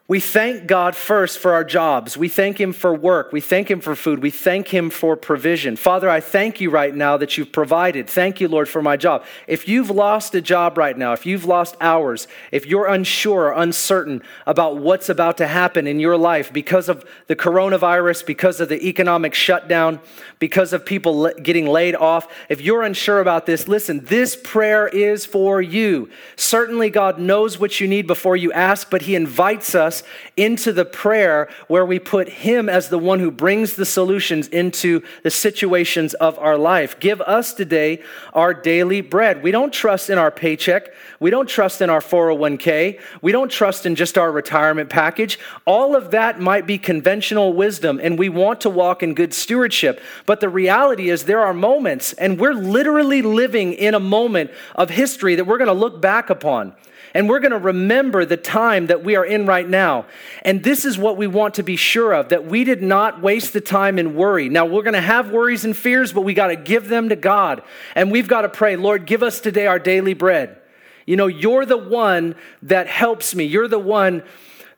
We 0.08 0.20
thank 0.20 0.66
God 0.66 0.96
first 0.96 1.38
for 1.38 1.52
our 1.52 1.64
jobs. 1.64 2.16
We 2.16 2.30
thank 2.30 2.58
Him 2.58 2.72
for 2.72 2.94
work. 2.94 3.30
We 3.30 3.42
thank 3.42 3.70
Him 3.70 3.78
for 3.78 3.94
food. 3.94 4.22
We 4.22 4.30
thank 4.30 4.68
Him 4.68 4.88
for 4.88 5.16
provision. 5.16 5.76
Father, 5.76 6.08
I 6.08 6.20
thank 6.20 6.62
you 6.62 6.70
right 6.70 6.96
now 6.96 7.18
that 7.18 7.36
you've 7.36 7.52
provided. 7.52 8.08
Thank 8.08 8.40
you, 8.40 8.48
Lord, 8.48 8.70
for 8.70 8.80
my 8.80 8.96
job. 8.96 9.26
If 9.46 9.68
you've 9.68 9.90
lost 9.90 10.34
a 10.34 10.40
job 10.40 10.78
right 10.78 10.96
now, 10.96 11.12
if 11.12 11.26
you've 11.26 11.44
lost 11.44 11.76
hours, 11.78 12.26
if 12.52 12.64
you're 12.64 12.86
unsure 12.86 13.48
or 13.48 13.52
uncertain 13.52 14.22
about 14.46 14.78
what's 14.78 15.10
about 15.10 15.36
to 15.38 15.46
happen 15.46 15.86
in 15.86 16.00
your 16.00 16.16
life 16.16 16.54
because 16.54 16.88
of 16.88 17.04
the 17.26 17.36
coronavirus, 17.36 18.24
because 18.24 18.60
of 18.60 18.70
the 18.70 18.88
economic 18.88 19.34
shutdown, 19.34 20.00
because 20.38 20.72
of 20.72 20.86
people 20.86 21.30
getting 21.42 21.66
laid 21.66 21.94
off, 21.94 22.34
if 22.48 22.62
you're 22.62 22.82
unsure 22.82 23.20
about 23.20 23.44
this, 23.44 23.68
listen, 23.68 24.02
this 24.06 24.38
prayer 24.42 24.88
is 24.88 25.26
for 25.26 25.60
you. 25.60 26.08
Certainly, 26.34 26.88
God 26.88 27.18
knows 27.18 27.58
what 27.58 27.78
you 27.78 27.86
need 27.86 28.06
before 28.06 28.38
you 28.38 28.50
ask, 28.54 28.88
but 28.88 29.02
He 29.02 29.14
invites 29.14 29.74
us 29.98 30.08
into 30.36 30.72
the 30.72 30.84
prayer 30.84 31.48
where 31.66 31.84
we 31.84 31.98
put 31.98 32.28
Him 32.28 32.68
as 32.68 32.88
the 32.88 32.98
one 32.98 33.20
who 33.20 33.30
brings 33.30 33.74
the 33.74 33.84
solutions 33.84 34.48
into 34.48 35.02
the 35.22 35.30
situations 35.30 36.14
of 36.14 36.38
our 36.38 36.56
life. 36.56 36.98
Give 37.00 37.20
us 37.22 37.52
today 37.52 38.02
our 38.32 38.54
daily 38.54 39.00
bread. 39.00 39.42
We 39.42 39.50
don't 39.50 39.72
trust 39.72 40.10
in 40.10 40.18
our 40.18 40.30
paycheck. 40.30 40.88
We 41.20 41.30
don't 41.30 41.48
trust 41.48 41.80
in 41.80 41.90
our 41.90 42.00
401k. 42.00 43.00
We 43.20 43.32
don't 43.32 43.50
trust 43.50 43.86
in 43.86 43.94
just 43.94 44.16
our 44.16 44.30
retirement 44.30 44.90
package. 44.90 45.38
All 45.64 45.96
of 45.96 46.12
that 46.12 46.40
might 46.40 46.66
be 46.66 46.78
conventional 46.78 47.52
wisdom, 47.52 48.00
and 48.02 48.18
we 48.18 48.28
want 48.28 48.60
to 48.62 48.70
walk 48.70 49.02
in 49.02 49.14
good 49.14 49.34
stewardship. 49.34 50.00
But 50.26 50.40
the 50.40 50.48
reality 50.48 51.10
is, 51.10 51.24
there 51.24 51.44
are 51.44 51.54
moments, 51.54 52.12
and 52.14 52.38
we're 52.38 52.54
literally 52.54 53.22
living 53.22 53.72
in 53.72 53.94
a 53.94 54.00
moment 54.00 54.50
of 54.76 54.90
history 54.90 55.34
that 55.34 55.44
we're 55.44 55.58
going 55.58 55.66
to 55.66 55.72
look 55.72 56.00
back 56.00 56.30
upon. 56.30 56.74
And 57.14 57.28
we're 57.28 57.40
going 57.40 57.52
to 57.52 57.58
remember 57.58 58.24
the 58.24 58.36
time 58.36 58.86
that 58.88 59.02
we 59.02 59.16
are 59.16 59.24
in 59.24 59.46
right 59.46 59.68
now. 59.68 60.06
And 60.42 60.62
this 60.62 60.84
is 60.84 60.98
what 60.98 61.16
we 61.16 61.26
want 61.26 61.54
to 61.54 61.62
be 61.62 61.76
sure 61.76 62.12
of 62.12 62.28
that 62.28 62.46
we 62.46 62.64
did 62.64 62.82
not 62.82 63.22
waste 63.22 63.52
the 63.52 63.60
time 63.60 63.98
in 63.98 64.14
worry. 64.14 64.48
Now, 64.48 64.66
we're 64.66 64.82
going 64.82 64.94
to 64.94 65.00
have 65.00 65.30
worries 65.30 65.64
and 65.64 65.76
fears, 65.76 66.12
but 66.12 66.22
we 66.22 66.34
got 66.34 66.48
to 66.48 66.56
give 66.56 66.88
them 66.88 67.08
to 67.08 67.16
God. 67.16 67.62
And 67.94 68.10
we've 68.10 68.28
got 68.28 68.42
to 68.42 68.48
pray, 68.48 68.76
Lord, 68.76 69.06
give 69.06 69.22
us 69.22 69.40
today 69.40 69.66
our 69.66 69.78
daily 69.78 70.14
bread. 70.14 70.58
You 71.06 71.16
know, 71.16 71.26
you're 71.26 71.64
the 71.64 71.78
one 71.78 72.34
that 72.62 72.86
helps 72.86 73.34
me. 73.34 73.44
You're 73.44 73.68
the 73.68 73.78
one 73.78 74.22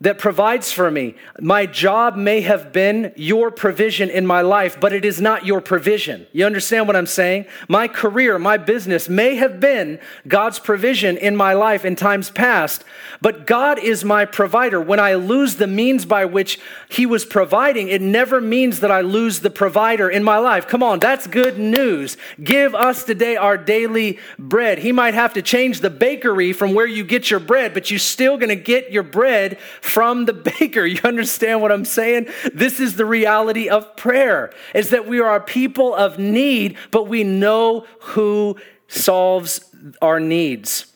that 0.00 0.18
provides 0.18 0.72
for 0.72 0.90
me. 0.90 1.14
My 1.40 1.66
job 1.66 2.16
may 2.16 2.40
have 2.40 2.72
been 2.72 3.12
your 3.16 3.50
provision 3.50 4.08
in 4.08 4.26
my 4.26 4.40
life, 4.40 4.80
but 4.80 4.94
it 4.94 5.04
is 5.04 5.20
not 5.20 5.44
your 5.44 5.60
provision. 5.60 6.26
You 6.32 6.46
understand 6.46 6.86
what 6.86 6.96
I'm 6.96 7.06
saying? 7.06 7.44
My 7.68 7.86
career, 7.86 8.38
my 8.38 8.56
business 8.56 9.10
may 9.10 9.34
have 9.34 9.60
been 9.60 10.00
God's 10.26 10.58
provision 10.58 11.18
in 11.18 11.36
my 11.36 11.52
life 11.52 11.84
in 11.84 11.96
times 11.96 12.30
past, 12.30 12.82
but 13.20 13.46
God 13.46 13.78
is 13.78 14.02
my 14.02 14.24
provider. 14.24 14.80
When 14.80 14.98
I 14.98 15.14
lose 15.14 15.56
the 15.56 15.66
means 15.66 16.06
by 16.06 16.24
which 16.24 16.58
He 16.88 17.04
was 17.04 17.26
providing, 17.26 17.88
it 17.88 18.00
never 18.00 18.40
means 18.40 18.80
that 18.80 18.90
I 18.90 19.02
lose 19.02 19.40
the 19.40 19.50
provider 19.50 20.08
in 20.08 20.24
my 20.24 20.38
life. 20.38 20.66
Come 20.66 20.82
on, 20.82 20.98
that's 20.98 21.26
good 21.26 21.58
news. 21.58 22.16
Give 22.42 22.74
us 22.74 23.04
today 23.04 23.36
our 23.36 23.58
daily 23.58 24.18
bread. 24.38 24.78
He 24.78 24.92
might 24.92 25.12
have 25.12 25.34
to 25.34 25.42
change 25.42 25.80
the 25.80 25.90
bakery 25.90 26.54
from 26.54 26.72
where 26.72 26.86
you 26.86 27.04
get 27.04 27.30
your 27.30 27.40
bread, 27.40 27.74
but 27.74 27.90
you're 27.90 27.98
still 27.98 28.38
going 28.38 28.48
to 28.48 28.56
get 28.56 28.90
your 28.90 29.02
bread 29.02 29.58
from 29.90 30.26
the 30.26 30.32
baker. 30.32 30.84
You 30.90 31.00
understand 31.04 31.62
what 31.62 31.70
I'm 31.70 31.84
saying? 31.84 32.28
This 32.52 32.80
is 32.80 32.96
the 32.96 33.04
reality 33.04 33.68
of 33.68 33.96
prayer 33.96 34.52
is 34.74 34.90
that 34.90 35.06
we 35.06 35.20
are 35.20 35.36
a 35.36 35.40
people 35.40 35.94
of 35.94 36.18
need, 36.18 36.76
but 36.90 37.06
we 37.06 37.22
know 37.22 37.86
who 38.00 38.56
solves 38.88 39.60
our 40.02 40.18
needs. 40.18 40.86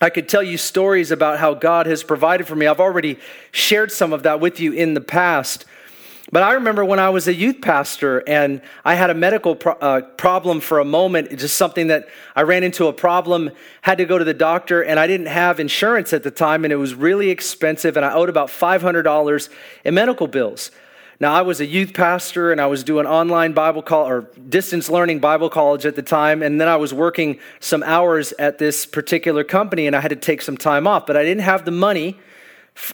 I 0.00 0.10
could 0.10 0.28
tell 0.28 0.42
you 0.42 0.58
stories 0.58 1.10
about 1.10 1.38
how 1.38 1.54
God 1.54 1.86
has 1.86 2.04
provided 2.04 2.46
for 2.46 2.54
me. 2.54 2.66
I've 2.66 2.80
already 2.80 3.18
shared 3.50 3.90
some 3.90 4.12
of 4.12 4.22
that 4.24 4.40
with 4.40 4.60
you 4.60 4.72
in 4.72 4.94
the 4.94 5.00
past. 5.00 5.64
But 6.32 6.42
I 6.42 6.54
remember 6.54 6.84
when 6.84 6.98
I 6.98 7.10
was 7.10 7.28
a 7.28 7.34
youth 7.34 7.60
pastor 7.60 8.18
and 8.26 8.60
I 8.84 8.96
had 8.96 9.10
a 9.10 9.14
medical 9.14 9.54
pro- 9.54 9.74
uh, 9.74 10.00
problem 10.00 10.60
for 10.60 10.80
a 10.80 10.84
moment, 10.84 11.30
just 11.38 11.56
something 11.56 11.86
that 11.86 12.08
I 12.34 12.42
ran 12.42 12.64
into 12.64 12.88
a 12.88 12.92
problem, 12.92 13.52
had 13.82 13.98
to 13.98 14.04
go 14.04 14.18
to 14.18 14.24
the 14.24 14.34
doctor, 14.34 14.82
and 14.82 14.98
I 14.98 15.06
didn't 15.06 15.26
have 15.26 15.60
insurance 15.60 16.12
at 16.12 16.24
the 16.24 16.32
time, 16.32 16.64
and 16.64 16.72
it 16.72 16.76
was 16.76 16.96
really 16.96 17.30
expensive, 17.30 17.96
and 17.96 18.04
I 18.04 18.12
owed 18.12 18.28
about 18.28 18.48
$500 18.48 19.48
in 19.84 19.94
medical 19.94 20.26
bills. 20.26 20.72
Now, 21.18 21.32
I 21.32 21.42
was 21.42 21.60
a 21.60 21.66
youth 21.66 21.94
pastor 21.94 22.52
and 22.52 22.60
I 22.60 22.66
was 22.66 22.84
doing 22.84 23.06
online 23.06 23.54
Bible 23.54 23.82
or 23.90 24.28
distance 24.50 24.90
learning 24.90 25.20
Bible 25.20 25.48
college 25.48 25.86
at 25.86 25.96
the 25.96 26.02
time. 26.02 26.42
And 26.42 26.60
then 26.60 26.68
I 26.68 26.76
was 26.76 26.92
working 26.92 27.38
some 27.58 27.82
hours 27.84 28.34
at 28.38 28.58
this 28.58 28.84
particular 28.84 29.42
company 29.42 29.86
and 29.86 29.96
I 29.96 30.00
had 30.00 30.08
to 30.08 30.16
take 30.16 30.42
some 30.42 30.58
time 30.58 30.86
off, 30.86 31.06
but 31.06 31.16
I 31.16 31.22
didn't 31.22 31.44
have 31.44 31.64
the 31.64 31.70
money 31.70 32.18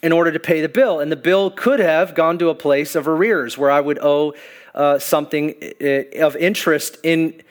in 0.03 0.13
order 0.13 0.33
to 0.33 0.41
pay 0.41 0.61
the 0.61 0.69
bill. 0.69 1.01
And 1.01 1.11
the 1.11 1.17
bill 1.17 1.51
could 1.51 1.81
have 1.81 2.15
gone 2.15 2.39
to 2.39 2.49
a 2.49 2.55
place 2.55 2.95
of 2.95 3.09
arrears 3.09 3.59
where 3.59 3.71
I 3.71 3.81
would 3.81 3.99
owe 4.01 4.35
uh, 4.75 4.99
something 4.99 5.55
of 6.21 6.37
interest 6.37 6.99
in, 7.03 7.43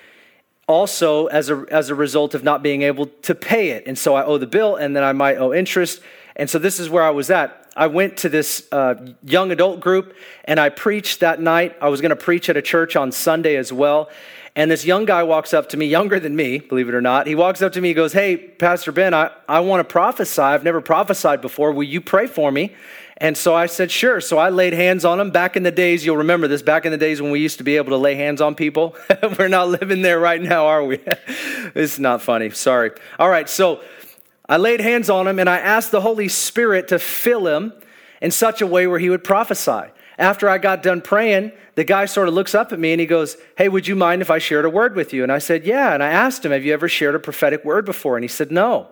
also 0.68 1.28
as 1.28 1.50
a, 1.50 1.66
as 1.70 1.90
a 1.90 1.96
result 1.96 2.34
of 2.34 2.44
not 2.44 2.64
being 2.64 2.82
able 2.82 3.08
to 3.24 3.36
pay 3.36 3.72
it. 3.72 3.86
And 3.86 3.98
so 3.98 4.16
I 4.16 4.24
owe 4.24 4.38
the 4.38 4.48
bill 4.48 4.76
and 4.76 4.96
then 4.96 5.04
I 5.04 5.12
might 5.12 5.38
owe 5.38 5.54
interest. 5.54 6.02
And 6.36 6.50
so 6.50 6.60
this 6.60 6.80
is 6.80 6.90
where 6.90 7.04
I 7.04 7.10
was 7.10 7.30
at. 7.30 7.58
I 7.76 7.88
went 7.88 8.18
to 8.18 8.30
this 8.30 8.68
uh, 8.72 8.96
young 9.24 9.52
adult 9.52 9.80
group 9.80 10.16
and 10.46 10.60
I 10.60 10.70
preached 10.70 11.22
that 11.22 11.40
night. 11.42 11.76
I 11.82 11.90
was 11.90 12.02
going 12.02 12.10
to 12.10 12.16
preach 12.16 12.50
at 12.50 12.58
a 12.58 12.62
church 12.62 12.96
on 12.96 13.12
Sunday 13.12 13.56
as 13.56 13.72
well. 13.72 14.10
And 14.56 14.70
this 14.70 14.84
young 14.84 15.06
guy 15.06 15.24
walks 15.24 15.54
up 15.54 15.70
to 15.70 15.78
me, 15.78 15.86
younger 15.86 16.20
than 16.20 16.36
me, 16.36 16.60
believe 16.60 16.90
it 16.90 16.94
or 16.94 17.02
not. 17.02 17.26
He 17.26 17.36
walks 17.36 17.62
up 17.62 17.72
to 17.74 17.82
me, 17.82 17.90
he 17.90 17.94
goes, 17.94 18.12
Hey, 18.12 18.36
Pastor 18.36 18.92
Ben, 18.92 19.14
I, 19.14 19.32
I 19.48 19.62
want 19.62 19.80
to 19.80 19.90
prophesy. 19.90 20.42
I've 20.42 20.64
never 20.64 20.82
prophesied 20.82 21.42
before. 21.42 21.72
Will 21.72 21.84
you 21.84 22.02
pray 22.02 22.28
for 22.28 22.52
me? 22.52 22.74
And 23.22 23.38
so 23.38 23.54
I 23.54 23.68
said, 23.68 23.92
sure. 23.92 24.20
So 24.20 24.40
I 24.40 24.50
laid 24.50 24.74
hands 24.74 25.06
on 25.06 25.20
him. 25.20 25.30
Back 25.30 25.56
in 25.56 25.62
the 25.62 25.72
days, 25.72 26.04
you'll 26.04 26.18
remember 26.18 26.48
this, 26.48 26.64
back 26.64 26.86
in 26.86 26.92
the 26.92 26.98
days 26.98 27.22
when 27.22 27.30
we 27.30 27.40
used 27.40 27.60
to 27.60 27.64
be 27.64 27.78
able 27.78 27.92
to 27.92 27.98
lay 27.98 28.16
hands 28.16 28.42
on 28.42 28.56
people. 28.56 28.96
We're 29.38 29.48
not 29.48 29.70
living 29.70 30.02
there 30.02 30.20
right 30.20 30.42
now, 30.42 30.66
are 30.66 30.84
we? 30.84 31.00
it's 31.76 32.00
not 32.00 32.24
funny. 32.24 32.50
Sorry. 32.50 32.90
All 33.20 33.30
right. 33.30 33.48
So 33.48 33.82
I 34.50 34.58
laid 34.58 34.82
hands 34.82 35.08
on 35.08 35.28
him 35.28 35.38
and 35.38 35.48
I 35.48 35.60
asked 35.60 35.92
the 35.92 36.02
Holy 36.02 36.28
Spirit 36.28 36.88
to 36.88 36.98
fill 36.98 37.46
him 37.46 37.74
in 38.24 38.32
such 38.32 38.60
a 38.60 38.66
way 38.66 38.88
where 38.88 38.98
he 38.98 39.12
would 39.12 39.24
prophesy. 39.24 39.92
After 40.22 40.48
I 40.48 40.60
got 40.60 40.84
done 40.84 41.02
praying, 41.02 41.52
the 41.74 41.84
guy 41.84 42.06
sort 42.06 42.28
of 42.28 42.36
looks 42.36 42.54
up 42.54 42.72
at 42.72 42.80
me 42.80 42.94
and 42.94 43.02
he 43.02 43.08
goes, 43.08 43.38
Hey, 43.58 43.68
would 43.68 43.88
you 43.88 43.96
mind 43.96 44.22
if 44.22 44.30
I 44.30 44.38
shared 44.38 44.66
a 44.66 44.70
word 44.70 44.96
with 44.96 45.14
you? 45.14 45.24
And 45.24 45.32
I 45.32 45.40
said, 45.40 45.66
Yeah. 45.66 45.96
And 45.96 46.04
I 46.04 46.10
asked 46.10 46.46
him, 46.46 46.52
Have 46.52 46.64
you 46.64 46.74
ever 46.74 46.88
shared 46.88 47.16
a 47.16 47.20
prophetic 47.20 47.66
word 47.66 47.86
before? 47.86 48.18
And 48.18 48.24
he 48.24 48.28
said, 48.28 48.52
No. 48.52 48.90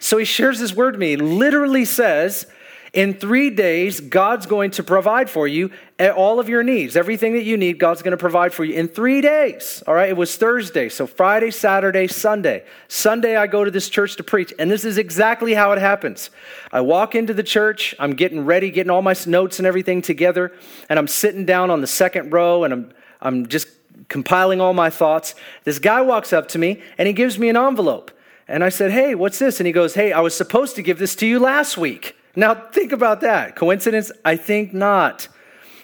So 0.00 0.18
he 0.18 0.24
shares 0.24 0.58
his 0.58 0.74
word 0.74 0.92
to 0.94 0.98
me. 0.98 1.14
Literally 1.14 1.84
says, 1.84 2.46
in 2.94 3.12
three 3.12 3.50
days, 3.50 4.00
God's 4.00 4.46
going 4.46 4.70
to 4.72 4.84
provide 4.84 5.28
for 5.28 5.48
you 5.48 5.72
all 6.16 6.38
of 6.38 6.48
your 6.48 6.62
needs. 6.62 6.96
Everything 6.96 7.32
that 7.32 7.42
you 7.42 7.56
need, 7.56 7.80
God's 7.80 8.02
going 8.02 8.12
to 8.12 8.16
provide 8.16 8.54
for 8.54 8.64
you 8.64 8.74
in 8.74 8.86
three 8.86 9.20
days. 9.20 9.82
All 9.88 9.94
right, 9.94 10.08
it 10.08 10.16
was 10.16 10.36
Thursday. 10.36 10.88
So 10.88 11.04
Friday, 11.06 11.50
Saturday, 11.50 12.06
Sunday. 12.06 12.64
Sunday, 12.86 13.36
I 13.36 13.48
go 13.48 13.64
to 13.64 13.70
this 13.70 13.88
church 13.88 14.14
to 14.16 14.22
preach. 14.22 14.54
And 14.60 14.70
this 14.70 14.84
is 14.84 14.96
exactly 14.96 15.54
how 15.54 15.72
it 15.72 15.78
happens. 15.78 16.30
I 16.70 16.82
walk 16.82 17.16
into 17.16 17.34
the 17.34 17.42
church, 17.42 17.96
I'm 17.98 18.14
getting 18.14 18.44
ready, 18.44 18.70
getting 18.70 18.90
all 18.90 19.02
my 19.02 19.16
notes 19.26 19.58
and 19.58 19.66
everything 19.66 20.00
together. 20.00 20.52
And 20.88 20.96
I'm 20.96 21.08
sitting 21.08 21.44
down 21.44 21.70
on 21.70 21.80
the 21.80 21.88
second 21.88 22.32
row 22.32 22.62
and 22.62 22.72
I'm, 22.72 22.92
I'm 23.20 23.48
just 23.48 23.66
compiling 24.08 24.60
all 24.60 24.72
my 24.72 24.88
thoughts. 24.88 25.34
This 25.64 25.80
guy 25.80 26.00
walks 26.00 26.32
up 26.32 26.46
to 26.48 26.58
me 26.58 26.80
and 26.96 27.08
he 27.08 27.12
gives 27.12 27.40
me 27.40 27.48
an 27.48 27.56
envelope. 27.56 28.12
And 28.46 28.62
I 28.62 28.68
said, 28.68 28.92
Hey, 28.92 29.16
what's 29.16 29.40
this? 29.40 29.58
And 29.58 29.66
he 29.66 29.72
goes, 29.72 29.94
Hey, 29.94 30.12
I 30.12 30.20
was 30.20 30.36
supposed 30.36 30.76
to 30.76 30.82
give 30.82 31.00
this 31.00 31.16
to 31.16 31.26
you 31.26 31.40
last 31.40 31.76
week. 31.76 32.14
Now, 32.36 32.54
think 32.54 32.92
about 32.92 33.20
that. 33.20 33.56
Coincidence? 33.56 34.10
I 34.24 34.36
think 34.36 34.72
not. 34.72 35.28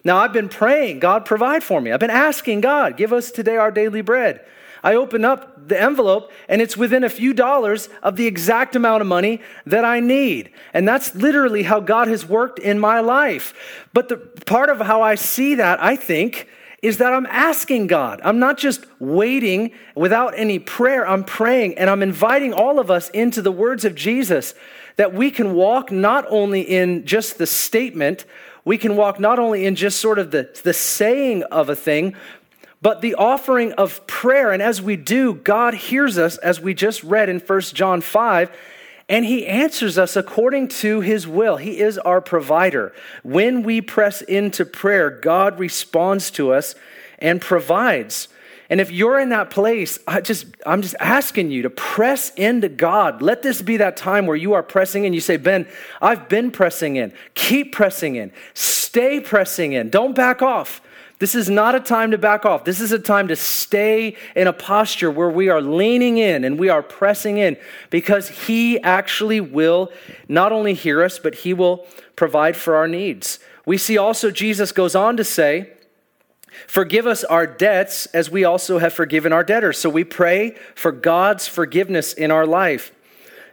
Now, 0.05 0.19
I've 0.19 0.33
been 0.33 0.49
praying, 0.49 1.01
God, 1.01 1.25
provide 1.25 1.63
for 1.63 1.81
me. 1.81 1.93
I've 1.93 2.01
been 2.01 2.11
asking 2.11 2.63
God, 2.63 2.97
give 2.97 3.13
us 3.13 3.31
today 3.31 3.57
our 3.57 3.71
daily 3.71 4.01
bread. 4.01 4.45
I 4.83 4.95
open 4.95 5.25
up 5.27 5.69
the 5.69 5.81
envelope 5.81 6.33
and 6.49 6.63
it's 6.63 6.77
within 6.77 7.05
a 7.05 7.11
few 7.11 7.35
dollars 7.35 7.91
of 8.03 8.17
the 8.17 8.27
exact 8.27 8.75
amount 8.75 9.03
of 9.03 9.07
money 9.07 9.41
that 9.67 9.85
I 9.85 10.01
need. 10.01 10.51
And 10.73 10.89
that's 10.89 11.15
literally 11.15 11.65
how 11.65 11.81
God 11.81 12.09
has 12.09 12.27
worked 12.27 12.59
in 12.59 12.79
my 12.79 13.01
life. 13.01 13.87
But 13.93 14.09
the 14.09 14.17
part 14.17 14.71
of 14.71 14.81
how 14.81 15.03
I 15.03 15.17
see 15.17 15.55
that, 15.57 15.83
I 15.83 15.97
think, 15.97 16.49
is 16.83 16.97
that 16.97 17.13
I'm 17.13 17.27
asking 17.27 17.89
God. 17.89 18.23
I'm 18.25 18.39
not 18.39 18.57
just 18.57 18.87
waiting 18.99 19.73
without 19.95 20.33
any 20.39 20.59
prayer. 20.59 21.07
I'm 21.07 21.25
praying 21.25 21.77
and 21.77 21.91
I'm 21.91 22.03
inviting 22.03 22.55
all 22.55 22.79
of 22.79 22.91
us 22.91 23.11
into 23.11 23.43
the 23.43 23.53
words 23.53 23.85
of 23.85 23.95
Jesus 23.95 24.55
that 25.01 25.15
we 25.15 25.31
can 25.31 25.55
walk 25.55 25.91
not 25.91 26.27
only 26.29 26.61
in 26.61 27.07
just 27.07 27.39
the 27.39 27.47
statement, 27.47 28.27
we 28.67 28.77
can 28.77 28.97
walk 28.97 29.19
not 29.19 29.39
only 29.39 29.65
in 29.65 29.75
just 29.75 29.99
sort 29.99 30.19
of 30.19 30.31
the, 30.31 30.61
the 30.63 30.75
saying 30.75 31.43
of 31.45 31.71
a 31.71 31.75
thing, 31.75 32.15
but 32.83 33.01
the 33.01 33.15
offering 33.15 33.73
of 33.73 34.07
prayer. 34.07 34.53
And 34.53 34.63
as 34.63 34.83
we 34.83 34.97
do, 34.97 35.33
God 35.33 35.73
hears 35.73 36.19
us, 36.19 36.37
as 36.37 36.61
we 36.61 36.75
just 36.75 37.03
read 37.03 37.31
in 37.31 37.41
1 37.41 37.61
John 37.63 38.03
5, 38.03 38.55
and 39.09 39.25
he 39.25 39.47
answers 39.47 39.97
us 39.97 40.17
according 40.17 40.69
to 40.69 41.01
his 41.01 41.27
will. 41.27 41.57
He 41.57 41.81
is 41.81 41.97
our 41.97 42.21
provider. 42.21 42.93
When 43.23 43.63
we 43.63 43.81
press 43.81 44.21
into 44.21 44.67
prayer, 44.67 45.09
God 45.09 45.59
responds 45.59 46.31
to 46.33 46.53
us 46.53 46.75
and 47.19 47.41
provides. 47.41 48.29
And 48.71 48.81
if 48.81 48.93
you're 48.93 49.19
in 49.19 49.31
that 49.31 49.51
place, 49.51 49.99
I 50.07 50.21
just 50.21 50.47
I'm 50.65 50.81
just 50.81 50.95
asking 51.01 51.51
you 51.51 51.63
to 51.63 51.71
press 51.71 52.31
into 52.37 52.69
God. 52.69 53.21
Let 53.21 53.43
this 53.43 53.61
be 53.61 53.77
that 53.79 53.97
time 53.97 54.27
where 54.27 54.37
you 54.37 54.53
are 54.53 54.63
pressing 54.63 55.05
in. 55.05 55.13
You 55.13 55.21
say, 55.21 55.37
"Ben, 55.37 55.67
I've 56.01 56.29
been 56.29 56.53
pressing 56.53 56.95
in. 56.95 57.13
Keep 57.35 57.73
pressing 57.73 58.15
in. 58.15 58.31
Stay 58.55 59.19
pressing 59.19 59.73
in. 59.73 59.91
Don't 59.91 60.15
back 60.15 60.41
off." 60.41 60.81
This 61.19 61.35
is 61.35 61.51
not 61.51 61.75
a 61.75 61.81
time 61.81 62.13
to 62.13 62.19
back 62.19 62.47
off. 62.47 62.65
This 62.65 62.81
is 62.81 62.93
a 62.93 62.99
time 62.99 63.29
to 63.29 63.37
stay 63.37 64.17
in 64.35 64.47
a 64.47 64.55
posture 64.55 65.11
where 65.11 65.29
we 65.29 65.51
are 65.51 65.61
leaning 65.61 66.17
in 66.17 66.45
and 66.45 66.59
we 66.59 66.71
are 66.71 66.83
pressing 66.83 67.37
in 67.37 67.59
because 67.91 68.47
He 68.47 68.81
actually 68.81 69.41
will 69.41 69.93
not 70.29 70.51
only 70.51 70.73
hear 70.73 71.03
us, 71.03 71.19
but 71.19 71.35
He 71.35 71.53
will 71.53 71.87
provide 72.17 72.57
for 72.57 72.75
our 72.75 72.89
needs. 72.89 73.39
We 73.67 73.77
see 73.77 73.99
also 73.99 74.31
Jesus 74.31 74.73
goes 74.73 74.95
on 74.95 75.19
to 75.19 75.25
say, 75.25 75.71
Forgive 76.67 77.07
us 77.07 77.25
our 77.25 77.47
debts 77.47 78.07
as 78.07 78.31
we 78.31 78.45
also 78.45 78.79
have 78.79 78.93
forgiven 78.93 79.33
our 79.33 79.45
debtors. 79.45 79.79
So 79.79 79.89
we 79.89 80.05
pray 80.05 80.57
for 80.75 80.93
God's 80.93 81.47
forgiveness 81.47 82.13
in 82.13 82.31
our 82.31 82.47
life. 82.47 82.93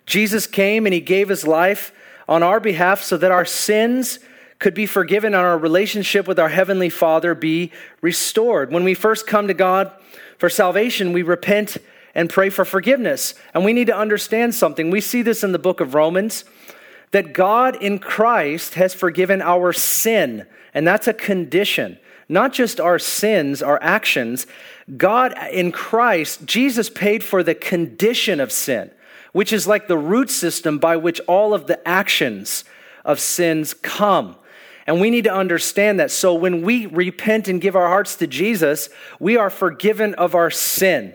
Jesus 0.06 0.48
came 0.48 0.86
and 0.86 0.94
he 0.94 1.02
gave 1.02 1.30
his 1.30 1.46
life 1.46 1.92
on 2.28 2.44
our 2.44 2.60
behalf 2.60 3.02
so 3.02 3.18
that 3.18 3.32
our 3.32 3.46
sins 3.46 4.20
could 4.60 4.74
be 4.74 4.86
forgiven 4.86 5.34
and 5.34 5.44
our 5.44 5.58
relationship 5.58 6.28
with 6.28 6.40
our 6.40 6.50
Heavenly 6.50 6.90
Father 6.90 7.36
be 7.36 7.72
restored. 8.02 8.72
When 8.72 8.84
we 8.84 8.94
first 8.94 9.28
come 9.28 9.48
to 9.48 9.54
God 9.54 9.92
for 10.38 10.50
salvation, 10.50 11.14
we 11.14 11.22
repent 11.22 11.78
and 12.16 12.30
pray 12.30 12.50
for 12.50 12.66
forgiveness. 12.66 13.36
And 13.54 13.64
we 13.64 13.74
need 13.74 13.88
to 13.88 13.98
understand 13.98 14.56
something. 14.56 14.90
We 14.90 15.02
see 15.02 15.22
this 15.22 15.44
in 15.44 15.52
the 15.52 15.60
book 15.60 15.80
of 15.80 15.94
Romans 15.94 16.44
that 17.12 17.34
God 17.34 17.82
in 17.82 18.00
Christ 18.00 18.74
has 18.74 18.94
forgiven 18.94 19.42
our 19.42 19.72
sin, 19.72 20.46
and 20.74 20.86
that's 20.86 21.08
a 21.08 21.14
condition 21.14 22.00
not 22.30 22.54
just 22.54 22.80
our 22.80 23.00
sins, 23.00 23.62
our 23.62 23.82
actions. 23.82 24.48
God 24.96 25.36
in 25.52 25.72
Christ, 25.72 26.46
Jesus 26.46 26.90
paid 26.90 27.24
for 27.24 27.44
the 27.44 27.56
condition 27.56 28.40
of 28.40 28.52
sin, 28.52 28.92
which 29.32 29.54
is 29.54 29.68
like 29.68 29.88
the 29.88 29.98
root 29.98 30.30
system 30.30 30.78
by 30.78 30.98
which 30.98 31.20
all 31.22 31.54
of 31.54 31.68
the 31.68 31.86
actions 31.88 32.64
of 33.06 33.20
sins 33.20 33.74
come. 33.74 34.36
And 34.86 35.02
we 35.02 35.10
need 35.10 35.26
to 35.26 35.34
understand 35.34 36.00
that. 36.00 36.12
So 36.12 36.34
when 36.34 36.62
we 36.62 36.86
repent 36.86 37.50
and 37.50 37.60
give 37.60 37.76
our 37.76 37.88
hearts 37.88 38.16
to 38.18 38.28
Jesus, 38.28 38.90
we 39.20 39.36
are 39.36 39.50
forgiven 39.50 40.14
of 40.16 40.34
our 40.34 40.50
sin. 40.50 41.14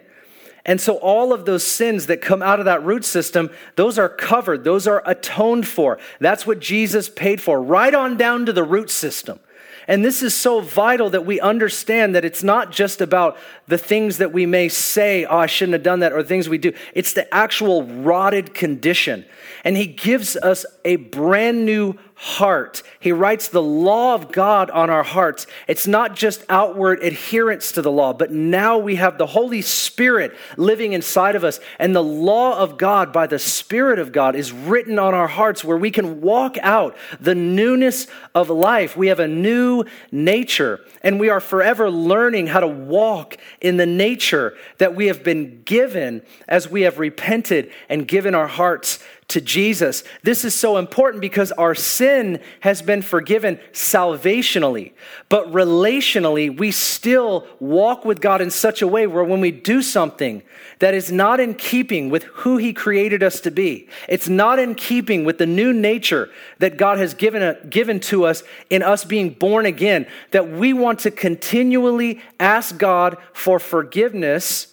And 0.64 0.80
so 0.80 0.96
all 0.98 1.32
of 1.32 1.44
those 1.44 1.64
sins 1.64 2.06
that 2.06 2.20
come 2.20 2.42
out 2.42 2.60
of 2.60 2.66
that 2.66 2.84
root 2.84 3.04
system, 3.04 3.50
those 3.74 3.98
are 3.98 4.08
covered, 4.08 4.62
those 4.62 4.86
are 4.86 5.02
atoned 5.06 5.66
for. 5.66 5.98
That's 6.20 6.46
what 6.46 6.60
Jesus 6.60 7.08
paid 7.08 7.40
for, 7.40 7.60
right 7.60 7.94
on 7.94 8.16
down 8.16 8.46
to 8.46 8.52
the 8.52 8.62
root 8.62 8.90
system. 8.90 9.40
And 9.88 10.04
this 10.04 10.22
is 10.22 10.34
so 10.34 10.60
vital 10.60 11.10
that 11.10 11.26
we 11.26 11.40
understand 11.40 12.14
that 12.14 12.24
it's 12.24 12.42
not 12.42 12.70
just 12.70 13.00
about 13.00 13.36
the 13.66 13.78
things 13.78 14.18
that 14.18 14.32
we 14.32 14.46
may 14.46 14.68
say, 14.68 15.24
oh, 15.24 15.38
I 15.38 15.46
shouldn't 15.46 15.74
have 15.74 15.82
done 15.82 16.00
that, 16.00 16.12
or 16.12 16.22
things 16.22 16.48
we 16.48 16.58
do. 16.58 16.72
It's 16.94 17.12
the 17.12 17.32
actual 17.34 17.84
rotted 17.84 18.54
condition. 18.54 19.24
And 19.64 19.76
he 19.76 19.86
gives 19.86 20.36
us 20.36 20.64
a 20.84 20.96
brand 20.96 21.64
new 21.64 21.98
heart. 22.22 22.84
He 23.00 23.10
writes 23.10 23.48
the 23.48 23.60
law 23.60 24.14
of 24.14 24.30
God 24.30 24.70
on 24.70 24.90
our 24.90 25.02
hearts. 25.02 25.48
It's 25.66 25.88
not 25.88 26.14
just 26.14 26.44
outward 26.48 27.02
adherence 27.02 27.72
to 27.72 27.82
the 27.82 27.90
law, 27.90 28.12
but 28.12 28.30
now 28.30 28.78
we 28.78 28.94
have 28.94 29.18
the 29.18 29.26
Holy 29.26 29.60
Spirit 29.60 30.32
living 30.56 30.92
inside 30.92 31.34
of 31.34 31.42
us. 31.42 31.58
And 31.80 31.96
the 31.96 32.02
law 32.02 32.56
of 32.56 32.78
God 32.78 33.12
by 33.12 33.26
the 33.26 33.40
Spirit 33.40 33.98
of 33.98 34.12
God 34.12 34.36
is 34.36 34.52
written 34.52 35.00
on 35.00 35.14
our 35.14 35.26
hearts 35.26 35.64
where 35.64 35.76
we 35.76 35.90
can 35.90 36.20
walk 36.20 36.56
out 36.62 36.96
the 37.18 37.34
newness 37.34 38.06
of 38.36 38.50
life. 38.50 38.96
We 38.96 39.08
have 39.08 39.18
a 39.18 39.26
new 39.26 39.82
nature, 40.12 40.78
and 41.02 41.18
we 41.18 41.28
are 41.28 41.40
forever 41.40 41.90
learning 41.90 42.46
how 42.46 42.60
to 42.60 42.68
walk 42.68 43.36
in 43.60 43.78
the 43.78 43.86
nature 43.86 44.56
that 44.78 44.94
we 44.94 45.08
have 45.08 45.24
been 45.24 45.62
given 45.64 46.22
as 46.46 46.70
we 46.70 46.82
have 46.82 47.00
repented 47.00 47.72
and 47.88 48.06
given 48.06 48.36
our 48.36 48.46
hearts 48.46 49.00
to 49.28 49.40
Jesus. 49.40 50.04
This 50.22 50.44
is 50.44 50.54
so 50.54 50.76
important 50.76 51.20
because 51.20 51.52
our 51.52 51.74
sin 51.74 52.40
has 52.60 52.82
been 52.82 53.02
forgiven 53.02 53.58
salvationally, 53.72 54.92
but 55.28 55.50
relationally, 55.52 56.54
we 56.56 56.70
still 56.70 57.46
walk 57.58 58.04
with 58.04 58.20
God 58.20 58.40
in 58.40 58.50
such 58.50 58.82
a 58.82 58.86
way 58.86 59.06
where 59.06 59.24
when 59.24 59.40
we 59.40 59.50
do 59.50 59.80
something 59.80 60.42
that 60.80 60.94
is 60.94 61.10
not 61.10 61.40
in 61.40 61.54
keeping 61.54 62.10
with 62.10 62.24
who 62.24 62.56
He 62.56 62.72
created 62.72 63.22
us 63.22 63.40
to 63.40 63.50
be, 63.50 63.88
it's 64.08 64.28
not 64.28 64.58
in 64.58 64.74
keeping 64.74 65.24
with 65.24 65.38
the 65.38 65.46
new 65.46 65.72
nature 65.72 66.28
that 66.58 66.76
God 66.76 66.98
has 66.98 67.14
given, 67.14 67.56
given 67.70 68.00
to 68.00 68.24
us 68.24 68.42
in 68.68 68.82
us 68.82 69.04
being 69.04 69.30
born 69.30 69.64
again, 69.64 70.06
that 70.32 70.50
we 70.50 70.72
want 70.72 70.98
to 71.00 71.10
continually 71.10 72.20
ask 72.38 72.76
God 72.76 73.16
for 73.32 73.58
forgiveness 73.58 74.71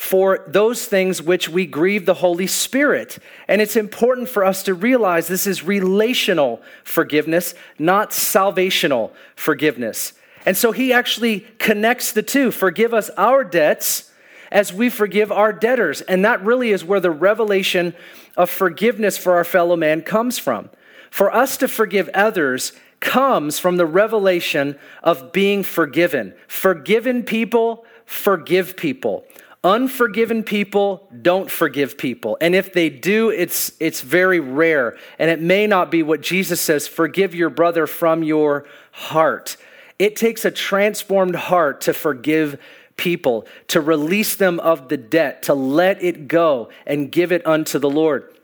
for 0.00 0.46
those 0.48 0.86
things 0.86 1.20
which 1.20 1.46
we 1.46 1.66
grieve 1.66 2.06
the 2.06 2.14
Holy 2.14 2.46
Spirit. 2.46 3.18
And 3.46 3.60
it's 3.60 3.76
important 3.76 4.30
for 4.30 4.42
us 4.46 4.62
to 4.62 4.72
realize 4.72 5.28
this 5.28 5.46
is 5.46 5.62
relational 5.62 6.62
forgiveness, 6.84 7.52
not 7.78 8.08
salvational 8.08 9.10
forgiveness. 9.36 10.14
And 10.46 10.56
so 10.56 10.72
he 10.72 10.90
actually 10.90 11.40
connects 11.58 12.12
the 12.12 12.22
two 12.22 12.50
forgive 12.50 12.94
us 12.94 13.10
our 13.18 13.44
debts 13.44 14.10
as 14.50 14.72
we 14.72 14.88
forgive 14.88 15.30
our 15.30 15.52
debtors. 15.52 16.00
And 16.00 16.24
that 16.24 16.42
really 16.42 16.70
is 16.70 16.82
where 16.82 16.98
the 16.98 17.10
revelation 17.10 17.94
of 18.38 18.48
forgiveness 18.48 19.18
for 19.18 19.34
our 19.34 19.44
fellow 19.44 19.76
man 19.76 20.00
comes 20.00 20.38
from. 20.38 20.70
For 21.10 21.30
us 21.30 21.58
to 21.58 21.68
forgive 21.68 22.08
others 22.14 22.72
comes 23.00 23.58
from 23.58 23.76
the 23.76 23.86
revelation 23.86 24.78
of 25.02 25.30
being 25.30 25.62
forgiven. 25.62 26.32
Forgiven 26.48 27.22
people 27.22 27.84
forgive 28.06 28.78
people. 28.78 29.26
Unforgiven 29.62 30.42
people 30.42 31.06
don't 31.20 31.50
forgive 31.50 31.98
people. 31.98 32.38
And 32.40 32.54
if 32.54 32.72
they 32.72 32.88
do, 32.88 33.28
it's, 33.28 33.72
it's 33.78 34.00
very 34.00 34.40
rare. 34.40 34.96
And 35.18 35.30
it 35.30 35.40
may 35.40 35.66
not 35.66 35.90
be 35.90 36.02
what 36.02 36.22
Jesus 36.22 36.60
says 36.60 36.88
forgive 36.88 37.34
your 37.34 37.50
brother 37.50 37.86
from 37.86 38.22
your 38.22 38.66
heart. 38.92 39.58
It 39.98 40.16
takes 40.16 40.46
a 40.46 40.50
transformed 40.50 41.36
heart 41.36 41.82
to 41.82 41.92
forgive 41.92 42.58
people, 42.96 43.46
to 43.68 43.82
release 43.82 44.34
them 44.36 44.60
of 44.60 44.88
the 44.88 44.96
debt, 44.96 45.42
to 45.42 45.54
let 45.54 46.02
it 46.02 46.26
go 46.26 46.70
and 46.86 47.12
give 47.12 47.30
it 47.30 47.46
unto 47.46 47.78
the 47.78 47.90
Lord. 47.90 48.34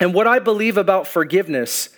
And 0.00 0.12
what 0.12 0.26
I 0.26 0.40
believe 0.40 0.76
about 0.76 1.06
forgiveness 1.06 1.90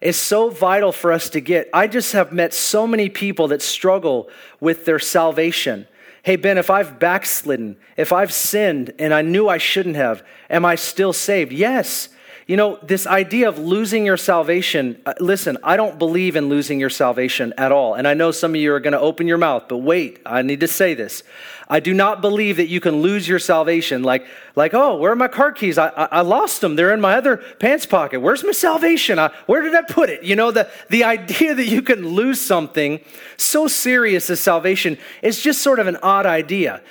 is 0.00 0.16
so 0.16 0.50
vital 0.50 0.92
for 0.92 1.10
us 1.10 1.30
to 1.30 1.40
get. 1.40 1.68
I 1.72 1.88
just 1.88 2.12
have 2.12 2.32
met 2.32 2.54
so 2.54 2.86
many 2.86 3.08
people 3.08 3.48
that 3.48 3.62
struggle 3.62 4.28
with 4.60 4.84
their 4.84 4.98
salvation. 4.98 5.88
Hey, 6.24 6.36
Ben, 6.36 6.56
if 6.56 6.70
I've 6.70 6.98
backslidden, 6.98 7.76
if 7.98 8.10
I've 8.10 8.32
sinned 8.32 8.94
and 8.98 9.12
I 9.12 9.20
knew 9.20 9.46
I 9.46 9.58
shouldn't 9.58 9.96
have, 9.96 10.22
am 10.48 10.64
I 10.64 10.74
still 10.74 11.12
saved? 11.12 11.52
Yes. 11.52 12.08
You 12.46 12.58
know, 12.58 12.78
this 12.82 13.06
idea 13.06 13.48
of 13.48 13.58
losing 13.58 14.04
your 14.04 14.18
salvation, 14.18 15.00
uh, 15.06 15.14
listen, 15.18 15.56
I 15.64 15.78
don't 15.78 15.98
believe 15.98 16.36
in 16.36 16.50
losing 16.50 16.78
your 16.78 16.90
salvation 16.90 17.54
at 17.56 17.72
all. 17.72 17.94
And 17.94 18.06
I 18.06 18.12
know 18.12 18.32
some 18.32 18.50
of 18.50 18.60
you 18.60 18.74
are 18.74 18.80
going 18.80 18.92
to 18.92 19.00
open 19.00 19.26
your 19.26 19.38
mouth, 19.38 19.64
but 19.66 19.78
wait, 19.78 20.20
I 20.26 20.42
need 20.42 20.60
to 20.60 20.68
say 20.68 20.92
this. 20.92 21.22
I 21.70 21.80
do 21.80 21.94
not 21.94 22.20
believe 22.20 22.58
that 22.58 22.68
you 22.68 22.80
can 22.80 23.00
lose 23.00 23.26
your 23.26 23.38
salvation 23.38 24.02
like, 24.02 24.26
like 24.56 24.74
oh, 24.74 24.98
where 24.98 25.10
are 25.12 25.16
my 25.16 25.28
car 25.28 25.52
keys? 25.52 25.78
I, 25.78 25.88
I, 25.88 26.08
I 26.12 26.20
lost 26.20 26.60
them. 26.60 26.76
They're 26.76 26.92
in 26.92 27.00
my 27.00 27.14
other 27.14 27.38
pants 27.38 27.86
pocket. 27.86 28.20
Where's 28.20 28.44
my 28.44 28.52
salvation? 28.52 29.18
I, 29.18 29.32
where 29.46 29.62
did 29.62 29.74
I 29.74 29.80
put 29.80 30.10
it? 30.10 30.22
You 30.22 30.36
know, 30.36 30.50
the, 30.50 30.68
the 30.90 31.04
idea 31.04 31.54
that 31.54 31.66
you 31.66 31.80
can 31.80 32.06
lose 32.06 32.42
something 32.42 33.00
so 33.38 33.68
serious 33.68 34.28
as 34.28 34.40
salvation 34.40 34.98
is 35.22 35.40
just 35.40 35.62
sort 35.62 35.78
of 35.78 35.86
an 35.86 35.96
odd 36.02 36.26
idea. 36.26 36.82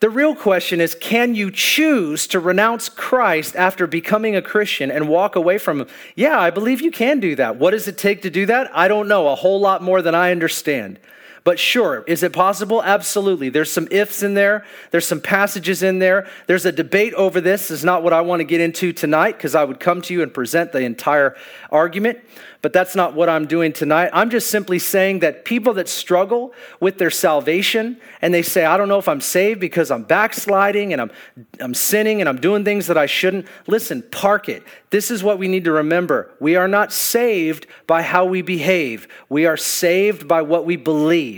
The 0.00 0.08
real 0.08 0.34
question 0.34 0.80
is 0.80 0.94
can 0.94 1.34
you 1.34 1.50
choose 1.50 2.26
to 2.28 2.40
renounce 2.40 2.88
Christ 2.88 3.54
after 3.54 3.86
becoming 3.86 4.34
a 4.34 4.40
Christian 4.40 4.90
and 4.90 5.10
walk 5.10 5.36
away 5.36 5.58
from 5.58 5.82
him? 5.82 5.88
Yeah, 6.14 6.40
I 6.40 6.48
believe 6.48 6.80
you 6.80 6.90
can 6.90 7.20
do 7.20 7.36
that. 7.36 7.56
What 7.56 7.72
does 7.72 7.86
it 7.86 7.98
take 7.98 8.22
to 8.22 8.30
do 8.30 8.46
that? 8.46 8.74
I 8.74 8.88
don't 8.88 9.08
know, 9.08 9.28
a 9.28 9.34
whole 9.34 9.60
lot 9.60 9.82
more 9.82 10.00
than 10.00 10.14
I 10.14 10.30
understand. 10.30 10.98
But 11.44 11.58
sure, 11.58 12.04
is 12.06 12.22
it 12.22 12.32
possible? 12.32 12.82
Absolutely. 12.82 13.48
There's 13.48 13.72
some 13.72 13.88
ifs 13.90 14.22
in 14.22 14.34
there. 14.34 14.66
There's 14.90 15.06
some 15.06 15.20
passages 15.20 15.82
in 15.82 15.98
there. 15.98 16.28
There's 16.46 16.66
a 16.66 16.72
debate 16.72 17.14
over 17.14 17.40
this. 17.40 17.50
this 17.50 17.70
is 17.70 17.84
not 17.84 18.02
what 18.02 18.12
I 18.12 18.20
want 18.20 18.40
to 18.40 18.44
get 18.44 18.60
into 18.60 18.92
tonight 18.92 19.32
because 19.32 19.54
I 19.54 19.64
would 19.64 19.80
come 19.80 20.02
to 20.02 20.14
you 20.14 20.22
and 20.22 20.32
present 20.32 20.72
the 20.72 20.80
entire 20.80 21.36
argument 21.70 22.20
but 22.62 22.72
that's 22.74 22.94
not 22.94 23.14
what 23.14 23.28
I'm 23.28 23.46
doing 23.46 23.72
tonight. 23.72 24.10
I'm 24.12 24.28
just 24.28 24.50
simply 24.50 24.78
saying 24.78 25.20
that 25.20 25.44
people 25.44 25.74
that 25.74 25.88
struggle 25.88 26.52
with 26.78 26.98
their 26.98 27.10
salvation 27.10 27.98
and 28.20 28.34
they 28.34 28.42
say, 28.42 28.66
I 28.66 28.76
don't 28.76 28.88
know 28.88 28.98
if 28.98 29.08
I'm 29.08 29.22
saved 29.22 29.60
because 29.60 29.90
I'm 29.90 30.02
backsliding 30.02 30.92
and 30.92 31.00
I'm, 31.00 31.10
I'm 31.58 31.72
sinning 31.72 32.20
and 32.20 32.28
I'm 32.28 32.38
doing 32.38 32.64
things 32.64 32.86
that 32.88 32.98
I 32.98 33.06
shouldn't. 33.06 33.46
Listen, 33.66 34.02
park 34.02 34.48
it. 34.48 34.62
This 34.90 35.10
is 35.10 35.22
what 35.22 35.38
we 35.38 35.48
need 35.48 35.64
to 35.64 35.72
remember. 35.72 36.30
We 36.38 36.56
are 36.56 36.68
not 36.68 36.92
saved 36.92 37.66
by 37.86 38.02
how 38.02 38.26
we 38.26 38.42
behave, 38.42 39.08
we 39.28 39.46
are 39.46 39.56
saved 39.56 40.28
by 40.28 40.42
what 40.42 40.66
we 40.66 40.76
believe. 40.76 41.29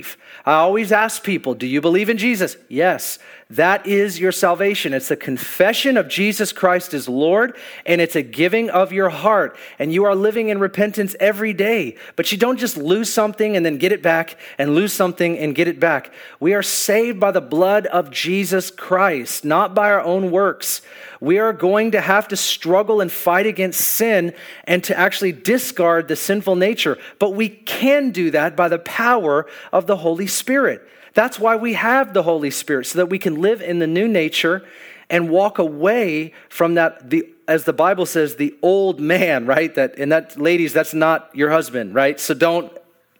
I 0.45 0.55
always 0.55 0.93
ask 0.93 1.23
people, 1.23 1.55
Do 1.55 1.67
you 1.67 1.81
believe 1.81 2.09
in 2.09 2.19
Jesus? 2.19 2.57
Yes. 2.69 3.19
That 3.53 3.87
is 3.87 4.19
your 4.19 4.33
salvation. 4.33 4.95
It's 4.95 5.11
a 5.11 5.17
confession 5.17 5.99
of 5.99 6.09
Jesus 6.09 6.55
Christ 6.55 6.95
as 6.95 7.07
Lord, 7.07 7.55
and 7.85 8.01
it's 8.01 8.17
a 8.17 8.23
giving 8.23 8.71
of 8.71 8.95
your 8.95 9.11
heart. 9.11 9.59
And 9.79 9.93
you 9.93 10.05
are 10.05 10.15
living 10.15 10.49
in 10.49 10.59
repentance 10.59 11.15
every 11.21 11.53
day. 11.53 11.99
But 12.17 12.33
you 12.33 12.39
don't 12.39 12.57
just 12.57 12.79
lose 12.79 13.13
something 13.13 13.55
and 13.55 13.67
then 13.67 13.77
get 13.77 13.93
it 13.93 14.03
back, 14.03 14.39
and 14.57 14.75
lose 14.75 14.95
something 14.95 15.39
and 15.39 15.55
get 15.55 15.69
it 15.69 15.79
back. 15.79 16.15
We 16.41 16.55
are 16.55 16.63
saved 16.63 17.21
by 17.21 17.31
the 17.31 17.43
blood 17.43 17.85
of 17.89 18.11
Jesus 18.11 18.71
Christ, 18.71 19.45
not 19.45 19.75
by 19.75 19.91
our 19.91 20.01
own 20.01 20.31
works. 20.31 20.81
We 21.21 21.39
are 21.39 21.53
going 21.53 21.91
to 21.91 22.01
have 22.01 22.29
to 22.29 22.37
struggle 22.39 23.03
and 23.03 23.13
fight 23.13 23.45
against 23.45 23.83
sin 23.83 24.33
and 24.65 24.83
to 24.85 24.99
actually 24.99 25.33
discard 25.33 26.09
the 26.09 26.17
sinful 26.17 26.57
nature. 26.57 26.97
But 27.19 27.35
we 27.35 27.51
can 27.51 28.13
do 28.13 28.31
that 28.31 28.57
by 28.57 28.69
the 28.69 28.79
power 28.79 29.47
of 29.75 29.87
the 29.87 29.99
Holy 29.99 30.27
Spirit. 30.27 30.89
That's 31.15 31.39
why 31.39 31.57
we 31.57 31.75
have 31.75 32.15
the 32.15 32.23
Holy 32.23 32.51
Spirit, 32.51 32.87
so 32.87 32.99
that 32.99 33.07
we 33.07 33.19
can 33.19 33.41
live 33.41 33.61
in 33.61 33.79
the 33.79 33.87
new 33.87 34.09
nature 34.09 34.65
and 35.11 35.29
walk 35.29 35.59
away 35.59 36.33
from 36.49 36.75
that, 36.75 37.11
the, 37.11 37.29
as 37.47 37.65
the 37.65 37.73
Bible 37.73 38.07
says, 38.07 38.37
the 38.37 38.57
old 38.63 38.99
man, 38.99 39.45
right? 39.45 39.75
That, 39.75 39.99
and 39.99 40.11
that, 40.11 40.41
ladies, 40.41 40.73
that's 40.73 40.95
not 40.95 41.31
your 41.35 41.51
husband, 41.51 41.95
right? 41.95 42.19
So 42.19 42.33
don't 42.33 42.73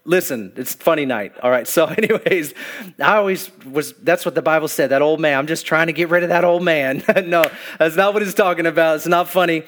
listen. 0.05 0.51
It's 0.55 0.73
funny 0.73 1.05
night. 1.05 1.33
All 1.41 1.51
right. 1.51 1.67
So 1.67 1.85
anyways 1.97 2.53
i 2.99 3.15
always 3.15 3.51
was 3.65 3.93
that's 3.93 4.25
what 4.25 4.35
the 4.35 4.41
bible 4.41 4.67
said 4.67 4.89
that 4.89 5.01
old 5.01 5.19
man. 5.19 5.37
I'm 5.37 5.47
just 5.47 5.65
trying 5.65 5.87
to 5.87 5.93
get 5.93 6.09
rid 6.09 6.23
of 6.23 6.29
that 6.29 6.43
old 6.43 6.63
man. 6.63 7.03
No 7.23 7.49
that's 7.79 7.95
not 7.95 8.13
what 8.13 8.21
it's 8.21 8.33
talking 8.33 8.65
about. 8.65 8.97
It's 8.97 9.07
not 9.07 9.29
funny 9.29 9.63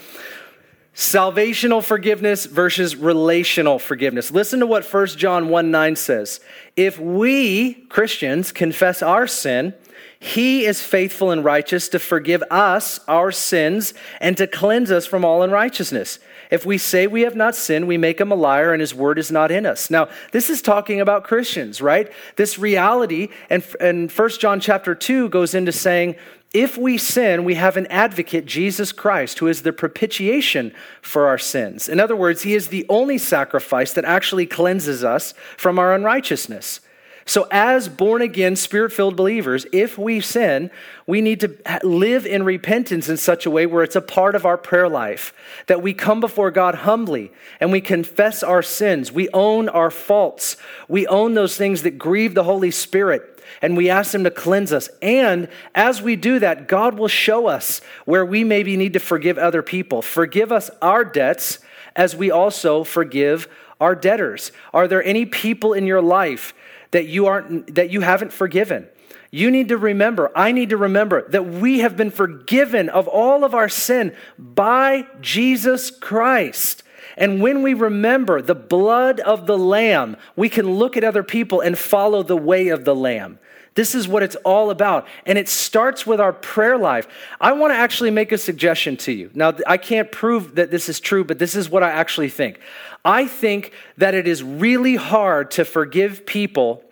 Salvational 0.95 1.83
forgiveness 1.83 2.45
versus 2.45 2.95
relational 2.95 3.79
forgiveness. 3.79 4.31
Listen 4.31 4.61
to 4.61 4.65
what 4.65 4.85
1 4.85 5.07
John 5.07 5.49
1 5.49 5.69
9 5.69 5.95
says. 5.97 6.39
If 6.77 6.97
we, 6.97 7.73
Christians, 7.89 8.53
confess 8.53 9.01
our 9.01 9.27
sin, 9.27 9.73
he 10.19 10.65
is 10.65 10.81
faithful 10.81 11.31
and 11.31 11.43
righteous 11.43 11.89
to 11.89 11.99
forgive 11.99 12.43
us 12.49 13.01
our 13.09 13.33
sins 13.33 13.93
and 14.21 14.37
to 14.37 14.47
cleanse 14.47 14.89
us 14.89 15.05
from 15.05 15.25
all 15.25 15.43
unrighteousness. 15.43 16.19
If 16.49 16.65
we 16.65 16.77
say 16.77 17.07
we 17.07 17.21
have 17.21 17.35
not 17.35 17.55
sinned, 17.55 17.87
we 17.87 17.97
make 17.97 18.21
him 18.21 18.31
a 18.31 18.35
liar 18.35 18.71
and 18.71 18.79
his 18.79 18.95
word 18.95 19.19
is 19.19 19.31
not 19.31 19.51
in 19.51 19.65
us. 19.65 19.89
Now, 19.89 20.07
this 20.31 20.49
is 20.49 20.61
talking 20.61 21.01
about 21.01 21.25
Christians, 21.25 21.81
right? 21.81 22.09
This 22.37 22.57
reality, 22.57 23.29
and, 23.49 23.65
and 23.81 24.09
1 24.09 24.29
John 24.39 24.61
chapter 24.61 24.95
2 24.95 25.27
goes 25.27 25.53
into 25.53 25.73
saying 25.73 26.15
if 26.56 26.78
we 26.78 26.97
sin, 26.97 27.43
we 27.43 27.56
have 27.56 27.76
an 27.76 27.86
advocate, 27.88 28.45
Jesus 28.45 28.93
Christ, 28.93 29.39
who 29.39 29.47
is 29.47 29.64
the 29.64 29.74
propitiation 29.74 30.74
for 31.01 31.28
our 31.28 31.38
sins. 31.38 31.89
In 31.89 31.99
other 31.99 32.16
words, 32.16 32.43
he 32.43 32.56
is 32.56 32.70
the 32.70 32.86
only 32.88 33.18
sacrifice 33.18 33.91
that 33.91 34.06
actually 34.06 34.45
cleanses 34.45 35.03
us 35.03 35.34
from 35.58 35.78
our 35.78 35.93
unrighteousness. 35.93 36.80
So, 37.28 37.47
as 37.49 37.89
born 37.89 38.21
again, 38.21 38.55
spirit 38.55 38.91
filled 38.91 39.15
believers, 39.15 39.65
if 39.71 39.97
we 39.97 40.21
sin, 40.21 40.69
we 41.07 41.21
need 41.21 41.39
to 41.39 41.57
live 41.84 42.28
in 42.28 42.43
repentance 42.43 43.09
in 43.09 43.17
such 43.17 43.47
a 43.47 43.51
way 43.51 43.65
where 43.65 43.84
it's 43.84 43.95
a 43.95 44.01
part 44.01 44.36
of 44.36 44.45
our 44.45 44.59
prayer 44.59 44.88
life, 44.88 45.34
that 45.65 45.82
we 45.82 45.93
come 45.93 46.19
before 46.19 46.51
God 46.51 46.76
humbly 46.76 47.32
and 47.59 47.71
we 47.71 47.82
confess 47.82 48.43
our 48.43 48.61
sins. 48.61 49.11
We 49.11 49.28
own 49.34 49.69
our 49.69 49.89
faults. 49.89 50.55
We 50.88 51.07
own 51.07 51.34
those 51.34 51.57
things 51.57 51.82
that 51.82 51.97
grieve 51.97 52.36
the 52.36 52.43
Holy 52.43 52.69
Spirit 52.69 53.36
and 53.61 53.76
we 53.76 53.89
ask 53.89 54.13
Him 54.13 54.23
to 54.23 54.32
cleanse 54.32 54.71
us. 54.71 54.89
And 55.01 55.47
as 55.73 56.01
we 56.01 56.15
do 56.15 56.39
that, 56.39 56.67
God 56.67 56.97
will 56.97 57.07
show 57.07 57.47
us 57.47 57.82
where 58.05 58.26
we 58.26 58.43
maybe 58.43 58.78
need 58.78 58.93
to 58.93 58.99
forgive 58.99 59.38
other 59.38 59.61
people. 59.61 60.01
Forgive 60.01 60.51
us 60.51 60.69
our 60.82 61.03
debts 61.03 61.59
as 61.95 62.15
we 62.15 62.30
also 62.30 62.84
forgive 62.84 63.47
our 63.80 63.95
debtors. 63.95 64.51
Are 64.73 64.88
there 64.88 65.03
any 65.03 65.26
people 65.26 65.73
in 65.73 65.86
your 65.86 66.01
life 66.01 66.53
that 66.95 67.07
you 67.07 67.25
aren't 67.25 67.75
that 67.75 67.89
you 67.89 67.99
haven't 67.99 68.31
forgiven? 68.31 68.87
You 69.29 69.51
need 69.51 69.67
to 69.67 69.77
remember, 69.77 70.31
I 70.33 70.53
need 70.53 70.69
to 70.69 70.77
remember 70.77 71.27
that 71.29 71.45
we 71.45 71.79
have 71.79 71.97
been 71.97 72.09
forgiven 72.09 72.87
of 72.87 73.09
all 73.09 73.43
of 73.43 73.53
our 73.53 73.67
sin 73.67 74.15
by 74.39 75.05
Jesus 75.19 75.91
Christ. 75.91 76.83
And 77.17 77.41
when 77.41 77.61
we 77.61 77.73
remember 77.73 78.41
the 78.41 78.55
blood 78.55 79.19
of 79.19 79.45
the 79.45 79.57
Lamb, 79.57 80.15
we 80.37 80.47
can 80.47 80.75
look 80.75 80.95
at 80.95 81.03
other 81.03 81.21
people 81.21 81.59
and 81.59 81.77
follow 81.77 82.23
the 82.23 82.37
way 82.37 82.69
of 82.69 82.85
the 82.85 82.95
Lamb. 82.95 83.39
This 83.76 83.93
is 83.93 84.07
what 84.07 84.23
it's 84.23 84.38
all 84.38 84.69
about. 84.69 85.05
And 85.26 85.38
it 85.38 85.49
starts 85.49 86.07
with 86.07 86.21
our 86.21 86.32
prayer 86.32 86.78
life. 86.78 87.07
I 87.41 87.51
want 87.51 87.71
to 87.73 87.78
actually 87.78 88.09
make 88.09 88.32
a 88.32 88.38
suggestion 88.38 88.95
to 88.97 89.11
you. 89.11 89.30
Now, 89.34 89.53
I 89.67 89.78
can't 89.78 90.11
prove 90.11 90.55
that 90.55 90.71
this 90.71 90.88
is 90.88 91.01
true, 91.01 91.26
but 91.26 91.39
this 91.39 91.55
is 91.55 91.69
what 91.69 91.84
I 91.84 91.91
actually 91.91 92.30
think. 92.30 92.59
I 93.03 93.28
think 93.28 93.73
that 93.97 94.13
it 94.13 94.28
is 94.28 94.41
really 94.41 94.95
hard 94.95 95.51
to 95.51 95.65
forgive 95.65 96.26
people 96.26 96.84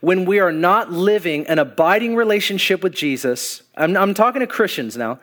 when 0.00 0.26
we 0.26 0.38
are 0.38 0.52
not 0.52 0.92
living 0.92 1.46
an 1.48 1.58
abiding 1.58 2.14
relationship 2.14 2.82
with 2.84 2.94
Jesus. 2.94 3.62
I'm, 3.76 3.96
I'm 3.96 4.14
talking 4.14 4.40
to 4.40 4.46
Christians 4.46 4.96
now. 4.96 5.18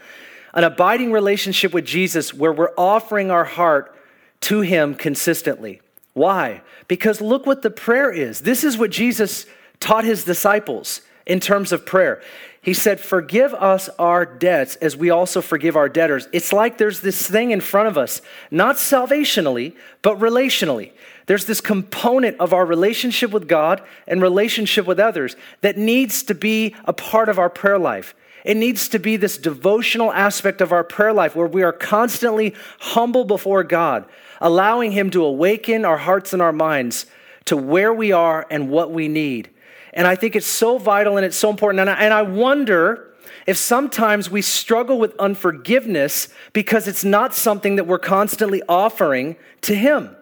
An 0.54 0.64
abiding 0.66 1.12
relationship 1.12 1.74
with 1.74 1.86
Jesus 1.86 2.34
where 2.34 2.52
we're 2.52 2.74
offering 2.78 3.32
our 3.32 3.46
heart 3.46 3.96
to 4.42 4.62
Him 4.62 4.96
consistently. 4.96 5.82
Why? 6.14 6.62
Because 6.88 7.22
look 7.22 7.46
what 7.46 7.62
the 7.62 7.70
prayer 7.70 8.12
is. 8.12 8.42
This 8.42 8.64
is 8.64 8.78
what 8.78 8.90
Jesus 8.90 9.46
taught 9.80 10.06
his 10.06 10.24
disciples 10.24 11.02
in 11.26 11.40
terms 11.40 11.72
of 11.72 11.86
prayer. 11.86 12.22
He 12.62 12.74
said, 12.74 13.00
Forgive 13.00 13.54
us 13.54 13.90
our 14.00 14.26
debts 14.26 14.76
as 14.78 14.98
we 14.98 15.10
also 15.10 15.42
forgive 15.42 15.76
our 15.76 15.88
debtors. 15.88 16.28
It's 16.34 16.52
like 16.52 16.78
there's 16.78 17.02
this 17.02 17.26
thing 17.28 17.52
in 17.52 17.62
front 17.62 17.88
of 17.88 17.98
us, 17.98 18.22
not 18.52 18.76
salvationally, 18.76 19.76
but 20.02 20.20
relationally. 20.20 20.92
There's 21.28 21.46
this 21.46 21.62
component 21.62 22.40
of 22.40 22.54
our 22.54 22.66
relationship 22.66 23.32
with 23.32 23.48
God 23.48 23.82
and 24.08 24.22
relationship 24.22 24.86
with 24.86 25.00
others 25.00 25.36
that 25.62 25.78
needs 25.78 26.24
to 26.24 26.34
be 26.34 26.76
a 26.86 26.94
part 26.94 27.30
of 27.30 27.38
our 27.38 27.50
prayer 27.50 27.78
life. 27.78 28.16
It 28.46 28.56
needs 28.56 28.88
to 28.90 29.00
be 29.00 29.18
this 29.18 29.38
devotional 29.38 30.12
aspect 30.14 30.62
of 30.62 30.72
our 30.72 30.84
prayer 30.84 31.12
life 31.12 31.36
where 31.36 31.48
we 31.48 31.64
are 31.64 31.74
constantly 31.74 32.56
humble 32.80 33.26
before 33.26 33.64
God, 33.64 34.06
allowing 34.40 34.94
Him 34.94 35.10
to 35.12 35.26
awaken 35.26 35.84
our 35.84 35.98
hearts 35.98 36.32
and 36.32 36.42
our 36.42 36.54
minds 36.54 37.06
to 37.46 37.58
where 37.58 37.94
we 37.94 38.14
are 38.14 38.46
and 38.50 38.70
what 38.70 38.92
we 38.92 39.08
need. 39.08 39.50
And 39.98 40.06
I 40.06 40.16
think 40.16 40.36
it's 40.36 40.48
so 40.48 40.78
vital 40.78 41.18
and 41.18 41.26
it's 41.26 41.36
so 41.36 41.50
important. 41.50 41.82
And 41.82 41.90
I, 41.90 41.96
and 41.96 42.14
I 42.14 42.22
wonder 42.22 43.14
if 43.48 43.58
sometimes 43.58 44.30
we 44.30 44.44
struggle 44.44 45.00
with 45.00 45.18
unforgiveness 45.18 46.30
because 46.54 46.88
it's 46.88 47.04
not 47.04 47.34
something 47.34 47.78
that 47.78 47.86
we're 47.86 47.98
constantly 47.98 48.62
offering 48.70 49.36
to 49.62 49.74
Him. 49.76 50.16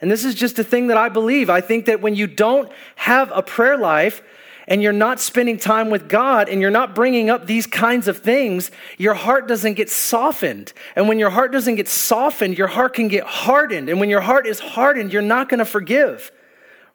And 0.00 0.10
this 0.10 0.26
is 0.26 0.34
just 0.34 0.58
a 0.58 0.64
thing 0.64 0.88
that 0.88 0.98
I 0.98 1.08
believe. 1.08 1.48
I 1.48 1.62
think 1.62 1.86
that 1.86 2.02
when 2.02 2.14
you 2.14 2.26
don't 2.26 2.70
have 2.96 3.32
a 3.34 3.42
prayer 3.42 3.78
life, 3.78 4.22
and 4.70 4.82
you're 4.82 4.92
not 4.92 5.18
spending 5.18 5.56
time 5.56 5.88
with 5.88 6.10
God 6.10 6.50
and 6.50 6.60
you're 6.60 6.70
not 6.70 6.94
bringing 6.94 7.30
up 7.30 7.46
these 7.46 7.66
kinds 7.66 8.06
of 8.06 8.18
things, 8.18 8.70
your 8.98 9.14
heart 9.14 9.48
doesn't 9.48 9.74
get 9.74 9.88
softened. 9.88 10.74
And 10.94 11.08
when 11.08 11.18
your 11.18 11.30
heart 11.30 11.52
doesn't 11.52 11.76
get 11.76 11.88
softened, 11.88 12.58
your 12.58 12.66
heart 12.66 12.92
can 12.92 13.08
get 13.08 13.24
hardened. 13.24 13.88
And 13.88 13.98
when 13.98 14.10
your 14.10 14.20
heart 14.20 14.46
is 14.46 14.60
hardened, 14.60 15.10
you're 15.10 15.22
not 15.22 15.48
going 15.48 15.60
to 15.60 15.64
forgive, 15.64 16.30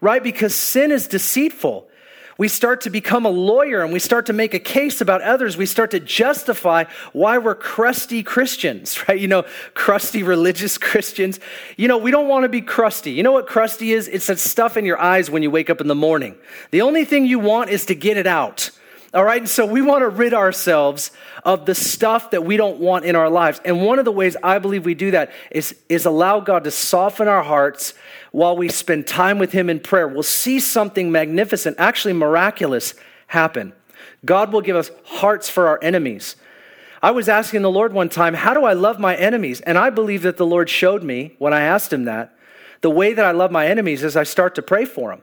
right? 0.02 0.22
Because 0.22 0.54
sin 0.56 0.92
is 0.92 1.08
deceitful. 1.08 1.90
We 2.38 2.48
start 2.48 2.82
to 2.82 2.90
become 2.90 3.26
a 3.26 3.30
lawyer 3.30 3.84
and 3.84 3.94
we 3.94 4.00
start 4.00 4.26
to 4.28 4.34
make 4.34 4.54
a 4.54 4.60
case 4.60 5.02
about 5.02 5.22
others. 5.22 5.56
We 5.56 5.66
start 5.66 5.92
to 5.92 6.00
justify 6.00 6.86
why 7.12 7.38
we're 7.38 7.56
crusty 7.56 8.24
Christians, 8.24 8.98
right? 9.08 9.20
You 9.20 9.28
know, 9.28 9.46
crusty 9.74 10.24
religious 10.24 10.78
Christians. 10.80 11.40
You 11.78 11.88
know, 11.88 11.98
we 11.98 12.12
don't 12.12 12.28
want 12.28 12.44
to 12.44 12.50
be 12.50 12.62
crusty. 12.62 13.12
You 13.12 13.24
know 13.24 13.32
what 13.32 13.48
crusty 13.48 13.94
is? 13.94 14.08
It's 14.08 14.28
that 14.28 14.40
stuff 14.40 14.78
in 14.78 14.86
your 14.86 15.00
eyes 15.00 15.30
when 15.30 15.44
you 15.44 15.52
wake 15.52 15.70
up 15.70 15.82
in 15.82 15.88
the 15.88 15.96
morning. 15.96 16.36
The 16.72 16.82
only 16.82 17.06
thing 17.06 17.26
you 17.26 17.40
want 17.40 17.70
is 17.70 17.86
to 17.88 17.96
get 17.96 18.18
it 18.18 18.28
out. 18.28 18.72
All 19.14 19.24
right, 19.24 19.48
so 19.48 19.68
we 19.68 19.84
want 19.84 20.02
to 20.02 20.10
rid 20.10 20.34
ourselves 20.34 21.12
of 21.44 21.68
the 21.68 21.76
stuff 21.76 22.32
that 22.32 22.44
we 22.44 22.58
don't 22.58 22.80
want 22.80 23.06
in 23.06 23.16
our 23.16 23.30
lives. 23.30 23.62
And 23.64 23.84
one 23.84 24.00
of 24.00 24.06
the 24.06 24.12
ways 24.12 24.36
I 24.42 24.58
believe 24.58 24.86
we 24.86 24.96
do 24.96 25.12
that 25.12 25.32
is, 25.52 25.76
is 25.88 26.08
allow 26.08 26.40
God 26.40 26.64
to 26.64 26.72
soften 26.72 27.28
our 27.28 27.44
hearts 27.44 27.94
while 28.32 28.58
we 28.58 28.70
spend 28.70 29.06
time 29.06 29.38
with 29.38 29.52
Him 29.52 29.70
in 29.70 29.80
prayer. 29.80 30.08
We'll 30.08 30.24
see 30.24 30.60
something 30.60 31.12
magnificent, 31.12 31.76
actually 31.78 32.14
miraculous, 32.14 32.96
happen. 33.28 33.74
God 34.26 34.52
will 34.52 34.62
give 34.62 34.76
us 34.76 34.90
hearts 35.06 35.48
for 35.48 35.68
our 35.68 35.78
enemies. 35.84 36.36
I 37.04 37.12
was 37.12 37.30
asking 37.30 37.62
the 37.62 37.70
Lord 37.70 37.94
one 37.94 38.10
time, 38.10 38.34
How 38.34 38.56
do 38.56 38.66
I 38.66 38.74
love 38.74 39.00
my 39.00 39.16
enemies? 39.16 39.62
And 39.62 39.78
I 39.78 39.92
believe 39.92 40.24
that 40.24 40.38
the 40.38 40.46
Lord 40.46 40.72
showed 40.72 41.04
me 41.04 41.36
when 41.38 41.54
I 41.54 41.62
asked 41.62 41.94
Him 41.94 42.06
that. 42.06 42.36
The 42.82 42.90
way 42.90 43.14
that 43.14 43.26
I 43.26 43.32
love 43.32 43.52
my 43.52 43.68
enemies 43.68 44.04
is 44.04 44.16
I 44.16 44.24
start 44.24 44.56
to 44.56 44.64
pray 44.64 44.86
for 44.86 45.12
them. 45.12 45.22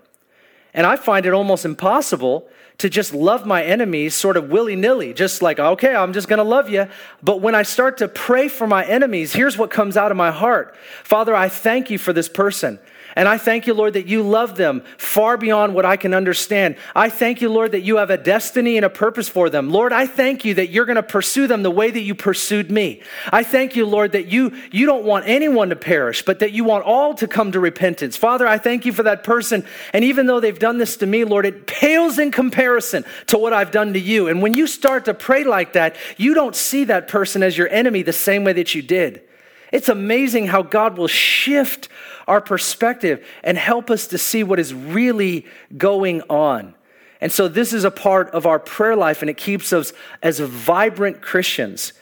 And 0.74 0.86
I 0.86 0.96
find 0.96 1.26
it 1.26 1.32
almost 1.32 1.64
impossible 1.64 2.48
to 2.78 2.88
just 2.88 3.12
love 3.12 3.44
my 3.44 3.62
enemies 3.62 4.14
sort 4.14 4.36
of 4.38 4.50
willy 4.50 4.74
nilly, 4.74 5.12
just 5.12 5.42
like, 5.42 5.58
okay, 5.58 5.94
I'm 5.94 6.14
just 6.14 6.28
to 6.38 6.44
love 6.44 6.70
you. 6.70 6.86
But 7.22 7.42
when 7.42 7.54
I 7.54 7.62
start 7.62 7.98
to 7.98 8.08
pray 8.08 8.48
for 8.48 8.66
my 8.66 8.84
enemies, 8.86 9.34
here's 9.34 9.58
what 9.58 9.70
comes 9.70 9.96
out 9.96 10.10
of 10.10 10.16
my 10.16 10.30
heart 10.30 10.74
Father, 11.04 11.34
I 11.34 11.48
thank 11.48 11.90
you 11.90 11.98
for 11.98 12.12
this 12.12 12.28
person. 12.28 12.78
And 13.16 13.28
I 13.28 13.38
thank 13.38 13.66
you, 13.66 13.74
Lord, 13.74 13.94
that 13.94 14.06
you 14.06 14.22
love 14.22 14.56
them 14.56 14.82
far 14.96 15.36
beyond 15.36 15.74
what 15.74 15.84
I 15.84 15.96
can 15.96 16.14
understand. 16.14 16.76
I 16.94 17.08
thank 17.08 17.40
you, 17.40 17.48
Lord, 17.48 17.72
that 17.72 17.80
you 17.80 17.96
have 17.96 18.10
a 18.10 18.16
destiny 18.16 18.76
and 18.76 18.84
a 18.84 18.90
purpose 18.90 19.28
for 19.28 19.50
them. 19.50 19.70
Lord, 19.70 19.92
I 19.92 20.06
thank 20.06 20.44
you 20.44 20.54
that 20.54 20.70
you're 20.70 20.84
going 20.84 20.96
to 20.96 21.02
pursue 21.02 21.46
them 21.46 21.62
the 21.62 21.70
way 21.70 21.90
that 21.90 22.00
you 22.00 22.14
pursued 22.14 22.70
me. 22.70 23.02
I 23.32 23.42
thank 23.42 23.74
you, 23.76 23.86
Lord, 23.86 24.12
that 24.12 24.28
you, 24.28 24.52
you 24.70 24.86
don't 24.86 25.04
want 25.04 25.26
anyone 25.26 25.70
to 25.70 25.76
perish, 25.76 26.24
but 26.24 26.38
that 26.38 26.52
you 26.52 26.64
want 26.64 26.84
all 26.84 27.14
to 27.14 27.26
come 27.26 27.52
to 27.52 27.60
repentance. 27.60 28.16
Father, 28.16 28.46
I 28.46 28.58
thank 28.58 28.86
you 28.86 28.92
for 28.92 29.02
that 29.02 29.24
person. 29.24 29.64
And 29.92 30.04
even 30.04 30.26
though 30.26 30.40
they've 30.40 30.58
done 30.58 30.78
this 30.78 30.96
to 30.98 31.06
me, 31.06 31.24
Lord, 31.24 31.46
it 31.46 31.66
pales 31.66 32.18
in 32.18 32.30
comparison 32.30 33.04
to 33.26 33.38
what 33.38 33.52
I've 33.52 33.70
done 33.70 33.92
to 33.94 34.00
you. 34.00 34.28
And 34.28 34.42
when 34.42 34.54
you 34.54 34.66
start 34.66 35.04
to 35.06 35.14
pray 35.14 35.44
like 35.44 35.72
that, 35.72 35.96
you 36.16 36.34
don't 36.34 36.54
see 36.54 36.84
that 36.84 37.08
person 37.08 37.42
as 37.42 37.58
your 37.58 37.68
enemy 37.68 38.02
the 38.02 38.12
same 38.12 38.44
way 38.44 38.52
that 38.52 38.74
you 38.74 38.82
did. 38.82 39.22
It's 39.72 39.88
amazing 39.88 40.48
how 40.48 40.62
God 40.62 40.98
will 40.98 41.08
shift 41.08 41.88
our 42.30 42.40
perspective 42.40 43.26
and 43.42 43.58
help 43.58 43.90
us 43.90 44.06
to 44.06 44.16
see 44.16 44.42
what 44.42 44.60
is 44.60 44.72
really 44.72 45.46
going 45.76 46.22
on. 46.30 46.74
And 47.20 47.30
so, 47.30 47.48
this 47.48 47.74
is 47.74 47.84
a 47.84 47.90
part 47.90 48.30
of 48.30 48.46
our 48.46 48.58
prayer 48.58 48.96
life, 48.96 49.20
and 49.20 49.28
it 49.28 49.36
keeps 49.36 49.72
us 49.72 49.92
as 50.22 50.38
vibrant 50.38 51.20
Christians. 51.20 51.92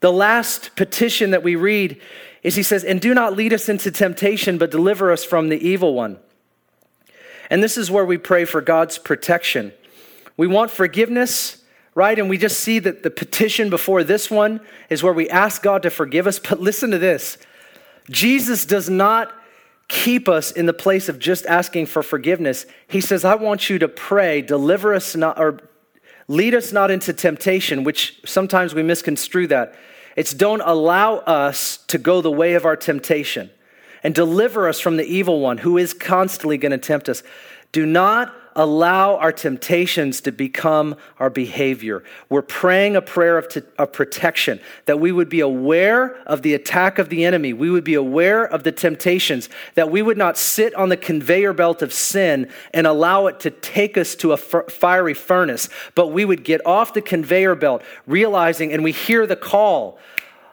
The 0.00 0.12
last 0.12 0.76
petition 0.76 1.32
that 1.32 1.42
we 1.42 1.56
read 1.56 2.00
is 2.44 2.54
He 2.54 2.62
says, 2.62 2.84
And 2.84 3.00
do 3.00 3.14
not 3.14 3.34
lead 3.34 3.52
us 3.52 3.68
into 3.68 3.90
temptation, 3.90 4.58
but 4.58 4.70
deliver 4.70 5.10
us 5.10 5.24
from 5.24 5.48
the 5.48 5.66
evil 5.66 5.94
one. 5.94 6.18
And 7.50 7.62
this 7.62 7.76
is 7.76 7.90
where 7.90 8.04
we 8.04 8.18
pray 8.18 8.44
for 8.44 8.60
God's 8.60 8.98
protection. 8.98 9.72
We 10.36 10.46
want 10.46 10.70
forgiveness 10.70 11.58
right? 11.98 12.20
And 12.20 12.30
we 12.30 12.38
just 12.38 12.60
see 12.60 12.78
that 12.78 13.02
the 13.02 13.10
petition 13.10 13.70
before 13.70 14.04
this 14.04 14.30
one 14.30 14.60
is 14.88 15.02
where 15.02 15.12
we 15.12 15.28
ask 15.28 15.62
God 15.62 15.82
to 15.82 15.90
forgive 15.90 16.28
us. 16.28 16.38
But 16.48 16.60
listen 16.60 16.92
to 16.92 16.98
this 16.98 17.38
Jesus 18.08 18.64
does 18.64 18.88
not 18.88 19.34
keep 19.88 20.28
us 20.28 20.50
in 20.50 20.66
the 20.66 20.72
place 20.72 21.08
of 21.08 21.18
just 21.18 21.46
asking 21.46 21.86
for 21.86 22.02
forgiveness. 22.02 22.66
He 22.86 23.00
says, 23.00 23.24
I 23.24 23.34
want 23.34 23.70
you 23.70 23.78
to 23.78 23.88
pray, 23.88 24.42
deliver 24.42 24.94
us 24.94 25.16
not, 25.16 25.38
or 25.38 25.60
lead 26.28 26.54
us 26.54 26.72
not 26.72 26.90
into 26.90 27.12
temptation, 27.12 27.84
which 27.84 28.20
sometimes 28.24 28.74
we 28.74 28.82
misconstrue 28.82 29.46
that. 29.48 29.74
It's 30.14 30.34
don't 30.34 30.62
allow 30.62 31.16
us 31.18 31.78
to 31.88 31.98
go 31.98 32.20
the 32.20 32.30
way 32.30 32.54
of 32.54 32.64
our 32.64 32.76
temptation 32.76 33.50
and 34.02 34.14
deliver 34.14 34.68
us 34.68 34.78
from 34.78 34.96
the 34.96 35.04
evil 35.04 35.40
one 35.40 35.58
who 35.58 35.78
is 35.78 35.94
constantly 35.94 36.58
going 36.58 36.72
to 36.72 36.78
tempt 36.78 37.08
us. 37.08 37.22
Do 37.72 37.86
not 37.86 38.34
allow 38.56 39.16
our 39.16 39.32
temptations 39.32 40.20
to 40.22 40.32
become 40.32 40.96
our 41.18 41.30
behavior. 41.30 42.02
We're 42.28 42.42
praying 42.42 42.96
a 42.96 43.02
prayer 43.02 43.38
of, 43.38 43.48
t- 43.48 43.62
of 43.78 43.92
protection, 43.92 44.60
that 44.86 45.00
we 45.00 45.12
would 45.12 45.28
be 45.28 45.40
aware 45.40 46.16
of 46.26 46.42
the 46.42 46.54
attack 46.54 46.98
of 46.98 47.08
the 47.08 47.24
enemy. 47.24 47.52
We 47.52 47.70
would 47.70 47.84
be 47.84 47.94
aware 47.94 48.44
of 48.44 48.64
the 48.64 48.72
temptations, 48.72 49.48
that 49.74 49.90
we 49.90 50.02
would 50.02 50.18
not 50.18 50.36
sit 50.36 50.74
on 50.74 50.88
the 50.88 50.96
conveyor 50.96 51.52
belt 51.52 51.82
of 51.82 51.92
sin 51.92 52.50
and 52.72 52.86
allow 52.86 53.26
it 53.26 53.40
to 53.40 53.50
take 53.50 53.96
us 53.96 54.14
to 54.16 54.32
a 54.32 54.34
f- 54.34 54.70
fiery 54.70 55.14
furnace, 55.14 55.68
but 55.94 56.08
we 56.08 56.24
would 56.24 56.44
get 56.44 56.64
off 56.66 56.94
the 56.94 57.02
conveyor 57.02 57.54
belt, 57.54 57.82
realizing, 58.06 58.72
and 58.72 58.82
we 58.82 58.92
hear 58.92 59.26
the 59.26 59.36
call 59.36 59.98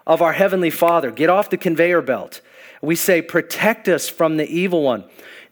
of 0.07 0.21
our 0.21 0.33
Heavenly 0.33 0.69
Father 0.69 1.11
get 1.11 1.29
off 1.29 1.49
the 1.49 1.57
conveyor 1.57 2.01
belt. 2.01 2.41
We 2.81 2.95
say, 2.95 3.21
Protect 3.21 3.87
us 3.87 4.07
from 4.07 4.37
the 4.37 4.47
evil 4.47 4.83
one. 4.83 5.05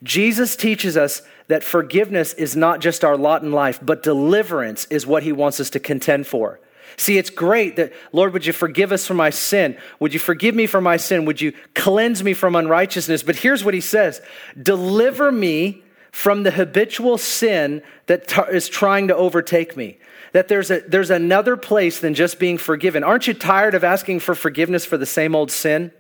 Jesus 0.04 0.56
teaches 0.56 0.98
us 0.98 1.22
that 1.48 1.64
forgiveness 1.64 2.34
is 2.34 2.56
not 2.56 2.80
just 2.80 3.04
our 3.04 3.18
lot 3.18 3.44
in 3.44 3.52
life, 3.52 3.80
but 3.82 4.04
deliverance 4.04 4.86
is 4.86 5.06
what 5.06 5.24
he 5.24 5.32
wants 5.32 5.60
us 5.60 5.70
to 5.72 5.80
contend 5.80 6.28
for. 6.28 6.60
See, 6.98 7.18
it's 7.18 7.30
great 7.30 7.76
that, 7.78 7.92
Lord, 8.12 8.34
would 8.34 8.46
you 8.46 8.54
forgive 8.54 8.92
us 8.92 9.08
for 9.08 9.14
my 9.14 9.30
sin? 9.30 9.78
Would 10.00 10.14
you 10.14 10.20
forgive 10.20 10.54
me 10.56 10.68
for 10.68 10.82
my 10.82 10.98
sin? 10.98 11.26
Would 11.26 11.42
you 11.42 11.54
cleanse 11.74 12.24
me 12.24 12.34
from 12.34 12.56
unrighteousness? 12.56 13.24
But 13.24 13.38
here's 13.38 13.64
what 13.64 13.74
he 13.74 13.82
says 13.82 14.22
Deliver 14.62 15.32
me 15.32 15.84
from 16.12 16.44
the 16.44 16.52
habitual 16.52 17.18
sin 17.18 17.82
that 18.06 18.28
t- 18.28 18.42
is 18.52 18.70
trying 18.70 19.08
to 19.08 19.16
overtake 19.16 19.76
me. 19.76 19.98
That 20.34 20.48
there's, 20.48 20.72
a, 20.72 20.82
there's 20.82 21.10
another 21.10 21.58
place 21.58 22.00
than 22.00 22.14
just 22.14 22.40
being 22.40 22.58
forgiven. 22.58 23.04
Aren't 23.04 23.28
you 23.28 23.34
tired 23.34 23.74
of 23.76 23.84
asking 23.84 24.20
for 24.20 24.36
forgiveness 24.36 24.86
for 24.86 24.98
the 24.98 25.06
same 25.06 25.36
old 25.36 25.52
sin? 25.52 25.92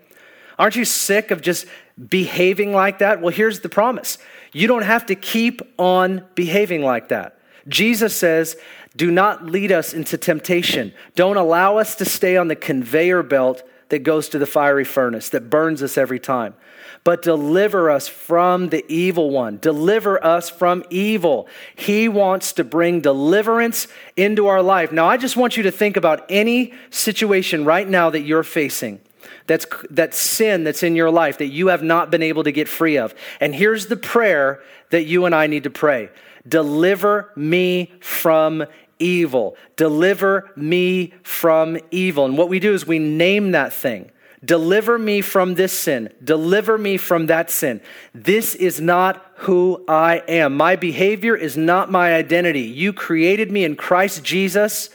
Aren't 0.58 0.76
you 0.76 0.86
sick 0.86 1.32
of 1.32 1.42
just 1.42 1.66
behaving 2.10 2.74
like 2.74 3.00
that? 3.00 3.22
Well, 3.22 3.34
here's 3.34 3.60
the 3.62 3.70
promise 3.70 4.18
you 4.52 4.68
don't 4.68 4.84
have 4.84 5.06
to 5.08 5.16
keep 5.16 5.62
on 5.78 6.26
behaving 6.36 6.84
like 6.84 7.10
that. 7.10 7.40
Jesus 7.68 8.16
says, 8.16 8.56
Do 8.96 9.12
not 9.12 9.46
lead 9.46 9.72
us 9.72 9.94
into 9.94 10.18
temptation. 10.18 10.94
Don't 11.16 11.38
allow 11.38 11.78
us 11.78 11.96
to 11.96 12.06
stay 12.06 12.38
on 12.38 12.48
the 12.48 12.56
conveyor 12.56 13.24
belt 13.24 13.64
that 13.90 14.00
goes 14.00 14.30
to 14.30 14.40
the 14.40 14.46
fiery 14.46 14.86
furnace 14.86 15.30
that 15.30 15.50
burns 15.50 15.84
us 15.84 15.98
every 15.98 16.20
time. 16.20 16.56
But 17.04 17.22
deliver 17.22 17.92
us 17.92 18.08
from 18.08 18.70
the 18.70 18.86
evil 18.92 19.30
one. 19.30 19.58
Deliver 19.58 20.24
us 20.24 20.50
from 20.50 20.84
evil. 20.90 21.48
He 21.76 22.08
wants 22.08 22.54
to 22.54 22.64
bring 22.64 23.02
deliverance 23.02 23.88
into 24.16 24.48
our 24.48 24.62
life. 24.62 24.92
Now, 24.92 25.08
I 25.08 25.18
just 25.18 25.36
want 25.36 25.58
you 25.58 25.64
to 25.64 25.72
think 25.72 25.98
about 25.98 26.26
any 26.30 26.74
situation 26.92 27.66
right 27.66 27.88
now 27.88 28.10
that 28.10 28.22
you're 28.22 28.44
facing 28.44 29.02
that's 29.48 29.66
that 29.90 30.14
sin 30.14 30.64
that's 30.64 30.84
in 30.84 30.96
your 30.96 31.12
life 31.12 31.38
that 31.40 31.48
you 31.48 31.68
have 31.68 31.84
not 31.84 32.12
been 32.12 32.22
able 32.22 32.44
to 32.44 32.52
get 32.52 32.68
free 32.68 32.98
of. 32.98 33.14
And 33.40 33.54
here's 33.54 33.88
the 33.88 33.98
prayer 33.98 34.62
that 34.90 35.04
you 35.04 35.26
and 35.26 35.36
I 35.36 35.48
need 35.48 35.64
to 35.64 35.70
pray. 35.70 36.10
Deliver 36.48 37.32
me 37.36 37.92
from 38.00 38.66
evil. 39.00 39.56
Deliver 39.76 40.52
me 40.56 41.14
from 41.24 41.78
evil. 41.92 42.26
And 42.26 42.38
what 42.38 42.50
we 42.50 42.60
do 42.60 42.74
is 42.74 42.86
we 42.86 43.00
name 43.00 43.52
that 43.52 43.74
thing. 43.74 44.12
Deliver 44.44 45.00
me 45.00 45.22
from 45.22 45.56
this 45.56 45.72
sin. 45.72 46.10
Deliver 46.22 46.78
me 46.78 46.98
from 46.98 47.28
that 47.28 47.50
sin. 47.50 47.80
This 48.14 48.56
is 48.56 48.82
not 48.82 49.26
who 49.38 49.84
I 49.88 50.18
am. 50.28 50.58
My 50.58 50.76
behavior 50.76 51.36
is 51.36 51.56
not 51.56 51.90
my 51.90 52.14
identity. 52.14 52.62
You 52.62 52.92
created 52.92 53.52
me 53.52 53.64
in 53.64 53.78
Christ 53.78 54.24
Jesus 54.24 54.90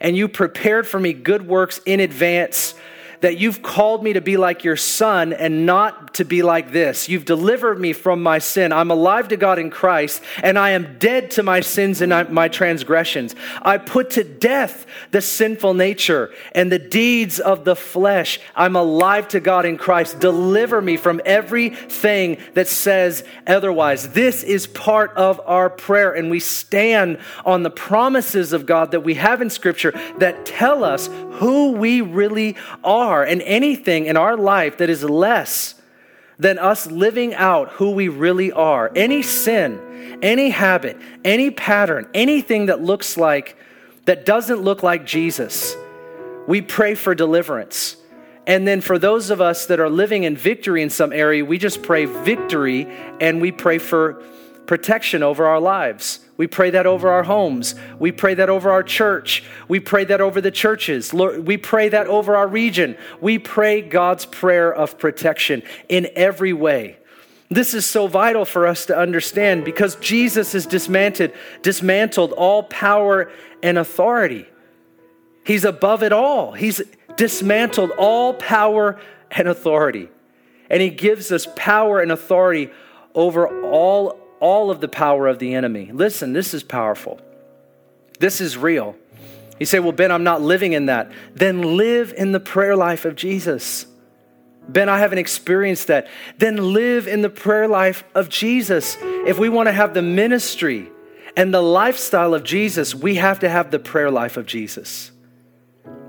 and 0.00 0.16
you 0.16 0.28
prepared 0.28 0.86
for 0.86 1.00
me 1.00 1.12
good 1.12 1.46
works 1.46 1.80
in 1.84 1.98
advance 1.98 2.74
that 3.22 3.38
you've 3.38 3.62
called 3.62 4.04
me 4.04 4.12
to 4.12 4.20
be 4.20 4.36
like 4.36 4.62
your 4.62 4.76
son 4.76 5.32
and 5.32 5.64
not 5.64 6.14
to 6.14 6.24
be 6.24 6.42
like 6.42 6.72
this. 6.72 7.08
You've 7.08 7.24
delivered 7.24 7.80
me 7.80 7.92
from 7.92 8.22
my 8.22 8.38
sin. 8.38 8.72
I'm 8.72 8.90
alive 8.90 9.28
to 9.28 9.36
God 9.36 9.58
in 9.58 9.70
Christ, 9.70 10.22
and 10.42 10.58
I 10.58 10.70
am 10.70 10.98
dead 10.98 11.30
to 11.32 11.42
my 11.42 11.60
sins 11.60 12.00
and 12.02 12.30
my 12.30 12.48
transgressions. 12.48 13.34
I 13.62 13.78
put 13.78 14.10
to 14.10 14.24
death 14.24 14.86
the 15.12 15.22
sinful 15.22 15.74
nature 15.74 16.32
and 16.54 16.70
the 16.70 16.78
deeds 16.78 17.40
of 17.40 17.64
the 17.64 17.76
flesh. 17.76 18.40
I'm 18.54 18.76
alive 18.76 19.28
to 19.28 19.40
God 19.40 19.64
in 19.64 19.78
Christ. 19.78 20.18
Deliver 20.18 20.82
me 20.82 20.96
from 20.96 21.20
everything 21.24 22.38
that 22.54 22.68
says 22.68 23.24
otherwise. 23.46 24.08
This 24.10 24.42
is 24.42 24.66
part 24.66 25.12
of 25.16 25.40
our 25.46 25.70
prayer, 25.70 26.12
and 26.12 26.28
we 26.28 26.40
stand 26.40 27.18
on 27.44 27.62
the 27.62 27.70
promises 27.70 28.52
of 28.52 28.66
God 28.66 28.90
that 28.90 29.00
we 29.00 29.14
have 29.14 29.40
in 29.40 29.48
Scripture 29.48 29.92
that 30.18 30.44
tell 30.44 30.82
us 30.82 31.08
who 31.34 31.72
we 31.72 32.00
really 32.00 32.56
are. 32.82 33.11
And 33.20 33.42
anything 33.42 34.06
in 34.06 34.16
our 34.16 34.36
life 34.36 34.78
that 34.78 34.88
is 34.88 35.04
less 35.04 35.74
than 36.38 36.58
us 36.58 36.86
living 36.86 37.34
out 37.34 37.68
who 37.72 37.90
we 37.90 38.08
really 38.08 38.50
are, 38.50 38.90
any 38.96 39.22
sin, 39.22 40.18
any 40.22 40.48
habit, 40.50 40.96
any 41.24 41.50
pattern, 41.50 42.08
anything 42.14 42.66
that 42.66 42.80
looks 42.80 43.16
like, 43.16 43.56
that 44.06 44.24
doesn't 44.24 44.62
look 44.62 44.82
like 44.82 45.06
Jesus, 45.06 45.76
we 46.46 46.60
pray 46.60 46.94
for 46.94 47.14
deliverance. 47.14 47.96
And 48.46 48.66
then 48.66 48.80
for 48.80 48.98
those 48.98 49.30
of 49.30 49.40
us 49.40 49.66
that 49.66 49.78
are 49.78 49.90
living 49.90 50.24
in 50.24 50.36
victory 50.36 50.82
in 50.82 50.90
some 50.90 51.12
area, 51.12 51.44
we 51.44 51.58
just 51.58 51.82
pray 51.82 52.06
victory 52.06 52.86
and 53.20 53.40
we 53.40 53.52
pray 53.52 53.78
for 53.78 54.22
protection 54.66 55.22
over 55.22 55.46
our 55.46 55.60
lives. 55.60 56.18
We 56.42 56.48
pray 56.48 56.70
that 56.70 56.86
over 56.86 57.08
our 57.08 57.22
homes. 57.22 57.76
We 58.00 58.10
pray 58.10 58.34
that 58.34 58.48
over 58.48 58.72
our 58.72 58.82
church. 58.82 59.44
We 59.68 59.78
pray 59.78 60.02
that 60.06 60.20
over 60.20 60.40
the 60.40 60.50
churches. 60.50 61.14
Lord, 61.14 61.46
we 61.46 61.56
pray 61.56 61.88
that 61.90 62.08
over 62.08 62.34
our 62.34 62.48
region. 62.48 62.96
We 63.20 63.38
pray 63.38 63.80
God's 63.80 64.26
prayer 64.26 64.74
of 64.74 64.98
protection 64.98 65.62
in 65.88 66.08
every 66.16 66.52
way. 66.52 66.96
This 67.48 67.74
is 67.74 67.86
so 67.86 68.08
vital 68.08 68.44
for 68.44 68.66
us 68.66 68.86
to 68.86 68.98
understand 68.98 69.64
because 69.64 69.94
Jesus 69.94 70.52
has 70.54 70.66
dismantled, 70.66 71.30
dismantled 71.62 72.32
all 72.32 72.64
power 72.64 73.30
and 73.62 73.78
authority. 73.78 74.48
He's 75.44 75.64
above 75.64 76.02
it 76.02 76.12
all. 76.12 76.54
He's 76.54 76.82
dismantled 77.16 77.92
all 77.92 78.34
power 78.34 79.00
and 79.30 79.46
authority. 79.46 80.08
And 80.68 80.82
he 80.82 80.90
gives 80.90 81.30
us 81.30 81.46
power 81.54 82.00
and 82.00 82.10
authority 82.10 82.72
over 83.14 83.46
all 83.64 84.21
all 84.42 84.72
of 84.72 84.80
the 84.80 84.88
power 84.88 85.28
of 85.28 85.38
the 85.38 85.54
enemy. 85.54 85.88
Listen, 85.92 86.32
this 86.32 86.52
is 86.52 86.64
powerful. 86.64 87.20
This 88.18 88.40
is 88.40 88.56
real. 88.58 88.96
You 89.60 89.66
say, 89.66 89.78
Well, 89.78 89.92
Ben, 89.92 90.10
I'm 90.10 90.24
not 90.24 90.42
living 90.42 90.72
in 90.72 90.86
that. 90.86 91.12
Then 91.32 91.76
live 91.76 92.12
in 92.16 92.32
the 92.32 92.40
prayer 92.40 92.76
life 92.76 93.04
of 93.04 93.14
Jesus. 93.14 93.86
Ben, 94.68 94.88
I 94.88 94.98
haven't 94.98 95.18
experienced 95.18 95.86
that. 95.86 96.08
Then 96.38 96.72
live 96.72 97.06
in 97.06 97.22
the 97.22 97.30
prayer 97.30 97.68
life 97.68 98.02
of 98.16 98.28
Jesus. 98.28 98.96
If 99.00 99.38
we 99.38 99.48
want 99.48 99.68
to 99.68 99.72
have 99.72 99.94
the 99.94 100.02
ministry 100.02 100.90
and 101.36 101.54
the 101.54 101.62
lifestyle 101.62 102.34
of 102.34 102.42
Jesus, 102.42 102.96
we 102.96 103.14
have 103.16 103.40
to 103.40 103.48
have 103.48 103.70
the 103.70 103.78
prayer 103.78 104.10
life 104.10 104.36
of 104.36 104.46
Jesus. 104.46 105.12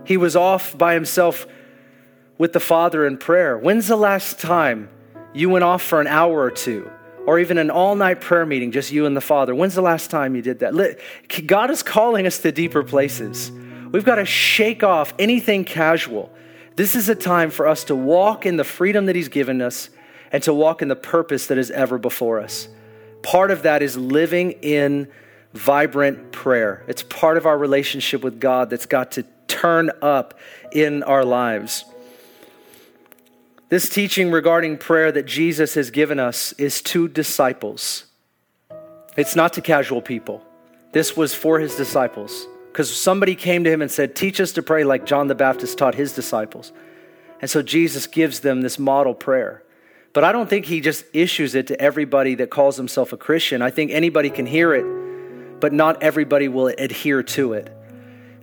He 0.06 0.18
was 0.18 0.36
off 0.36 0.76
by 0.76 0.96
himself 0.96 1.46
with 2.40 2.54
the 2.54 2.60
Father 2.60 3.06
in 3.06 3.18
prayer. 3.18 3.58
When's 3.60 3.88
the 3.88 3.96
last 3.96 4.40
time 4.40 4.90
you 5.34 5.50
went 5.50 5.64
off 5.64 5.84
for 5.84 6.02
an 6.02 6.08
hour 6.08 6.42
or 6.42 6.52
two? 6.52 6.90
Or 7.26 7.40
even 7.40 7.58
an 7.58 7.70
all 7.70 7.96
night 7.96 8.22
prayer 8.22 8.46
meeting, 8.46 8.72
just 8.72 8.92
you 8.92 9.06
and 9.06 9.16
the 9.16 9.22
Father. 9.22 9.56
When's 9.56 9.76
the 9.76 9.82
last 9.82 10.12
time 10.12 10.36
you 10.36 10.42
did 10.42 10.60
that? 10.60 11.00
God 11.46 11.72
is 11.72 11.84
calling 11.84 12.28
us 12.28 12.40
to 12.40 12.52
deeper 12.52 12.84
places. 12.84 13.52
We've 13.92 14.06
got 14.06 14.16
to 14.16 14.26
shake 14.26 14.84
off 14.84 15.14
anything 15.20 15.66
casual. 15.66 16.32
This 16.76 16.96
is 16.96 17.10
a 17.10 17.16
time 17.16 17.52
for 17.52 17.68
us 17.68 17.84
to 17.86 17.96
walk 17.96 18.46
in 18.46 18.58
the 18.58 18.64
freedom 18.64 19.06
that 19.06 19.16
He's 19.16 19.30
given 19.30 19.62
us 19.62 19.90
and 20.32 20.42
to 20.44 20.54
walk 20.54 20.82
in 20.82 20.88
the 20.88 20.96
purpose 20.96 21.48
that 21.48 21.58
is 21.58 21.70
ever 21.70 21.98
before 21.98 22.40
us. 22.40 22.68
Part 23.22 23.52
of 23.52 23.64
that 23.64 23.82
is 23.82 23.96
living 23.96 24.54
in 24.64 25.08
vibrant 25.54 26.32
prayer. 26.32 26.84
It's 26.88 27.04
part 27.04 27.38
of 27.38 27.46
our 27.46 27.58
relationship 27.58 28.24
with 28.24 28.40
God 28.40 28.72
that's 28.72 28.88
got 28.88 29.12
to 29.14 29.26
turn 29.48 29.92
up 30.02 30.40
in 30.72 31.04
our 31.04 31.24
lives. 31.24 31.86
This 33.74 33.90
teaching 33.90 34.30
regarding 34.30 34.78
prayer 34.78 35.12
that 35.12 35.26
Jesus 35.26 35.74
has 35.74 35.90
given 35.90 36.20
us 36.20 36.54
is 36.60 36.80
to 36.84 37.08
disciples. 37.08 38.04
It's 39.18 39.36
not 39.36 39.54
to 39.54 39.62
casual 39.62 40.00
people. 40.00 40.46
This 40.92 41.18
was 41.18 41.34
for 41.34 41.58
his 41.58 41.76
disciples 41.76 42.46
because 42.68 42.96
somebody 42.96 43.34
came 43.34 43.64
to 43.64 43.72
him 43.72 43.82
and 43.82 43.90
said, 43.90 44.16
Teach 44.16 44.40
us 44.40 44.52
to 44.52 44.62
pray 44.62 44.84
like 44.84 45.08
John 45.08 45.26
the 45.26 45.34
Baptist 45.34 45.80
taught 45.80 45.96
his 45.96 46.14
disciples. 46.14 46.72
And 47.42 47.50
so 47.50 47.64
Jesus 47.64 48.06
gives 48.06 48.42
them 48.42 48.62
this 48.62 48.78
model 48.78 49.16
prayer. 49.16 49.64
But 50.14 50.24
I 50.24 50.32
don't 50.32 50.48
think 50.48 50.66
he 50.66 50.80
just 50.80 51.06
issues 51.12 51.56
it 51.56 51.66
to 51.66 51.82
everybody 51.82 52.36
that 52.36 52.52
calls 52.52 52.78
himself 52.78 53.12
a 53.12 53.18
Christian. 53.18 53.64
I 53.64 53.72
think 53.72 53.90
anybody 53.90 54.30
can 54.30 54.46
hear 54.46 54.76
it, 54.76 54.86
but 55.60 55.74
not 55.74 56.04
everybody 56.04 56.48
will 56.48 56.68
adhere 56.68 57.24
to 57.24 57.54
it. 57.54 57.76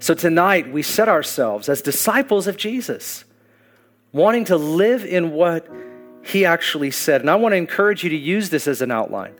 So 0.00 0.12
tonight, 0.12 0.72
we 0.72 0.82
set 0.82 1.08
ourselves 1.08 1.68
as 1.68 1.82
disciples 1.82 2.48
of 2.48 2.56
Jesus 2.56 3.26
wanting 4.12 4.46
to 4.46 4.56
live 4.56 5.04
in 5.04 5.32
what 5.32 5.66
he 6.22 6.44
actually 6.44 6.90
said. 6.90 7.20
And 7.20 7.30
I 7.30 7.36
want 7.36 7.52
to 7.52 7.56
encourage 7.56 8.04
you 8.04 8.10
to 8.10 8.16
use 8.16 8.50
this 8.50 8.66
as 8.66 8.82
an 8.82 8.90
outline. 8.90 9.34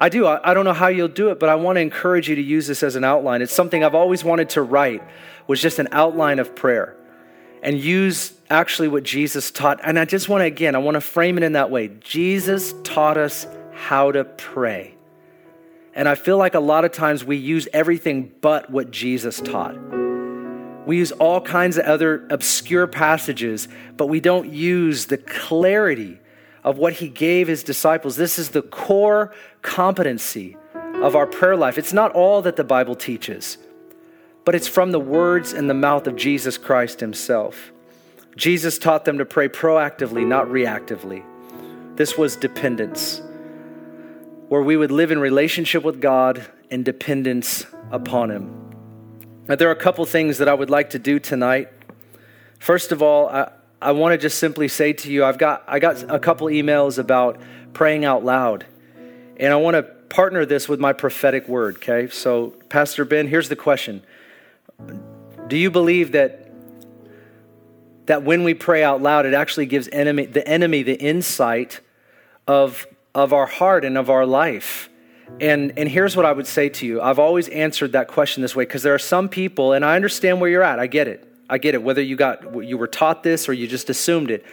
I 0.00 0.08
do. 0.08 0.26
I, 0.26 0.50
I, 0.50 0.54
don't 0.54 0.64
know 0.64 0.72
how 0.72 0.88
you'll 0.88 1.08
do 1.08 1.30
it, 1.30 1.38
but 1.38 1.48
I 1.48 1.54
want 1.54 1.76
to 1.76 1.80
encourage 1.80 2.28
you 2.28 2.34
to 2.34 2.42
use 2.42 2.66
this 2.66 2.82
as 2.82 2.96
an 2.96 3.04
outline. 3.04 3.42
It's 3.42 3.52
something 3.52 3.84
I've 3.84 3.94
always 3.94 4.24
wanted 4.24 4.50
to 4.50 4.62
write, 4.62 5.02
was 5.46 5.60
just 5.60 5.78
an 5.78 5.88
outline 5.92 6.38
of 6.38 6.54
prayer 6.54 6.96
and 7.62 7.80
use 7.80 8.34
actually 8.50 8.88
what 8.88 9.02
Jesus 9.02 9.50
taught. 9.50 9.80
And 9.82 9.98
I 9.98 10.04
just 10.04 10.28
want 10.28 10.42
to, 10.42 10.46
again, 10.46 10.74
I 10.74 10.78
want 10.78 10.96
to 10.96 11.00
frame 11.00 11.38
it 11.38 11.42
in 11.42 11.52
that 11.52 11.70
way. 11.70 11.88
Jesus 12.00 12.74
taught 12.82 13.16
us 13.16 13.46
how 13.72 14.12
to 14.12 14.24
pray. 14.24 14.94
And 15.94 16.08
I 16.08 16.14
feel 16.16 16.36
like 16.36 16.54
a 16.54 16.60
lot 16.60 16.84
of 16.84 16.92
times 16.92 17.24
we 17.24 17.36
use 17.36 17.66
everything 17.72 18.32
but 18.40 18.68
what 18.70 18.90
Jesus 18.90 19.40
taught. 19.40 20.03
We 20.86 20.98
use 20.98 21.12
all 21.12 21.40
kinds 21.40 21.78
of 21.78 21.84
other 21.86 22.26
obscure 22.30 22.86
passages, 22.86 23.68
but 23.96 24.06
we 24.06 24.20
don't 24.20 24.52
use 24.52 25.06
the 25.06 25.18
clarity 25.18 26.20
of 26.62 26.78
what 26.78 26.94
he 26.94 27.08
gave 27.08 27.48
his 27.48 27.62
disciples. 27.62 28.16
This 28.16 28.38
is 28.38 28.50
the 28.50 28.62
core 28.62 29.34
competency 29.62 30.56
of 30.74 31.16
our 31.16 31.26
prayer 31.26 31.56
life. 31.56 31.78
It's 31.78 31.92
not 31.92 32.12
all 32.12 32.42
that 32.42 32.56
the 32.56 32.64
Bible 32.64 32.94
teaches, 32.94 33.58
but 34.44 34.54
it's 34.54 34.68
from 34.68 34.92
the 34.92 35.00
words 35.00 35.52
and 35.52 35.68
the 35.68 35.74
mouth 35.74 36.06
of 36.06 36.16
Jesus 36.16 36.58
Christ 36.58 37.00
himself. 37.00 37.72
Jesus 38.36 38.78
taught 38.78 39.04
them 39.04 39.18
to 39.18 39.24
pray 39.24 39.48
proactively, 39.48 40.26
not 40.26 40.46
reactively. 40.46 41.22
This 41.96 42.18
was 42.18 42.36
dependence, 42.36 43.22
where 44.48 44.62
we 44.62 44.76
would 44.76 44.90
live 44.90 45.10
in 45.10 45.18
relationship 45.18 45.84
with 45.84 46.00
God 46.00 46.44
and 46.70 46.84
dependence 46.84 47.66
upon 47.92 48.30
him. 48.30 48.63
There 49.46 49.68
are 49.68 49.72
a 49.72 49.76
couple 49.76 50.06
things 50.06 50.38
that 50.38 50.48
I 50.48 50.54
would 50.54 50.70
like 50.70 50.90
to 50.90 50.98
do 50.98 51.18
tonight. 51.18 51.68
First 52.58 52.92
of 52.92 53.02
all, 53.02 53.28
I, 53.28 53.52
I 53.80 53.92
want 53.92 54.12
to 54.12 54.18
just 54.18 54.38
simply 54.38 54.68
say 54.68 54.94
to 54.94 55.12
you, 55.12 55.22
I've 55.22 55.36
got, 55.36 55.64
I 55.68 55.80
got 55.80 56.02
a 56.10 56.18
couple 56.18 56.46
emails 56.46 56.98
about 56.98 57.38
praying 57.74 58.06
out 58.06 58.24
loud. 58.24 58.64
And 59.36 59.52
I 59.52 59.56
want 59.56 59.74
to 59.74 59.82
partner 59.82 60.46
this 60.46 60.66
with 60.66 60.80
my 60.80 60.94
prophetic 60.94 61.46
word, 61.46 61.76
okay? 61.76 62.08
So, 62.08 62.54
Pastor 62.70 63.04
Ben, 63.04 63.28
here's 63.28 63.50
the 63.50 63.56
question 63.56 64.02
Do 65.48 65.58
you 65.58 65.70
believe 65.70 66.12
that, 66.12 66.50
that 68.06 68.22
when 68.22 68.44
we 68.44 68.54
pray 68.54 68.82
out 68.82 69.02
loud, 69.02 69.26
it 69.26 69.34
actually 69.34 69.66
gives 69.66 69.88
enemy, 69.92 70.24
the 70.24 70.46
enemy 70.48 70.82
the 70.82 70.98
insight 70.98 71.80
of, 72.48 72.86
of 73.14 73.34
our 73.34 73.46
heart 73.46 73.84
and 73.84 73.98
of 73.98 74.08
our 74.08 74.24
life? 74.24 74.88
And, 75.40 75.72
and 75.78 75.88
here's 75.88 76.16
what 76.16 76.26
I 76.26 76.32
would 76.32 76.46
say 76.46 76.68
to 76.68 76.86
you 76.86 77.00
I've 77.00 77.18
always 77.18 77.48
answered 77.48 77.92
that 77.92 78.08
question 78.08 78.42
this 78.42 78.54
way 78.54 78.64
because 78.64 78.82
there 78.82 78.94
are 78.94 78.98
some 78.98 79.28
people, 79.28 79.72
and 79.72 79.84
I 79.84 79.96
understand 79.96 80.40
where 80.40 80.50
you're 80.50 80.62
at. 80.62 80.78
I 80.78 80.86
get 80.86 81.08
it. 81.08 81.28
I 81.48 81.58
get 81.58 81.74
it. 81.74 81.82
Whether 81.82 82.02
you 82.02 82.16
got 82.16 82.64
you 82.64 82.78
were 82.78 82.86
taught 82.86 83.22
this 83.22 83.48
or 83.48 83.52
you 83.52 83.66
just 83.66 83.90
assumed 83.90 84.30
it. 84.30 84.44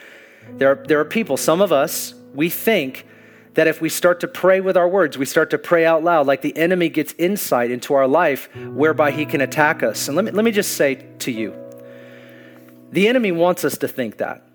There 0.58 0.72
are, 0.72 0.84
there 0.88 1.00
are 1.00 1.06
people, 1.06 1.38
some 1.38 1.62
of 1.62 1.72
us, 1.72 2.14
we 2.34 2.50
think 2.50 3.06
that 3.54 3.68
if 3.68 3.82
we 3.82 3.90
start 3.90 4.22
to 4.22 4.28
pray 4.28 4.62
with 4.62 4.78
our 4.78 4.88
words, 4.88 5.18
we 5.18 5.26
start 5.26 5.50
to 5.52 5.58
pray 5.58 5.86
out 5.86 6.04
loud, 6.04 6.26
like 6.26 6.42
the 6.42 6.56
enemy 6.58 6.90
gets 6.90 7.14
insight 7.18 7.70
into 7.70 7.94
our 7.94 8.08
life 8.08 8.50
whereby 8.56 9.12
he 9.12 9.26
can 9.26 9.42
attack 9.42 9.84
us. 9.84 10.08
And 10.08 10.16
let 10.16 10.26
me, 10.26 10.32
let 10.32 10.46
me 10.46 10.52
just 10.52 10.78
say 10.78 11.06
to 11.20 11.32
you 11.32 11.56
the 12.92 13.08
enemy 13.08 13.32
wants 13.32 13.64
us 13.64 13.78
to 13.80 13.88
think 13.88 14.18
that. 14.18 14.46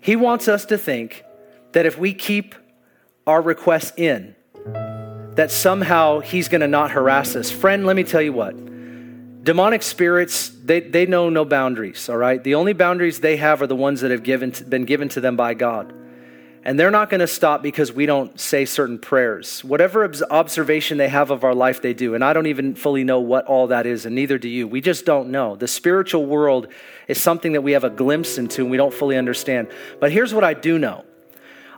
He 0.00 0.16
wants 0.16 0.48
us 0.48 0.64
to 0.66 0.78
think 0.78 1.24
that 1.72 1.84
if 1.84 1.98
we 1.98 2.14
keep 2.14 2.54
our 3.26 3.42
requests 3.42 3.92
in, 3.96 4.34
that 5.38 5.52
somehow 5.52 6.18
he's 6.18 6.48
going 6.48 6.62
to 6.62 6.66
not 6.66 6.90
harass 6.90 7.36
us. 7.36 7.48
Friend, 7.48 7.86
let 7.86 7.94
me 7.94 8.02
tell 8.02 8.20
you 8.20 8.32
what. 8.32 8.56
Demonic 9.44 9.84
spirits, 9.84 10.48
they, 10.48 10.80
they 10.80 11.06
know 11.06 11.30
no 11.30 11.44
boundaries, 11.44 12.08
all 12.08 12.16
right? 12.16 12.42
The 12.42 12.56
only 12.56 12.72
boundaries 12.72 13.20
they 13.20 13.36
have 13.36 13.62
are 13.62 13.68
the 13.68 13.76
ones 13.76 14.00
that 14.00 14.10
have 14.10 14.24
given, 14.24 14.52
been 14.68 14.84
given 14.84 15.08
to 15.10 15.20
them 15.20 15.36
by 15.36 15.54
God. 15.54 15.94
And 16.64 16.78
they're 16.78 16.90
not 16.90 17.08
going 17.08 17.20
to 17.20 17.28
stop 17.28 17.62
because 17.62 17.92
we 17.92 18.04
don't 18.04 18.38
say 18.40 18.64
certain 18.64 18.98
prayers. 18.98 19.62
Whatever 19.62 20.12
observation 20.28 20.98
they 20.98 21.08
have 21.08 21.30
of 21.30 21.44
our 21.44 21.54
life, 21.54 21.82
they 21.82 21.94
do. 21.94 22.16
And 22.16 22.24
I 22.24 22.32
don't 22.32 22.46
even 22.46 22.74
fully 22.74 23.04
know 23.04 23.20
what 23.20 23.46
all 23.46 23.68
that 23.68 23.86
is, 23.86 24.06
and 24.06 24.16
neither 24.16 24.38
do 24.38 24.48
you. 24.48 24.66
We 24.66 24.80
just 24.80 25.06
don't 25.06 25.30
know. 25.30 25.54
The 25.54 25.68
spiritual 25.68 26.26
world 26.26 26.66
is 27.06 27.22
something 27.22 27.52
that 27.52 27.62
we 27.62 27.72
have 27.72 27.84
a 27.84 27.90
glimpse 27.90 28.38
into 28.38 28.62
and 28.62 28.72
we 28.72 28.76
don't 28.76 28.92
fully 28.92 29.16
understand. 29.16 29.68
But 30.00 30.10
here's 30.10 30.34
what 30.34 30.42
I 30.42 30.54
do 30.54 30.80
know 30.80 31.04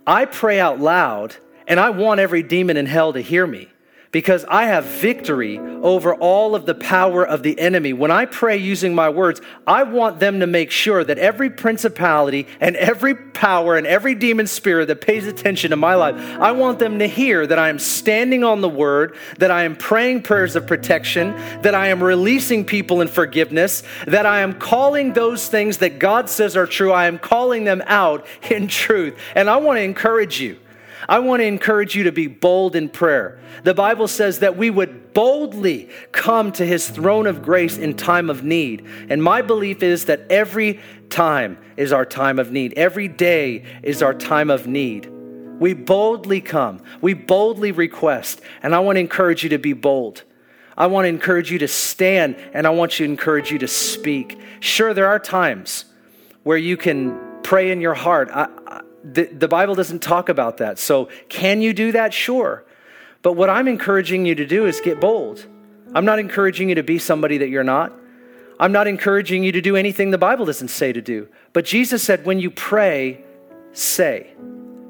I 0.07 0.25
pray 0.25 0.61
out 0.61 0.81
loud, 0.81 1.37
and 1.71 1.79
I 1.79 1.91
want 1.91 2.19
every 2.19 2.43
demon 2.43 2.77
in 2.77 2.87
hell 2.87 3.13
to 3.13 3.21
hear 3.21 3.47
me 3.47 3.69
because 4.11 4.45
I 4.49 4.65
have 4.65 4.85
victory 4.85 5.57
over 5.59 6.17
all 6.17 6.57
of 6.57 6.67
the 6.67 6.75
power 6.75 7.25
of 7.25 7.45
the 7.45 7.57
enemy. 7.61 7.93
When 7.93 8.11
I 8.11 8.25
pray 8.25 8.57
using 8.57 8.93
my 8.93 9.09
words, 9.09 9.41
I 9.69 9.85
want 9.85 10.19
them 10.19 10.41
to 10.41 10.49
make 10.49 10.73
sure 10.73 11.05
that 11.05 11.17
every 11.19 11.49
principality 11.49 12.49
and 12.61 12.75
every 12.75 13.15
power 13.15 13.77
and 13.77 13.87
every 13.87 14.17
demon 14.17 14.49
spirit 14.49 14.87
that 14.87 15.01
pays 15.01 15.29
attention 15.29 15.71
to 15.71 15.77
my 15.77 15.95
life, 15.95 16.17
I 16.41 16.51
want 16.51 16.81
them 16.81 16.99
to 16.99 17.07
hear 17.07 17.47
that 17.47 17.61
I 17.61 17.69
am 17.69 17.79
standing 17.79 18.43
on 18.43 18.63
the 18.63 18.69
word, 18.69 19.17
that 19.39 19.53
I 19.53 19.63
am 19.63 19.77
praying 19.77 20.23
prayers 20.23 20.57
of 20.57 20.67
protection, 20.67 21.37
that 21.63 21.77
I 21.77 21.87
am 21.87 22.03
releasing 22.03 22.65
people 22.65 23.01
in 23.01 23.07
forgiveness, 23.07 23.85
that 24.09 24.27
I 24.27 24.41
am 24.41 24.55
calling 24.55 25.13
those 25.13 25.47
things 25.47 25.79
that 25.79 26.01
God 26.01 26.29
says 26.29 26.57
are 26.57 26.67
true, 26.67 26.91
I 26.91 27.07
am 27.07 27.21
calling 27.21 27.63
them 27.63 27.81
out 27.87 28.27
in 28.51 28.67
truth. 28.67 29.17
And 29.37 29.49
I 29.49 29.59
want 29.59 29.77
to 29.77 29.83
encourage 29.83 30.41
you. 30.41 30.59
I 31.11 31.19
want 31.19 31.41
to 31.41 31.45
encourage 31.45 31.97
you 31.97 32.05
to 32.05 32.13
be 32.13 32.29
bold 32.29 32.77
in 32.77 32.89
prayer. 32.89 33.41
The 33.65 33.75
Bible 33.75 34.07
says 34.07 34.39
that 34.39 34.57
we 34.57 34.71
would 34.71 35.13
boldly 35.13 35.91
come 36.13 36.53
to 36.53 36.65
his 36.65 36.89
throne 36.89 37.27
of 37.27 37.43
grace 37.43 37.77
in 37.77 37.95
time 37.95 38.31
of 38.31 38.45
need. 38.45 38.87
And 39.09 39.21
my 39.21 39.43
belief 39.43 39.83
is 39.83 40.05
that 40.05 40.21
every 40.31 40.79
time 41.09 41.59
is 41.77 41.93
our 41.93 42.05
time 42.05 42.39
of 42.39 42.53
need, 42.53 42.75
every 42.75 43.09
day 43.09 43.65
is 43.83 44.05
our 44.05 44.15
time 44.15 44.51
of 44.51 44.69
need. 44.69 45.07
We 45.59 45.75
boldly 45.75 46.41
come, 46.41 46.81
we 47.01 47.15
boldly 47.15 47.73
request, 47.73 48.41
and 48.63 48.73
I 48.73 48.79
want 48.79 48.95
to 48.95 49.01
encourage 49.01 49.43
you 49.43 49.49
to 49.49 49.59
be 49.59 49.73
bold. 49.73 50.23
I 50.79 50.87
want 50.87 51.07
to 51.07 51.09
encourage 51.09 51.51
you 51.51 51.59
to 51.59 51.69
stand, 51.69 52.37
and 52.55 52.69
I 52.69 52.71
want 52.71 52.93
to 52.93 53.05
encourage 53.05 53.51
you 53.51 53.59
to 53.59 53.69
speak. 53.69 54.39
Sure, 54.61 54.95
there 54.95 55.09
are 55.09 55.19
times 55.19 55.87
where 56.45 56.57
you 56.57 56.77
can 56.77 57.19
pray 57.43 57.73
in 57.73 57.81
your 57.81 57.95
heart. 57.95 58.31
I, 58.33 58.83
the, 59.03 59.25
the 59.25 59.49
Bible 59.49 59.75
doesn't 59.75 60.03
talk 60.03 60.29
about 60.29 60.59
that. 60.59 60.79
So, 60.79 61.09
can 61.29 61.63
you 61.63 61.73
do 61.73 61.93
that? 61.93 62.13
Sure. 62.13 62.65
But 63.23 63.33
what 63.35 63.51
I'm 63.51 63.69
encouraging 63.69 64.27
you 64.27 64.35
to 64.35 64.47
do 64.47 64.67
is 64.67 64.81
get 64.81 65.01
bold. 65.01 65.47
I'm 65.95 66.05
not 66.05 66.19
encouraging 66.19 66.69
you 66.69 66.75
to 66.77 66.83
be 66.83 66.99
somebody 66.99 67.39
that 67.39 67.49
you're 67.49 67.65
not. 67.65 67.93
I'm 68.59 68.73
not 68.73 68.87
encouraging 68.87 69.43
you 69.43 69.53
to 69.53 69.61
do 69.61 69.77
anything 69.77 70.11
the 70.11 70.19
Bible 70.19 70.45
doesn't 70.45 70.69
say 70.69 70.93
to 70.93 71.01
do. 71.01 71.29
But 71.53 71.65
Jesus 71.65 72.03
said, 72.03 72.25
when 72.25 72.39
you 72.39 72.51
pray, 72.51 73.25
say. 73.73 74.35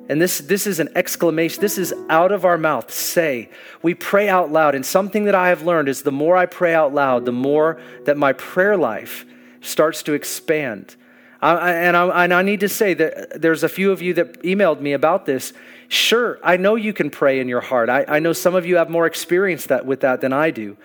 And 0.09 0.21
this, 0.21 0.39
this 0.39 0.67
is 0.67 0.81
an 0.81 0.89
exclamation. 0.97 1.61
This 1.61 1.79
is 1.79 1.95
out 2.09 2.33
of 2.33 2.45
our 2.45 2.59
mouth. 2.59 2.91
Say. 2.91 3.49
We 3.81 3.95
pray 3.95 4.29
out 4.29 4.51
loud. 4.51 4.75
And 4.75 4.85
something 4.85 5.25
that 5.25 5.37
I 5.37 5.51
have 5.51 5.63
learned 5.63 5.89
is 5.89 6.03
the 6.03 6.11
more 6.11 6.37
I 6.37 6.47
pray 6.47 6.75
out 6.75 6.93
loud, 6.93 7.25
the 7.25 7.33
more 7.33 7.81
that 8.07 8.17
my 8.17 8.33
prayer 8.33 8.77
life 8.77 9.25
starts 9.61 10.03
to 10.03 10.15
expand. 10.15 10.97
I, 11.43 11.73
and, 11.73 11.97
I, 11.97 12.25
and 12.25 12.35
I 12.35 12.43
need 12.43 12.61
to 12.61 12.69
say 12.69 12.95
that 12.95 13.41
there's 13.41 13.63
a 13.63 13.69
few 13.69 13.93
of 13.93 14.03
you 14.03 14.15
that 14.15 14.43
emailed 14.43 14.81
me 14.81 14.93
about 14.93 15.25
this. 15.25 15.53
Sure, 15.89 16.39
I 16.43 16.57
know 16.57 16.77
you 16.77 16.93
can 16.93 17.11
pray 17.11 17.41
in 17.41 17.49
your 17.49 17.63
heart. 17.63 17.89
I, 17.89 18.05
I 18.07 18.19
know 18.19 18.33
some 18.33 18.55
of 18.55 18.67
you 18.67 18.77
have 18.77 18.91
more 18.91 19.07
experience 19.07 19.67
that, 19.67 19.87
with 19.87 20.01
that 20.01 20.21
than 20.21 20.33
I 20.33 20.51
do. 20.51 20.77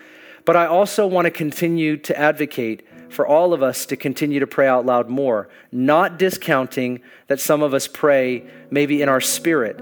But 0.44 0.56
I 0.56 0.66
also 0.66 1.06
want 1.06 1.26
to 1.26 1.30
continue 1.30 1.96
to 1.98 2.18
advocate 2.18 2.86
for 3.10 3.26
all 3.26 3.52
of 3.52 3.62
us 3.62 3.86
to 3.86 3.96
continue 3.96 4.40
to 4.40 4.46
pray 4.46 4.66
out 4.66 4.86
loud 4.86 5.08
more, 5.08 5.48
not 5.70 6.18
discounting 6.18 7.00
that 7.28 7.40
some 7.40 7.62
of 7.62 7.74
us 7.74 7.86
pray 7.86 8.44
maybe 8.70 9.02
in 9.02 9.08
our 9.08 9.20
spirit. 9.20 9.80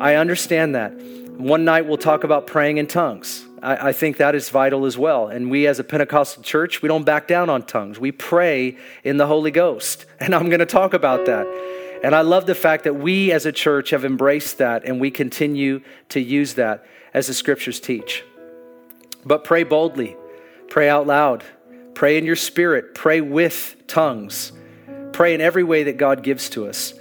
I 0.00 0.16
understand 0.16 0.74
that. 0.74 0.92
One 0.92 1.64
night 1.64 1.86
we'll 1.86 1.96
talk 1.96 2.24
about 2.24 2.46
praying 2.46 2.78
in 2.78 2.86
tongues. 2.86 3.47
I, 3.62 3.88
I, 3.88 3.92
think 3.92 4.18
that 4.18 4.34
is 4.34 4.50
vital 4.50 4.86
as 4.86 4.96
well. 4.96 5.28
And 5.28 5.50
we, 5.50 5.66
as 5.66 5.78
a 5.78 5.84
Pentecostal 5.84 6.42
church, 6.42 6.82
we 6.82 6.88
don't 6.88 7.04
back 7.04 7.26
down 7.26 7.50
on 7.50 7.62
tongues. 7.62 7.98
We 7.98 8.12
pray 8.12 8.76
in 9.04 9.16
the 9.16 9.26
Holy 9.26 9.50
Ghost. 9.50 10.06
And 10.20 10.34
I'm 10.34 10.48
going 10.48 10.60
to 10.60 10.66
talk 10.66 10.94
about 10.94 11.26
that. 11.26 11.46
And 12.02 12.14
I 12.14 12.20
love 12.20 12.46
the 12.46 12.54
fact 12.54 12.84
that 12.84 12.94
we, 12.94 13.32
as 13.32 13.46
a 13.46 13.52
church, 13.52 13.90
have 13.90 14.04
embraced 14.04 14.58
that 14.58 14.84
and 14.84 15.00
we 15.00 15.10
continue 15.10 15.80
to 16.10 16.20
use 16.20 16.54
that 16.54 16.84
as 17.14 17.28
the 17.28 17.34
scriptures 17.34 17.80
teach. 17.80 18.24
But 19.24 19.44
pray 19.44 19.62
boldly, 19.62 20.16
pray 20.68 20.88
out 20.88 21.06
loud, 21.06 21.44
pray 21.94 22.18
in 22.18 22.24
your 22.24 22.36
spirit, 22.36 22.94
pray 22.94 23.20
with 23.20 23.76
tongues, 23.86 24.52
pray 25.12 25.34
in 25.34 25.40
every 25.40 25.64
way 25.64 25.84
that 25.84 25.96
God 25.96 26.22
gives 26.22 26.50
to 26.50 26.66
us. 26.68 26.94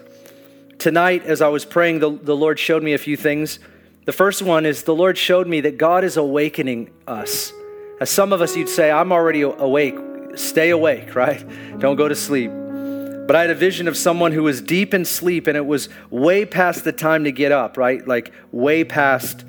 Tonight, 0.79 1.23
as 1.25 1.41
I 1.41 1.47
was 1.47 1.65
praying, 1.65 1.99
the, 1.99 2.11
the 2.11 2.35
Lord 2.35 2.59
showed 2.59 2.83
me 2.83 2.93
a 2.93 2.97
few 2.97 3.17
things 3.17 3.59
the 4.07 4.13
first 4.13 4.41
one 4.41 4.65
is 4.65 4.83
the 4.83 4.95
Lord 4.95 5.17
showed 5.17 5.47
me 5.47 5.59
that 5.59 5.77
God 5.77 6.05
is 6.05 6.15
awakening 6.15 6.91
us. 7.05 7.51
As 7.99 8.09
some 8.09 8.31
of 8.31 8.41
us, 8.41 8.55
you'd 8.55 8.69
say, 8.69 8.89
I'm 8.89 9.11
already 9.11 9.41
awake. 9.41 9.97
Stay 10.35 10.69
awake, 10.69 11.13
right? 11.13 11.45
Don't 11.77 11.97
go 11.97 12.07
to 12.07 12.15
sleep. 12.15 12.49
But 12.49 13.35
I 13.35 13.41
had 13.41 13.49
a 13.49 13.55
vision 13.55 13.85
of 13.89 13.97
someone 13.97 14.31
who 14.31 14.43
was 14.43 14.61
deep 14.61 14.93
in 14.93 15.03
sleep 15.03 15.45
and 15.47 15.57
it 15.57 15.65
was 15.65 15.89
way 16.09 16.45
past 16.45 16.85
the 16.85 16.93
time 16.93 17.25
to 17.25 17.33
get 17.33 17.51
up, 17.51 17.75
right? 17.75 18.07
Like 18.07 18.31
way 18.53 18.85
past 18.85 19.43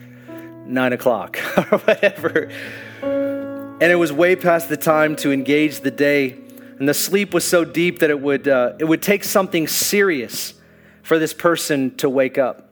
nine 0.67 0.93
o'clock 0.93 1.39
or 1.57 1.79
whatever. 1.79 2.51
And 3.01 3.85
it 3.85 3.97
was 3.97 4.13
way 4.13 4.35
past 4.35 4.69
the 4.69 4.77
time 4.77 5.15
to 5.17 5.31
engage 5.31 5.83
the 5.83 5.93
day. 5.93 6.37
And 6.81 6.89
the 6.89 6.95
sleep 6.95 7.33
was 7.33 7.45
so 7.45 7.65
deep 7.65 8.01
that 8.01 8.11
it 8.11 8.21
would, 8.21 8.49
uh, 8.49 8.73
it 8.81 8.87
would 8.87 9.03
take 9.03 9.23
something 9.23 9.69
serious 9.69 10.55
for 11.05 11.21
this 11.21 11.33
person 11.33 11.95
to 11.99 12.11
wake 12.11 12.39
up. 12.39 12.68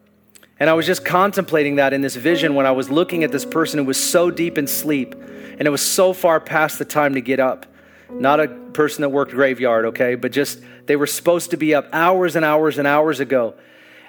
And 0.59 0.71
I 0.71 0.73
was 0.73 0.87
just 0.87 1.05
contemplating 1.05 1.77
that 1.77 1.93
in 1.93 2.01
this 2.01 2.17
vision 2.17 2.55
when 2.55 2.65
I 2.67 2.73
was 2.73 2.89
looking 2.89 3.25
at 3.25 3.33
this 3.33 3.45
person 3.45 3.79
who 3.79 3.85
was 3.85 4.03
so 4.03 4.31
deep 4.31 4.57
in 4.57 4.67
sleep 4.67 5.15
and 5.15 5.63
it 5.63 5.71
was 5.71 5.83
so 5.83 6.13
far 6.13 6.41
past 6.41 6.79
the 6.79 6.85
time 6.85 7.15
to 7.15 7.21
get 7.21 7.41
up. 7.41 7.67
Not 8.11 8.41
a 8.41 8.49
person 8.49 9.03
that 9.03 9.11
worked 9.11 9.33
graveyard, 9.33 9.87
okay, 9.87 10.15
but 10.15 10.33
just 10.33 10.61
they 10.87 10.97
were 10.97 11.07
supposed 11.07 11.51
to 11.51 11.57
be 11.57 11.75
up 11.75 11.89
hours 11.93 12.37
and 12.37 12.45
hours 12.45 12.79
and 12.79 12.87
hours 12.87 13.21
ago. 13.21 13.55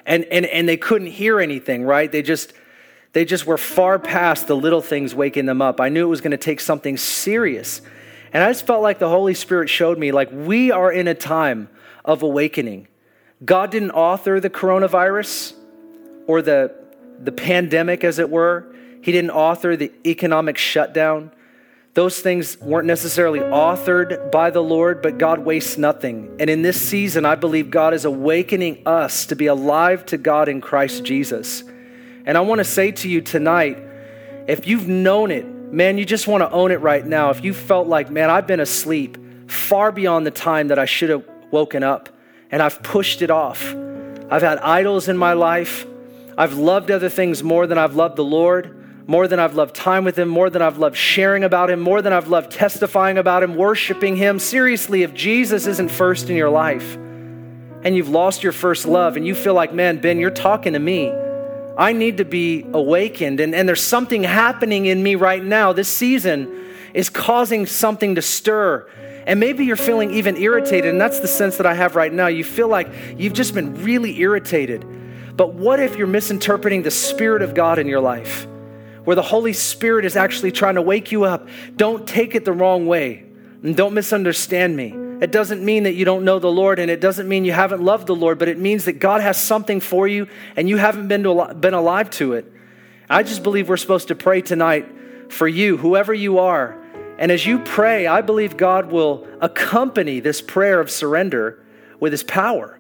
And 0.06 0.24
and 0.26 0.46
and 0.46 0.70
they 0.70 0.78
couldn't 0.78 1.08
hear 1.08 1.40
anything, 1.40 1.84
right? 1.84 2.10
They 2.10 2.22
just 2.22 2.54
they 3.14 3.26
just 3.26 3.46
were 3.46 3.58
far 3.58 3.98
past 3.98 4.48
the 4.48 4.56
little 4.56 4.82
things 4.82 5.16
waking 5.16 5.48
them 5.48 5.62
up. 5.62 5.82
I 5.82 5.90
knew 5.90 6.06
it 6.06 6.10
was 6.10 6.22
going 6.22 6.32
to 6.32 6.38
take 6.38 6.60
something 6.60 6.98
serious. 6.98 7.82
And 8.32 8.44
I 8.44 8.52
just 8.52 8.68
felt 8.68 8.84
like 8.84 9.00
the 9.00 9.10
Holy 9.10 9.34
Spirit 9.34 9.70
showed 9.70 9.98
me 9.98 10.12
like 10.12 10.30
we 10.32 10.72
are 10.72 10.92
in 10.92 11.08
a 11.08 11.16
time 11.16 11.70
of 12.06 12.22
awakening. 12.22 12.88
God 13.44 13.72
didn't 13.72 13.92
author 13.92 14.40
the 14.40 14.50
coronavirus 14.50 15.54
or 16.28 16.42
the, 16.42 16.74
the 17.20 17.32
pandemic, 17.32 18.04
as 18.04 18.20
it 18.20 18.30
were. 18.30 18.74
He 19.02 19.12
didn't 19.12 19.32
author 19.32 19.76
the 19.76 19.92
economic 20.06 20.58
shutdown. 20.58 21.32
Those 21.94 22.20
things 22.20 22.60
weren't 22.60 22.86
necessarily 22.86 23.40
authored 23.40 24.32
by 24.32 24.52
the 24.52 24.62
Lord, 24.62 25.02
but 25.02 25.18
God 25.18 25.40
wastes 25.40 25.80
nothing. 25.80 26.36
And 26.40 26.48
in 26.50 26.62
this 26.62 26.80
season, 26.80 27.26
I 27.26 27.34
believe 27.34 27.72
God 27.72 27.96
is 27.96 28.06
awakening 28.06 28.84
us 28.86 29.26
to 29.28 29.36
be 29.36 29.48
alive 29.48 30.06
to 30.08 30.18
God 30.18 30.48
in 30.48 30.62
Christ 30.62 31.04
Jesus. 31.04 31.64
And 32.26 32.38
I 32.38 32.42
want 32.42 32.60
to 32.60 32.66
say 32.66 32.92
to 32.92 33.10
you 33.10 33.22
tonight 33.22 33.80
if 34.48 34.68
you've 34.68 34.88
known 34.88 35.32
it, 35.32 35.46
man, 35.46 35.98
you 35.98 36.06
just 36.06 36.28
want 36.28 36.42
to 36.42 36.52
own 36.52 36.72
it 36.72 36.82
right 36.82 37.06
now. 37.06 37.32
If 37.32 37.44
you 37.44 37.54
felt 37.54 37.88
like, 37.88 38.10
man, 38.10 38.30
I've 38.30 38.48
been 38.48 38.60
asleep 38.60 39.18
far 39.50 39.92
beyond 39.92 40.26
the 40.26 40.32
time 40.32 40.68
that 40.68 40.80
I 40.80 40.86
should 40.86 41.10
have 41.10 41.26
woken 41.52 41.84
up, 41.84 42.10
and 42.52 42.62
I've 42.62 42.82
pushed 42.84 43.22
it 43.22 43.32
off. 43.32 43.74
I've 44.30 44.42
had 44.42 44.58
idols 44.60 45.08
in 45.08 45.18
my 45.18 45.34
life. 45.34 45.86
I've 46.38 46.54
loved 46.54 46.92
other 46.92 47.10
things 47.10 47.44
more 47.44 47.66
than 47.66 47.78
I've 47.78 47.96
loved 47.96 48.16
the 48.16 48.24
Lord, 48.24 49.08
more 49.08 49.28
than 49.28 49.40
I've 49.40 49.56
loved 49.56 49.76
time 49.76 50.04
with 50.04 50.20
Him, 50.20 50.28
more 50.28 50.50
than 50.50 50.62
I've 50.62 50.78
loved 50.78 50.96
sharing 50.96 51.44
about 51.44 51.70
Him, 51.70 51.80
more 51.80 52.02
than 52.02 52.14
I've 52.14 52.28
loved 52.28 52.52
testifying 52.52 53.18
about 53.18 53.42
Him, 53.42 53.56
worshiping 53.56 54.16
Him. 54.16 54.38
Seriously, 54.38 55.04
if 55.04 55.14
Jesus 55.14 55.66
isn't 55.66 55.90
first 55.90 56.30
in 56.30 56.36
your 56.36 56.50
life 56.50 56.96
and 56.96 57.96
you've 57.96 58.10
lost 58.10 58.44
your 58.44 58.52
first 58.52 58.86
love 58.86 59.18
and 59.18 59.26
you 59.26 59.34
feel 59.34 59.54
like, 59.54 59.74
man, 59.74 59.98
Ben, 60.00 60.20
you're 60.20 60.30
talking 60.30 60.74
to 60.74 60.80
me. 60.80 61.12
I 61.78 61.94
need 61.94 62.18
to 62.18 62.26
be 62.26 62.66
awakened. 62.74 63.40
And, 63.40 63.56
and 63.56 63.68
there's 63.68 63.84
something 63.84 64.24
happening 64.24 64.88
in 64.88 65.02
me 65.02 65.16
right 65.16 65.44
now. 65.44 65.74
This 65.74 65.88
season 65.88 66.66
is 66.94 67.10
causing 67.10 67.66
something 67.66 68.16
to 68.16 68.22
stir. 68.22 68.90
And 69.26 69.40
maybe 69.40 69.66
you're 69.66 69.76
feeling 69.76 70.12
even 70.12 70.38
irritated, 70.38 70.90
and 70.90 71.02
that's 71.02 71.20
the 71.20 71.28
sense 71.28 71.58
that 71.58 71.66
I 71.66 71.74
have 71.74 71.96
right 71.96 72.12
now. 72.12 72.28
You 72.28 72.44
feel 72.44 72.70
like 72.70 72.88
you've 73.18 73.34
just 73.34 73.54
been 73.54 73.84
really 73.84 74.20
irritated. 74.20 74.86
But 75.38 75.54
what 75.54 75.80
if 75.80 75.96
you're 75.96 76.08
misinterpreting 76.08 76.82
the 76.82 76.92
Spirit 76.92 77.44
of 77.44 77.54
God 77.54 77.78
in 77.78 77.88
your 77.88 78.02
life? 78.02 78.48
Where 79.04 79.16
the 79.16 79.22
Holy 79.22 79.54
Spirit 79.54 80.04
is 80.04 80.18
actually 80.18 80.52
trying 80.52 80.76
to 80.76 80.82
wake 80.82 81.12
you 81.12 81.24
up. 81.24 81.48
Don't 81.78 82.06
take 82.08 82.36
it 82.36 82.44
the 82.44 82.52
wrong 82.52 82.88
way 82.88 83.24
and 83.64 83.78
don't 83.78 83.94
misunderstand 83.94 84.76
me. 84.76 84.96
It 85.22 85.32
doesn't 85.32 85.64
mean 85.64 85.84
that 85.84 85.94
you 85.94 86.06
don't 86.06 86.26
know 86.26 86.40
the 86.40 86.52
Lord 86.52 86.80
and 86.80 86.92
it 86.92 87.00
doesn't 87.00 87.28
mean 87.28 87.46
you 87.46 87.52
haven't 87.52 87.82
loved 87.82 88.08
the 88.08 88.16
Lord, 88.16 88.40
but 88.40 88.48
it 88.48 88.58
means 88.58 88.86
that 88.86 88.94
God 88.94 89.22
has 89.22 89.40
something 89.40 89.80
for 89.80 90.08
you 90.08 90.28
and 90.56 90.68
you 90.68 90.78
haven't 90.78 91.08
been, 91.08 91.24
to, 91.24 91.54
been 91.54 91.74
alive 91.74 92.10
to 92.12 92.34
it. 92.34 92.52
I 93.10 93.24
just 93.24 93.44
believe 93.44 93.70
we're 93.70 93.78
supposed 93.78 94.10
to 94.10 94.16
pray 94.16 94.42
tonight 94.42 95.32
for 95.32 95.48
you, 95.48 95.78
whoever 95.78 96.14
you 96.14 96.40
are. 96.40 96.84
And 97.20 97.32
as 97.32 97.46
you 97.46 97.60
pray, 97.60 98.08
I 98.08 98.22
believe 98.22 98.58
God 98.58 98.92
will 98.92 99.28
accompany 99.40 100.20
this 100.20 100.42
prayer 100.42 100.80
of 100.80 100.92
surrender 100.92 101.64
with 102.00 102.12
his 102.12 102.24
power. 102.24 102.80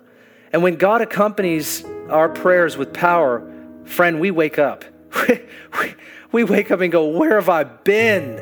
And 0.51 0.63
when 0.63 0.75
God 0.75 1.01
accompanies 1.01 1.83
our 2.09 2.29
prayers 2.29 2.77
with 2.77 2.93
power, 2.93 3.49
friend, 3.85 4.19
we 4.19 4.31
wake 4.31 4.59
up. 4.59 4.85
we 6.31 6.43
wake 6.43 6.71
up 6.71 6.81
and 6.81 6.91
go, 6.91 7.07
Where 7.07 7.35
have 7.35 7.49
I 7.49 7.63
been? 7.63 8.39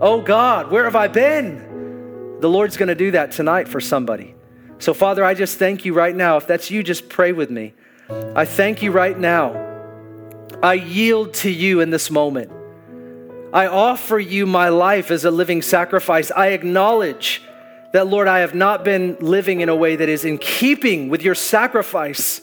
Oh 0.00 0.20
God, 0.20 0.70
where 0.70 0.84
have 0.84 0.96
I 0.96 1.08
been? 1.08 2.38
The 2.40 2.48
Lord's 2.48 2.76
going 2.76 2.88
to 2.88 2.94
do 2.94 3.12
that 3.12 3.32
tonight 3.32 3.66
for 3.66 3.80
somebody. 3.80 4.34
So, 4.78 4.92
Father, 4.92 5.24
I 5.24 5.34
just 5.34 5.58
thank 5.58 5.84
you 5.84 5.94
right 5.94 6.14
now. 6.14 6.36
If 6.36 6.46
that's 6.46 6.70
you, 6.70 6.82
just 6.82 7.08
pray 7.08 7.32
with 7.32 7.50
me. 7.50 7.72
I 8.10 8.44
thank 8.44 8.82
you 8.82 8.92
right 8.92 9.18
now. 9.18 9.62
I 10.62 10.74
yield 10.74 11.34
to 11.34 11.50
you 11.50 11.80
in 11.80 11.90
this 11.90 12.10
moment. 12.10 12.52
I 13.52 13.66
offer 13.68 14.18
you 14.18 14.44
my 14.44 14.68
life 14.68 15.10
as 15.10 15.24
a 15.24 15.30
living 15.30 15.62
sacrifice. 15.62 16.30
I 16.30 16.48
acknowledge 16.48 17.42
that, 17.92 18.06
Lord, 18.06 18.28
I 18.28 18.40
have 18.40 18.54
not 18.54 18.84
been 18.84 19.16
living 19.20 19.60
in 19.60 19.68
a 19.68 19.74
way 19.74 19.96
that 19.96 20.08
is 20.08 20.24
in 20.24 20.36
keeping 20.38 21.08
with 21.08 21.22
your 21.22 21.34
sacrifice. 21.34 22.42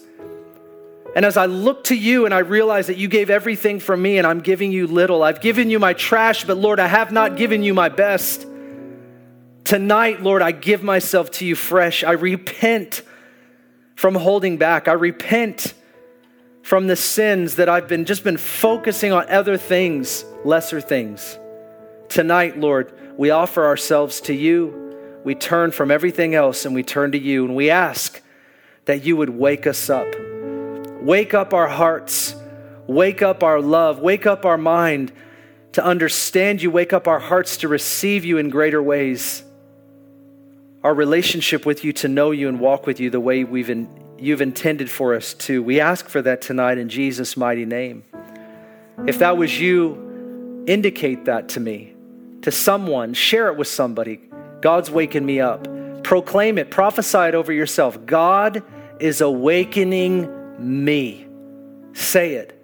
And 1.15 1.25
as 1.25 1.37
I 1.37 1.45
look 1.45 1.83
to 1.85 1.95
you 1.95 2.25
and 2.25 2.33
I 2.33 2.39
realize 2.39 2.87
that 2.87 2.97
you 2.97 3.07
gave 3.07 3.29
everything 3.29 3.79
for 3.79 3.95
me 3.95 4.17
and 4.17 4.25
I'm 4.25 4.39
giving 4.39 4.71
you 4.71 4.87
little, 4.87 5.21
I've 5.21 5.41
given 5.41 5.69
you 5.69 5.77
my 5.77 5.93
trash, 5.93 6.43
but 6.43 6.57
Lord, 6.57 6.79
I 6.79 6.87
have 6.87 7.11
not 7.11 7.37
given 7.37 7.63
you 7.63 7.73
my 7.73 7.89
best. 7.89 8.47
Tonight, 9.63 10.23
Lord, 10.23 10.41
I 10.41 10.51
give 10.51 10.81
myself 10.83 11.29
to 11.31 11.45
you 11.45 11.55
fresh. 11.55 12.03
I 12.03 12.13
repent 12.13 13.03
from 13.95 14.15
holding 14.15 14.57
back. 14.57 14.87
I 14.87 14.93
repent 14.93 15.73
from 16.63 16.87
the 16.87 16.95
sins 16.95 17.55
that 17.57 17.69
I've 17.69 17.87
been 17.87 18.05
just 18.05 18.23
been 18.23 18.37
focusing 18.37 19.11
on 19.11 19.29
other 19.29 19.57
things, 19.57 20.25
lesser 20.43 20.81
things. 20.81 21.37
Tonight, 22.09 22.57
Lord, 22.57 22.91
we 23.17 23.29
offer 23.29 23.65
ourselves 23.65 24.21
to 24.21 24.33
you. 24.33 24.97
We 25.23 25.35
turn 25.35 25.71
from 25.71 25.91
everything 25.91 26.33
else 26.35 26.65
and 26.65 26.73
we 26.73 26.83
turn 26.83 27.11
to 27.11 27.19
you 27.19 27.45
and 27.45 27.55
we 27.55 27.69
ask 27.69 28.21
that 28.85 29.05
you 29.05 29.15
would 29.15 29.29
wake 29.29 29.67
us 29.67 29.89
up. 29.89 30.07
Wake 31.03 31.33
up 31.33 31.53
our 31.53 31.67
hearts. 31.67 32.33
Wake 32.87 33.21
up 33.21 33.43
our 33.43 33.59
love. 33.59 33.99
Wake 33.99 34.25
up 34.25 34.45
our 34.45 34.57
mind 34.57 35.11
to 35.73 35.83
understand 35.83 36.61
you. 36.61 36.71
Wake 36.71 36.93
up 36.93 37.09
our 37.09 37.19
hearts 37.19 37.57
to 37.57 37.67
receive 37.67 38.23
you 38.23 38.37
in 38.37 38.49
greater 38.49 38.81
ways. 38.81 39.43
Our 40.81 40.93
relationship 40.93 41.65
with 41.65 41.83
you 41.83 41.91
to 41.91 42.07
know 42.07 42.31
you 42.31 42.47
and 42.47 42.57
walk 42.57 42.87
with 42.87 43.01
you 43.01 43.09
the 43.09 43.19
way 43.19 43.43
we've 43.43 43.69
in, 43.69 43.89
you've 44.17 44.39
intended 44.39 44.89
for 44.89 45.13
us 45.13 45.33
to. 45.33 45.61
We 45.61 45.81
ask 45.81 46.07
for 46.07 46.21
that 46.21 46.41
tonight 46.41 46.77
in 46.77 46.87
Jesus' 46.87 47.35
mighty 47.35 47.65
name. 47.65 48.05
If 49.05 49.19
that 49.19 49.35
was 49.35 49.59
you, 49.59 50.63
indicate 50.67 51.25
that 51.25 51.49
to 51.49 51.59
me, 51.59 51.95
to 52.43 52.51
someone, 52.51 53.13
share 53.13 53.49
it 53.49 53.57
with 53.57 53.67
somebody. 53.67 54.21
God's 54.61 54.89
waking 54.89 55.25
me 55.25 55.41
up. 55.41 55.67
Proclaim 56.03 56.57
it, 56.57 56.71
prophesy 56.71 57.17
it 57.17 57.35
over 57.35 57.51
yourself. 57.51 58.05
God 58.05 58.63
is 59.01 59.19
awakening 59.19 60.42
me. 60.59 61.27
Say 61.93 62.35
it, 62.35 62.59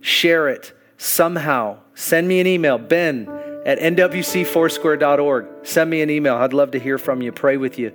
share 0.00 0.48
it 0.48 0.72
somehow. 0.96 1.78
Send 1.94 2.26
me 2.28 2.40
an 2.40 2.46
email, 2.46 2.78
ben 2.78 3.28
at 3.64 3.78
nwcfoursquare.org. 3.78 5.46
Send 5.62 5.90
me 5.90 6.02
an 6.02 6.10
email. 6.10 6.34
I'd 6.36 6.52
love 6.52 6.72
to 6.72 6.78
hear 6.78 6.98
from 6.98 7.22
you, 7.22 7.32
pray 7.32 7.56
with 7.56 7.78
you. 7.78 7.94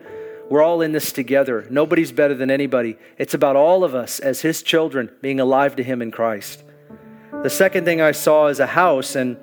We're 0.49 0.63
all 0.63 0.81
in 0.81 0.93
this 0.93 1.11
together. 1.11 1.67
Nobody's 1.69 2.11
better 2.11 2.33
than 2.33 2.49
anybody. 2.49 2.97
It's 3.17 3.33
about 3.33 3.55
all 3.55 3.83
of 3.83 3.93
us 3.93 4.19
as 4.19 4.41
His 4.41 4.63
children 4.63 5.11
being 5.21 5.39
alive 5.39 5.75
to 5.75 5.83
Him 5.83 6.01
in 6.01 6.11
Christ. 6.11 6.63
The 7.43 7.49
second 7.49 7.83
thing 7.83 8.01
I 8.01 8.13
saw 8.13 8.47
is 8.47 8.59
a 8.59 8.67
house, 8.67 9.15
and 9.15 9.37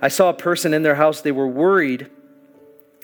I 0.00 0.08
saw 0.08 0.30
a 0.30 0.34
person 0.34 0.74
in 0.74 0.82
their 0.82 0.96
house. 0.96 1.20
They 1.20 1.32
were 1.32 1.46
worried 1.46 2.10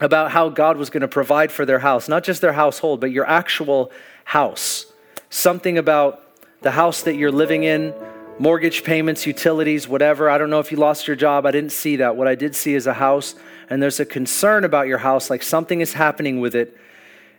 about 0.01 0.33
how 0.33 0.49
God 0.49 0.77
was 0.77 0.91
going 0.91 1.01
to 1.03 1.09
provide 1.09 1.53
for 1.53 1.65
their 1.65 1.79
house, 1.79 2.09
not 2.09 2.25
just 2.25 2.41
their 2.41 2.53
household, 2.53 3.01
but 3.01 3.13
your 3.13 3.27
actual 3.27 3.93
house. 4.25 4.88
Something 5.31 5.79
about 5.79 6.23
the 6.63 6.71
house 6.71 7.03
that 7.03 7.17
you're 7.17 7.33
living 7.33 7.65
in, 7.65 7.95
mortgage 8.39 8.85
payments, 8.85 9.27
utilities, 9.27 9.87
whatever. 9.89 10.31
I 10.31 10.39
don't 10.39 10.51
know 10.51 10.61
if 10.61 10.73
you 10.73 10.79
lost 10.79 11.07
your 11.07 11.17
job. 11.17 11.47
I 11.47 11.51
didn't 11.51 11.73
see 11.73 11.97
that. 11.97 12.17
What 12.17 12.29
I 12.29 12.35
did 12.35 12.55
see 12.57 12.75
is 12.75 12.87
a 12.87 12.95
house, 12.95 13.35
and 13.69 13.83
there's 13.83 14.01
a 14.01 14.05
concern 14.05 14.65
about 14.65 14.87
your 14.87 14.99
house, 14.99 15.31
like 15.31 15.43
something 15.43 15.81
is 15.81 15.93
happening 15.93 16.41
with 16.41 16.55
it 16.55 16.77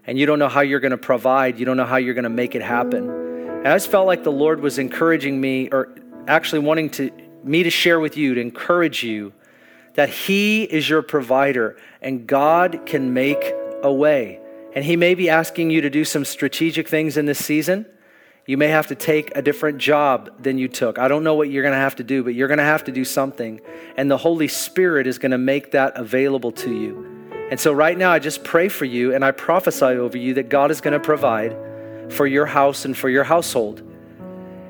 and 0.09 0.17
you 0.17 0.25
don't 0.25 0.39
know 0.39 0.49
how 0.49 0.61
you're 0.61 0.79
going 0.79 0.89
to 0.89 0.97
provide, 0.97 1.59
you 1.59 1.65
don't 1.65 1.77
know 1.77 1.85
how 1.85 1.97
you're 1.97 2.15
going 2.15 2.23
to 2.23 2.31
make 2.31 2.55
it 2.55 2.63
happen. 2.63 3.09
And 3.09 3.67
I 3.67 3.75
just 3.75 3.91
felt 3.91 4.07
like 4.07 4.23
the 4.23 4.31
Lord 4.31 4.59
was 4.59 4.79
encouraging 4.79 5.39
me, 5.39 5.69
or 5.69 5.93
actually 6.27 6.59
wanting 6.59 6.89
to 6.91 7.11
me 7.43 7.61
to 7.61 7.69
share 7.69 7.99
with 7.99 8.17
you, 8.17 8.33
to 8.33 8.41
encourage 8.41 9.03
you 9.03 9.33
that 9.93 10.09
He 10.09 10.63
is 10.63 10.89
your 10.89 11.03
provider 11.03 11.77
and 12.01 12.25
God 12.25 12.87
can 12.87 13.13
make 13.13 13.53
a 13.83 13.93
way. 13.93 14.39
And 14.73 14.85
He 14.85 14.95
may 14.95 15.15
be 15.15 15.29
asking 15.29 15.71
you 15.71 15.81
to 15.81 15.89
do 15.89 16.05
some 16.05 16.25
strategic 16.25 16.87
things 16.87 17.17
in 17.17 17.25
this 17.25 17.43
season. 17.43 17.85
You 18.45 18.57
may 18.57 18.67
have 18.69 18.87
to 18.87 18.95
take 18.95 19.35
a 19.35 19.41
different 19.41 19.77
job 19.77 20.41
than 20.41 20.57
you 20.57 20.67
took. 20.67 20.97
I 20.97 21.07
don't 21.07 21.23
know 21.23 21.35
what 21.35 21.51
you're 21.51 21.61
going 21.61 21.75
to 21.75 21.79
have 21.79 21.97
to 21.97 22.03
do, 22.03 22.23
but 22.23 22.33
you're 22.33 22.47
going 22.47 22.57
to 22.57 22.63
have 22.63 22.83
to 22.85 22.91
do 22.91 23.05
something. 23.05 23.61
And 23.95 24.09
the 24.09 24.17
Holy 24.17 24.47
Spirit 24.47 25.05
is 25.05 25.19
going 25.19 25.31
to 25.31 25.37
make 25.37 25.71
that 25.71 25.95
available 25.95 26.51
to 26.53 26.73
you. 26.73 27.19
And 27.51 27.59
so, 27.59 27.71
right 27.71 27.97
now, 27.97 28.11
I 28.11 28.19
just 28.19 28.43
pray 28.43 28.69
for 28.69 28.85
you 28.85 29.13
and 29.13 29.25
I 29.25 29.31
prophesy 29.31 29.85
over 29.85 30.17
you 30.17 30.35
that 30.35 30.49
God 30.49 30.71
is 30.71 30.81
going 30.81 30.93
to 30.93 30.99
provide 30.99 31.55
for 32.09 32.27
your 32.27 32.45
house 32.45 32.85
and 32.85 32.95
for 32.97 33.09
your 33.09 33.23
household. 33.23 33.83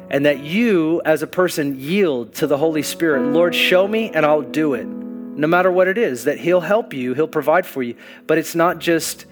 And 0.09 0.25
that 0.25 0.39
you, 0.39 1.01
as 1.05 1.21
a 1.21 1.27
person, 1.27 1.79
yield 1.79 2.33
to 2.35 2.47
the 2.47 2.57
Holy 2.57 2.83
Spirit. 2.83 3.31
Lord, 3.31 3.53
show 3.53 3.87
me 3.87 4.09
and 4.11 4.25
I'll 4.25 4.41
do 4.41 4.73
it. 4.73 4.87
No 4.87 5.47
matter 5.47 5.71
what 5.71 5.87
it 5.87 5.97
is, 5.97 6.23
that 6.23 6.39
He'll 6.39 6.61
help 6.61 6.93
you, 6.93 7.13
He'll 7.13 7.27
provide 7.27 7.65
for 7.65 7.83
you. 7.83 7.95
But 8.27 8.37
it's 8.37 8.55
not 8.55 8.79
just, 8.79 9.25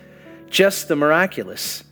just 0.49 0.87
the 0.87 0.95
miraculous. 0.95 1.83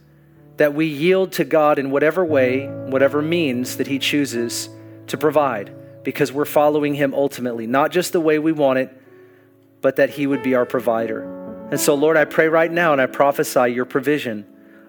That 0.57 0.73
we 0.73 0.85
yield 0.85 1.33
to 1.33 1.43
God 1.43 1.79
in 1.79 1.91
whatever 1.91 2.23
way, 2.23 2.67
whatever 2.67 3.21
means 3.21 3.77
that 3.77 3.87
He 3.87 3.99
chooses 3.99 4.69
to 5.07 5.17
provide, 5.17 5.73
because 6.03 6.31
we're 6.31 6.45
following 6.45 6.95
Him 6.95 7.13
ultimately, 7.13 7.67
not 7.67 7.91
just 7.91 8.13
the 8.13 8.21
way 8.21 8.39
we 8.39 8.53
want 8.53 8.79
it, 8.79 9.01
but 9.81 9.97
that 9.97 10.11
He 10.11 10.27
would 10.27 10.43
be 10.43 10.55
our 10.55 10.65
provider. 10.65 11.67
And 11.71 11.79
so, 11.79 11.95
Lord, 11.95 12.15
I 12.15 12.25
pray 12.25 12.47
right 12.47 12.71
now 12.71 12.93
and 12.93 13.01
I 13.01 13.07
prophesy 13.07 13.73
your 13.73 13.85
provision 13.85 14.45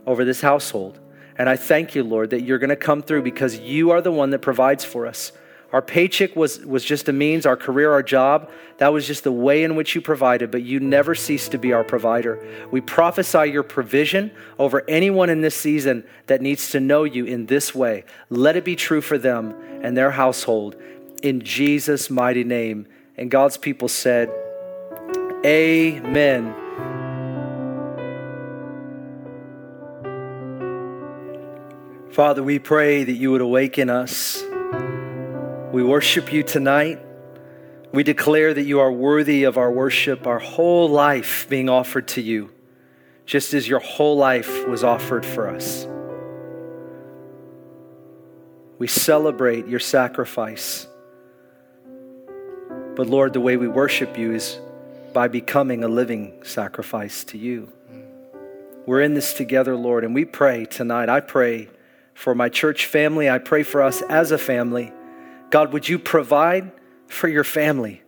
over 0.07 0.25
this 0.25 0.41
household. 0.41 1.01
And 1.39 1.49
I 1.49 1.57
thank 1.57 1.95
you, 1.95 2.05
Lord, 2.05 2.31
that 2.31 2.43
you're 2.43 2.59
going 2.59 2.71
to 2.71 2.77
come 2.77 3.03
through 3.03 3.23
because 3.23 3.59
you 3.59 3.91
are 3.91 4.01
the 4.01 4.13
one 4.13 4.31
that 4.31 4.41
provides 4.41 4.85
for 4.85 5.07
us. 5.07 5.33
Our 5.77 5.83
paycheck 5.83 6.35
was, 6.35 6.65
was 6.65 6.83
just 6.83 7.07
a 7.11 7.13
means, 7.13 7.45
our 7.45 7.55
career, 7.55 7.93
our 7.93 8.03
job, 8.03 8.51
that 8.79 8.95
was 8.95 9.07
just 9.07 9.25
the 9.25 9.31
way 9.31 9.63
in 9.63 9.77
which 9.77 9.95
you 9.95 10.01
provided, 10.01 10.51
but 10.51 10.63
you 10.63 10.81
never 10.81 11.15
cease 11.15 11.51
to 11.51 11.59
be 11.59 11.75
our 11.75 11.85
provider. 11.85 12.43
We 12.71 12.81
prophesy 12.81 13.51
your 13.51 13.63
provision 13.63 14.31
over 14.59 14.83
anyone 14.89 15.29
in 15.29 15.43
this 15.43 15.55
season 15.55 16.07
that 16.29 16.41
needs 16.41 16.71
to 16.71 16.81
know 16.81 17.05
you 17.05 17.27
in 17.27 17.45
this 17.45 17.75
way. 17.75 18.07
Let 18.31 18.57
it 18.57 18.65
be 18.65 18.75
true 18.75 19.03
for 19.03 19.19
them 19.19 19.55
and 19.83 19.95
their 19.95 20.13
household 20.13 20.77
in 21.23 21.43
Jesus' 21.43 22.09
mighty 22.09 22.43
name. 22.43 22.87
And 23.19 23.31
God's 23.31 23.59
people 23.59 23.89
said, 23.89 24.31
Amen. 25.45 26.55
Father, 32.13 32.43
we 32.43 32.59
pray 32.59 33.05
that 33.05 33.13
you 33.13 33.31
would 33.31 33.43
awaken 33.43 33.91
us. 33.91 34.43
We 35.73 35.83
worship 35.83 36.33
you 36.33 36.45
tonight. 36.45 37.01
We 37.93 38.05
declare 38.05 38.55
that 38.55 38.63
you 38.63 38.79
are 38.79 38.93
worthy 38.93 39.45
of 39.45 39.59
our 39.59 39.71
worship, 39.71 40.27
our 40.27 40.39
whole 40.39 40.89
life 40.89 41.49
being 41.49 41.69
offered 41.69 42.07
to 42.09 42.23
you, 42.23 42.53
just 43.25 43.53
as 43.53 43.69
your 43.69 43.81
whole 43.81 44.17
life 44.17 44.67
was 44.69 44.85
offered 44.85 45.27
for 45.27 45.49
us. 45.49 45.89
We 48.79 48.87
celebrate 48.87 49.67
your 49.67 49.81
sacrifice. 49.81 50.87
But 52.95 53.09
Lord, 53.09 53.33
the 53.33 53.41
way 53.41 53.57
we 53.57 53.67
worship 53.67 54.17
you 54.17 54.35
is 54.35 54.61
by 55.13 55.27
becoming 55.27 55.83
a 55.83 55.89
living 55.89 56.45
sacrifice 56.45 57.25
to 57.25 57.39
you. 57.39 57.73
We're 58.87 59.01
in 59.01 59.15
this 59.15 59.33
together, 59.33 59.75
Lord, 59.75 60.05
and 60.05 60.15
we 60.15 60.25
pray 60.25 60.65
tonight. 60.65 61.09
I 61.09 61.19
pray 61.21 61.69
for 62.15 62.37
my 62.37 62.49
church 62.49 62.87
family. 62.87 63.29
I 63.29 63.39
pray 63.39 63.65
for 63.65 63.83
us 63.83 64.01
as 64.03 64.31
a 64.31 64.39
family. 64.39 64.93
God, 65.51 65.73
would 65.73 65.89
you 65.89 65.99
provide 65.99 66.73
for 67.07 67.29
your 67.29 67.45
family? 67.45 68.03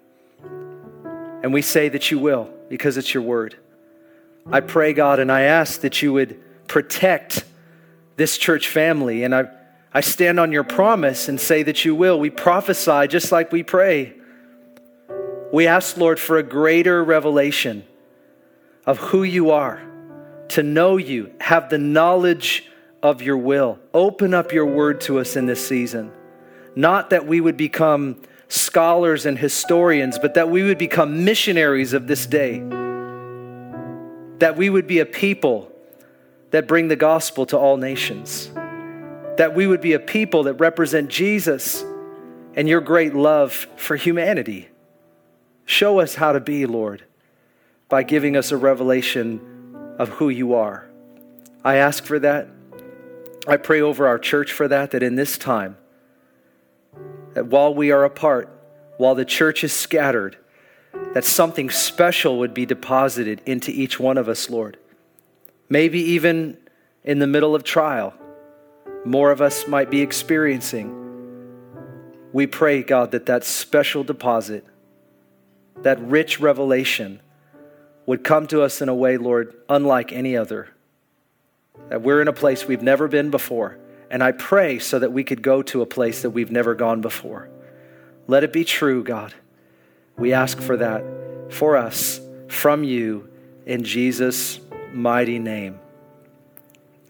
And 1.42 1.52
we 1.52 1.62
say 1.62 1.88
that 1.88 2.10
you 2.10 2.18
will 2.18 2.50
because 2.68 2.96
it's 2.96 3.14
your 3.14 3.22
word. 3.22 3.56
I 4.50 4.60
pray, 4.60 4.92
God, 4.92 5.20
and 5.20 5.30
I 5.30 5.42
ask 5.42 5.82
that 5.82 6.02
you 6.02 6.12
would 6.14 6.40
protect 6.66 7.44
this 8.16 8.36
church 8.36 8.68
family. 8.68 9.22
And 9.22 9.34
I, 9.34 9.48
I 9.92 10.00
stand 10.00 10.40
on 10.40 10.52
your 10.52 10.64
promise 10.64 11.28
and 11.28 11.40
say 11.40 11.62
that 11.62 11.84
you 11.84 11.94
will. 11.94 12.18
We 12.18 12.30
prophesy 12.30 13.06
just 13.08 13.30
like 13.30 13.52
we 13.52 13.62
pray. 13.62 14.14
We 15.52 15.66
ask, 15.66 15.96
Lord, 15.96 16.18
for 16.18 16.38
a 16.38 16.42
greater 16.42 17.02
revelation 17.02 17.84
of 18.84 18.98
who 18.98 19.22
you 19.22 19.50
are, 19.50 19.80
to 20.48 20.62
know 20.62 20.96
you, 20.96 21.32
have 21.40 21.70
the 21.70 21.78
knowledge 21.78 22.66
of 23.02 23.22
your 23.22 23.36
will. 23.36 23.78
Open 23.94 24.34
up 24.34 24.52
your 24.52 24.66
word 24.66 25.00
to 25.02 25.18
us 25.18 25.36
in 25.36 25.46
this 25.46 25.66
season. 25.66 26.10
Not 26.78 27.10
that 27.10 27.26
we 27.26 27.40
would 27.40 27.56
become 27.56 28.22
scholars 28.46 29.26
and 29.26 29.36
historians, 29.36 30.16
but 30.16 30.34
that 30.34 30.48
we 30.48 30.62
would 30.62 30.78
become 30.78 31.24
missionaries 31.24 31.92
of 31.92 32.06
this 32.06 32.24
day. 32.24 32.60
That 34.38 34.54
we 34.56 34.70
would 34.70 34.86
be 34.86 35.00
a 35.00 35.04
people 35.04 35.72
that 36.52 36.68
bring 36.68 36.86
the 36.86 36.94
gospel 36.94 37.46
to 37.46 37.58
all 37.58 37.78
nations. 37.78 38.50
that 39.38 39.54
we 39.54 39.66
would 39.68 39.80
be 39.80 39.92
a 39.92 40.00
people 40.00 40.42
that 40.42 40.54
represent 40.54 41.08
Jesus 41.08 41.84
and 42.54 42.68
your 42.68 42.80
great 42.80 43.14
love 43.14 43.68
for 43.76 43.94
humanity. 43.94 44.68
Show 45.64 46.00
us 46.00 46.16
how 46.16 46.32
to 46.32 46.40
be, 46.40 46.66
Lord, 46.66 47.04
by 47.88 48.02
giving 48.02 48.36
us 48.36 48.50
a 48.50 48.56
revelation 48.56 49.40
of 49.96 50.08
who 50.10 50.28
you 50.28 50.54
are. 50.54 50.90
I 51.64 51.76
ask 51.76 52.04
for 52.04 52.18
that. 52.18 52.48
I 53.46 53.58
pray 53.58 53.80
over 53.80 54.08
our 54.08 54.18
church 54.18 54.52
for 54.52 54.66
that, 54.66 54.90
that 54.90 55.04
in 55.04 55.14
this 55.14 55.38
time, 55.38 55.76
that 57.38 57.46
while 57.46 57.72
we 57.72 57.92
are 57.92 58.02
apart, 58.02 58.50
while 58.96 59.14
the 59.14 59.24
church 59.24 59.62
is 59.62 59.72
scattered, 59.72 60.36
that 61.14 61.24
something 61.24 61.70
special 61.70 62.40
would 62.40 62.52
be 62.52 62.66
deposited 62.66 63.40
into 63.46 63.70
each 63.70 64.00
one 64.00 64.18
of 64.18 64.28
us, 64.28 64.50
Lord. 64.50 64.76
Maybe 65.68 66.00
even 66.00 66.58
in 67.04 67.20
the 67.20 67.28
middle 67.28 67.54
of 67.54 67.62
trial, 67.62 68.12
more 69.04 69.30
of 69.30 69.40
us 69.40 69.68
might 69.68 69.88
be 69.88 70.00
experiencing. 70.00 70.92
We 72.32 72.48
pray, 72.48 72.82
God, 72.82 73.12
that 73.12 73.26
that 73.26 73.44
special 73.44 74.02
deposit, 74.02 74.66
that 75.82 76.00
rich 76.00 76.40
revelation, 76.40 77.20
would 78.04 78.24
come 78.24 78.48
to 78.48 78.62
us 78.62 78.82
in 78.82 78.88
a 78.88 78.94
way, 78.96 79.16
Lord, 79.16 79.54
unlike 79.68 80.10
any 80.10 80.36
other. 80.36 80.70
That 81.88 82.02
we're 82.02 82.20
in 82.20 82.26
a 82.26 82.32
place 82.32 82.66
we've 82.66 82.82
never 82.82 83.06
been 83.06 83.30
before. 83.30 83.78
And 84.10 84.22
I 84.22 84.32
pray 84.32 84.78
so 84.78 84.98
that 84.98 85.12
we 85.12 85.24
could 85.24 85.42
go 85.42 85.62
to 85.62 85.82
a 85.82 85.86
place 85.86 86.22
that 86.22 86.30
we've 86.30 86.50
never 86.50 86.74
gone 86.74 87.00
before. 87.00 87.48
Let 88.26 88.44
it 88.44 88.52
be 88.52 88.64
true, 88.64 89.02
God. 89.02 89.34
We 90.16 90.32
ask 90.32 90.60
for 90.60 90.76
that 90.78 91.04
for 91.50 91.76
us 91.76 92.20
from 92.48 92.84
you 92.84 93.28
in 93.66 93.84
Jesus' 93.84 94.60
mighty 94.92 95.38
name. 95.38 95.78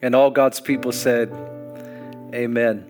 And 0.03 0.15
all 0.15 0.31
God's 0.31 0.61
people 0.61 0.93
said, 0.93 1.33
Amen. 2.35 2.87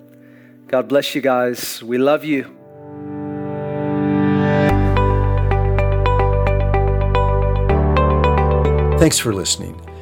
God 0.67 0.89
bless 0.89 1.15
you 1.15 1.21
guys. 1.21 1.83
We 1.83 1.97
love 1.97 2.25
you. 2.25 2.55
Thanks 8.99 9.19
for 9.19 9.33
listening. 9.33 9.88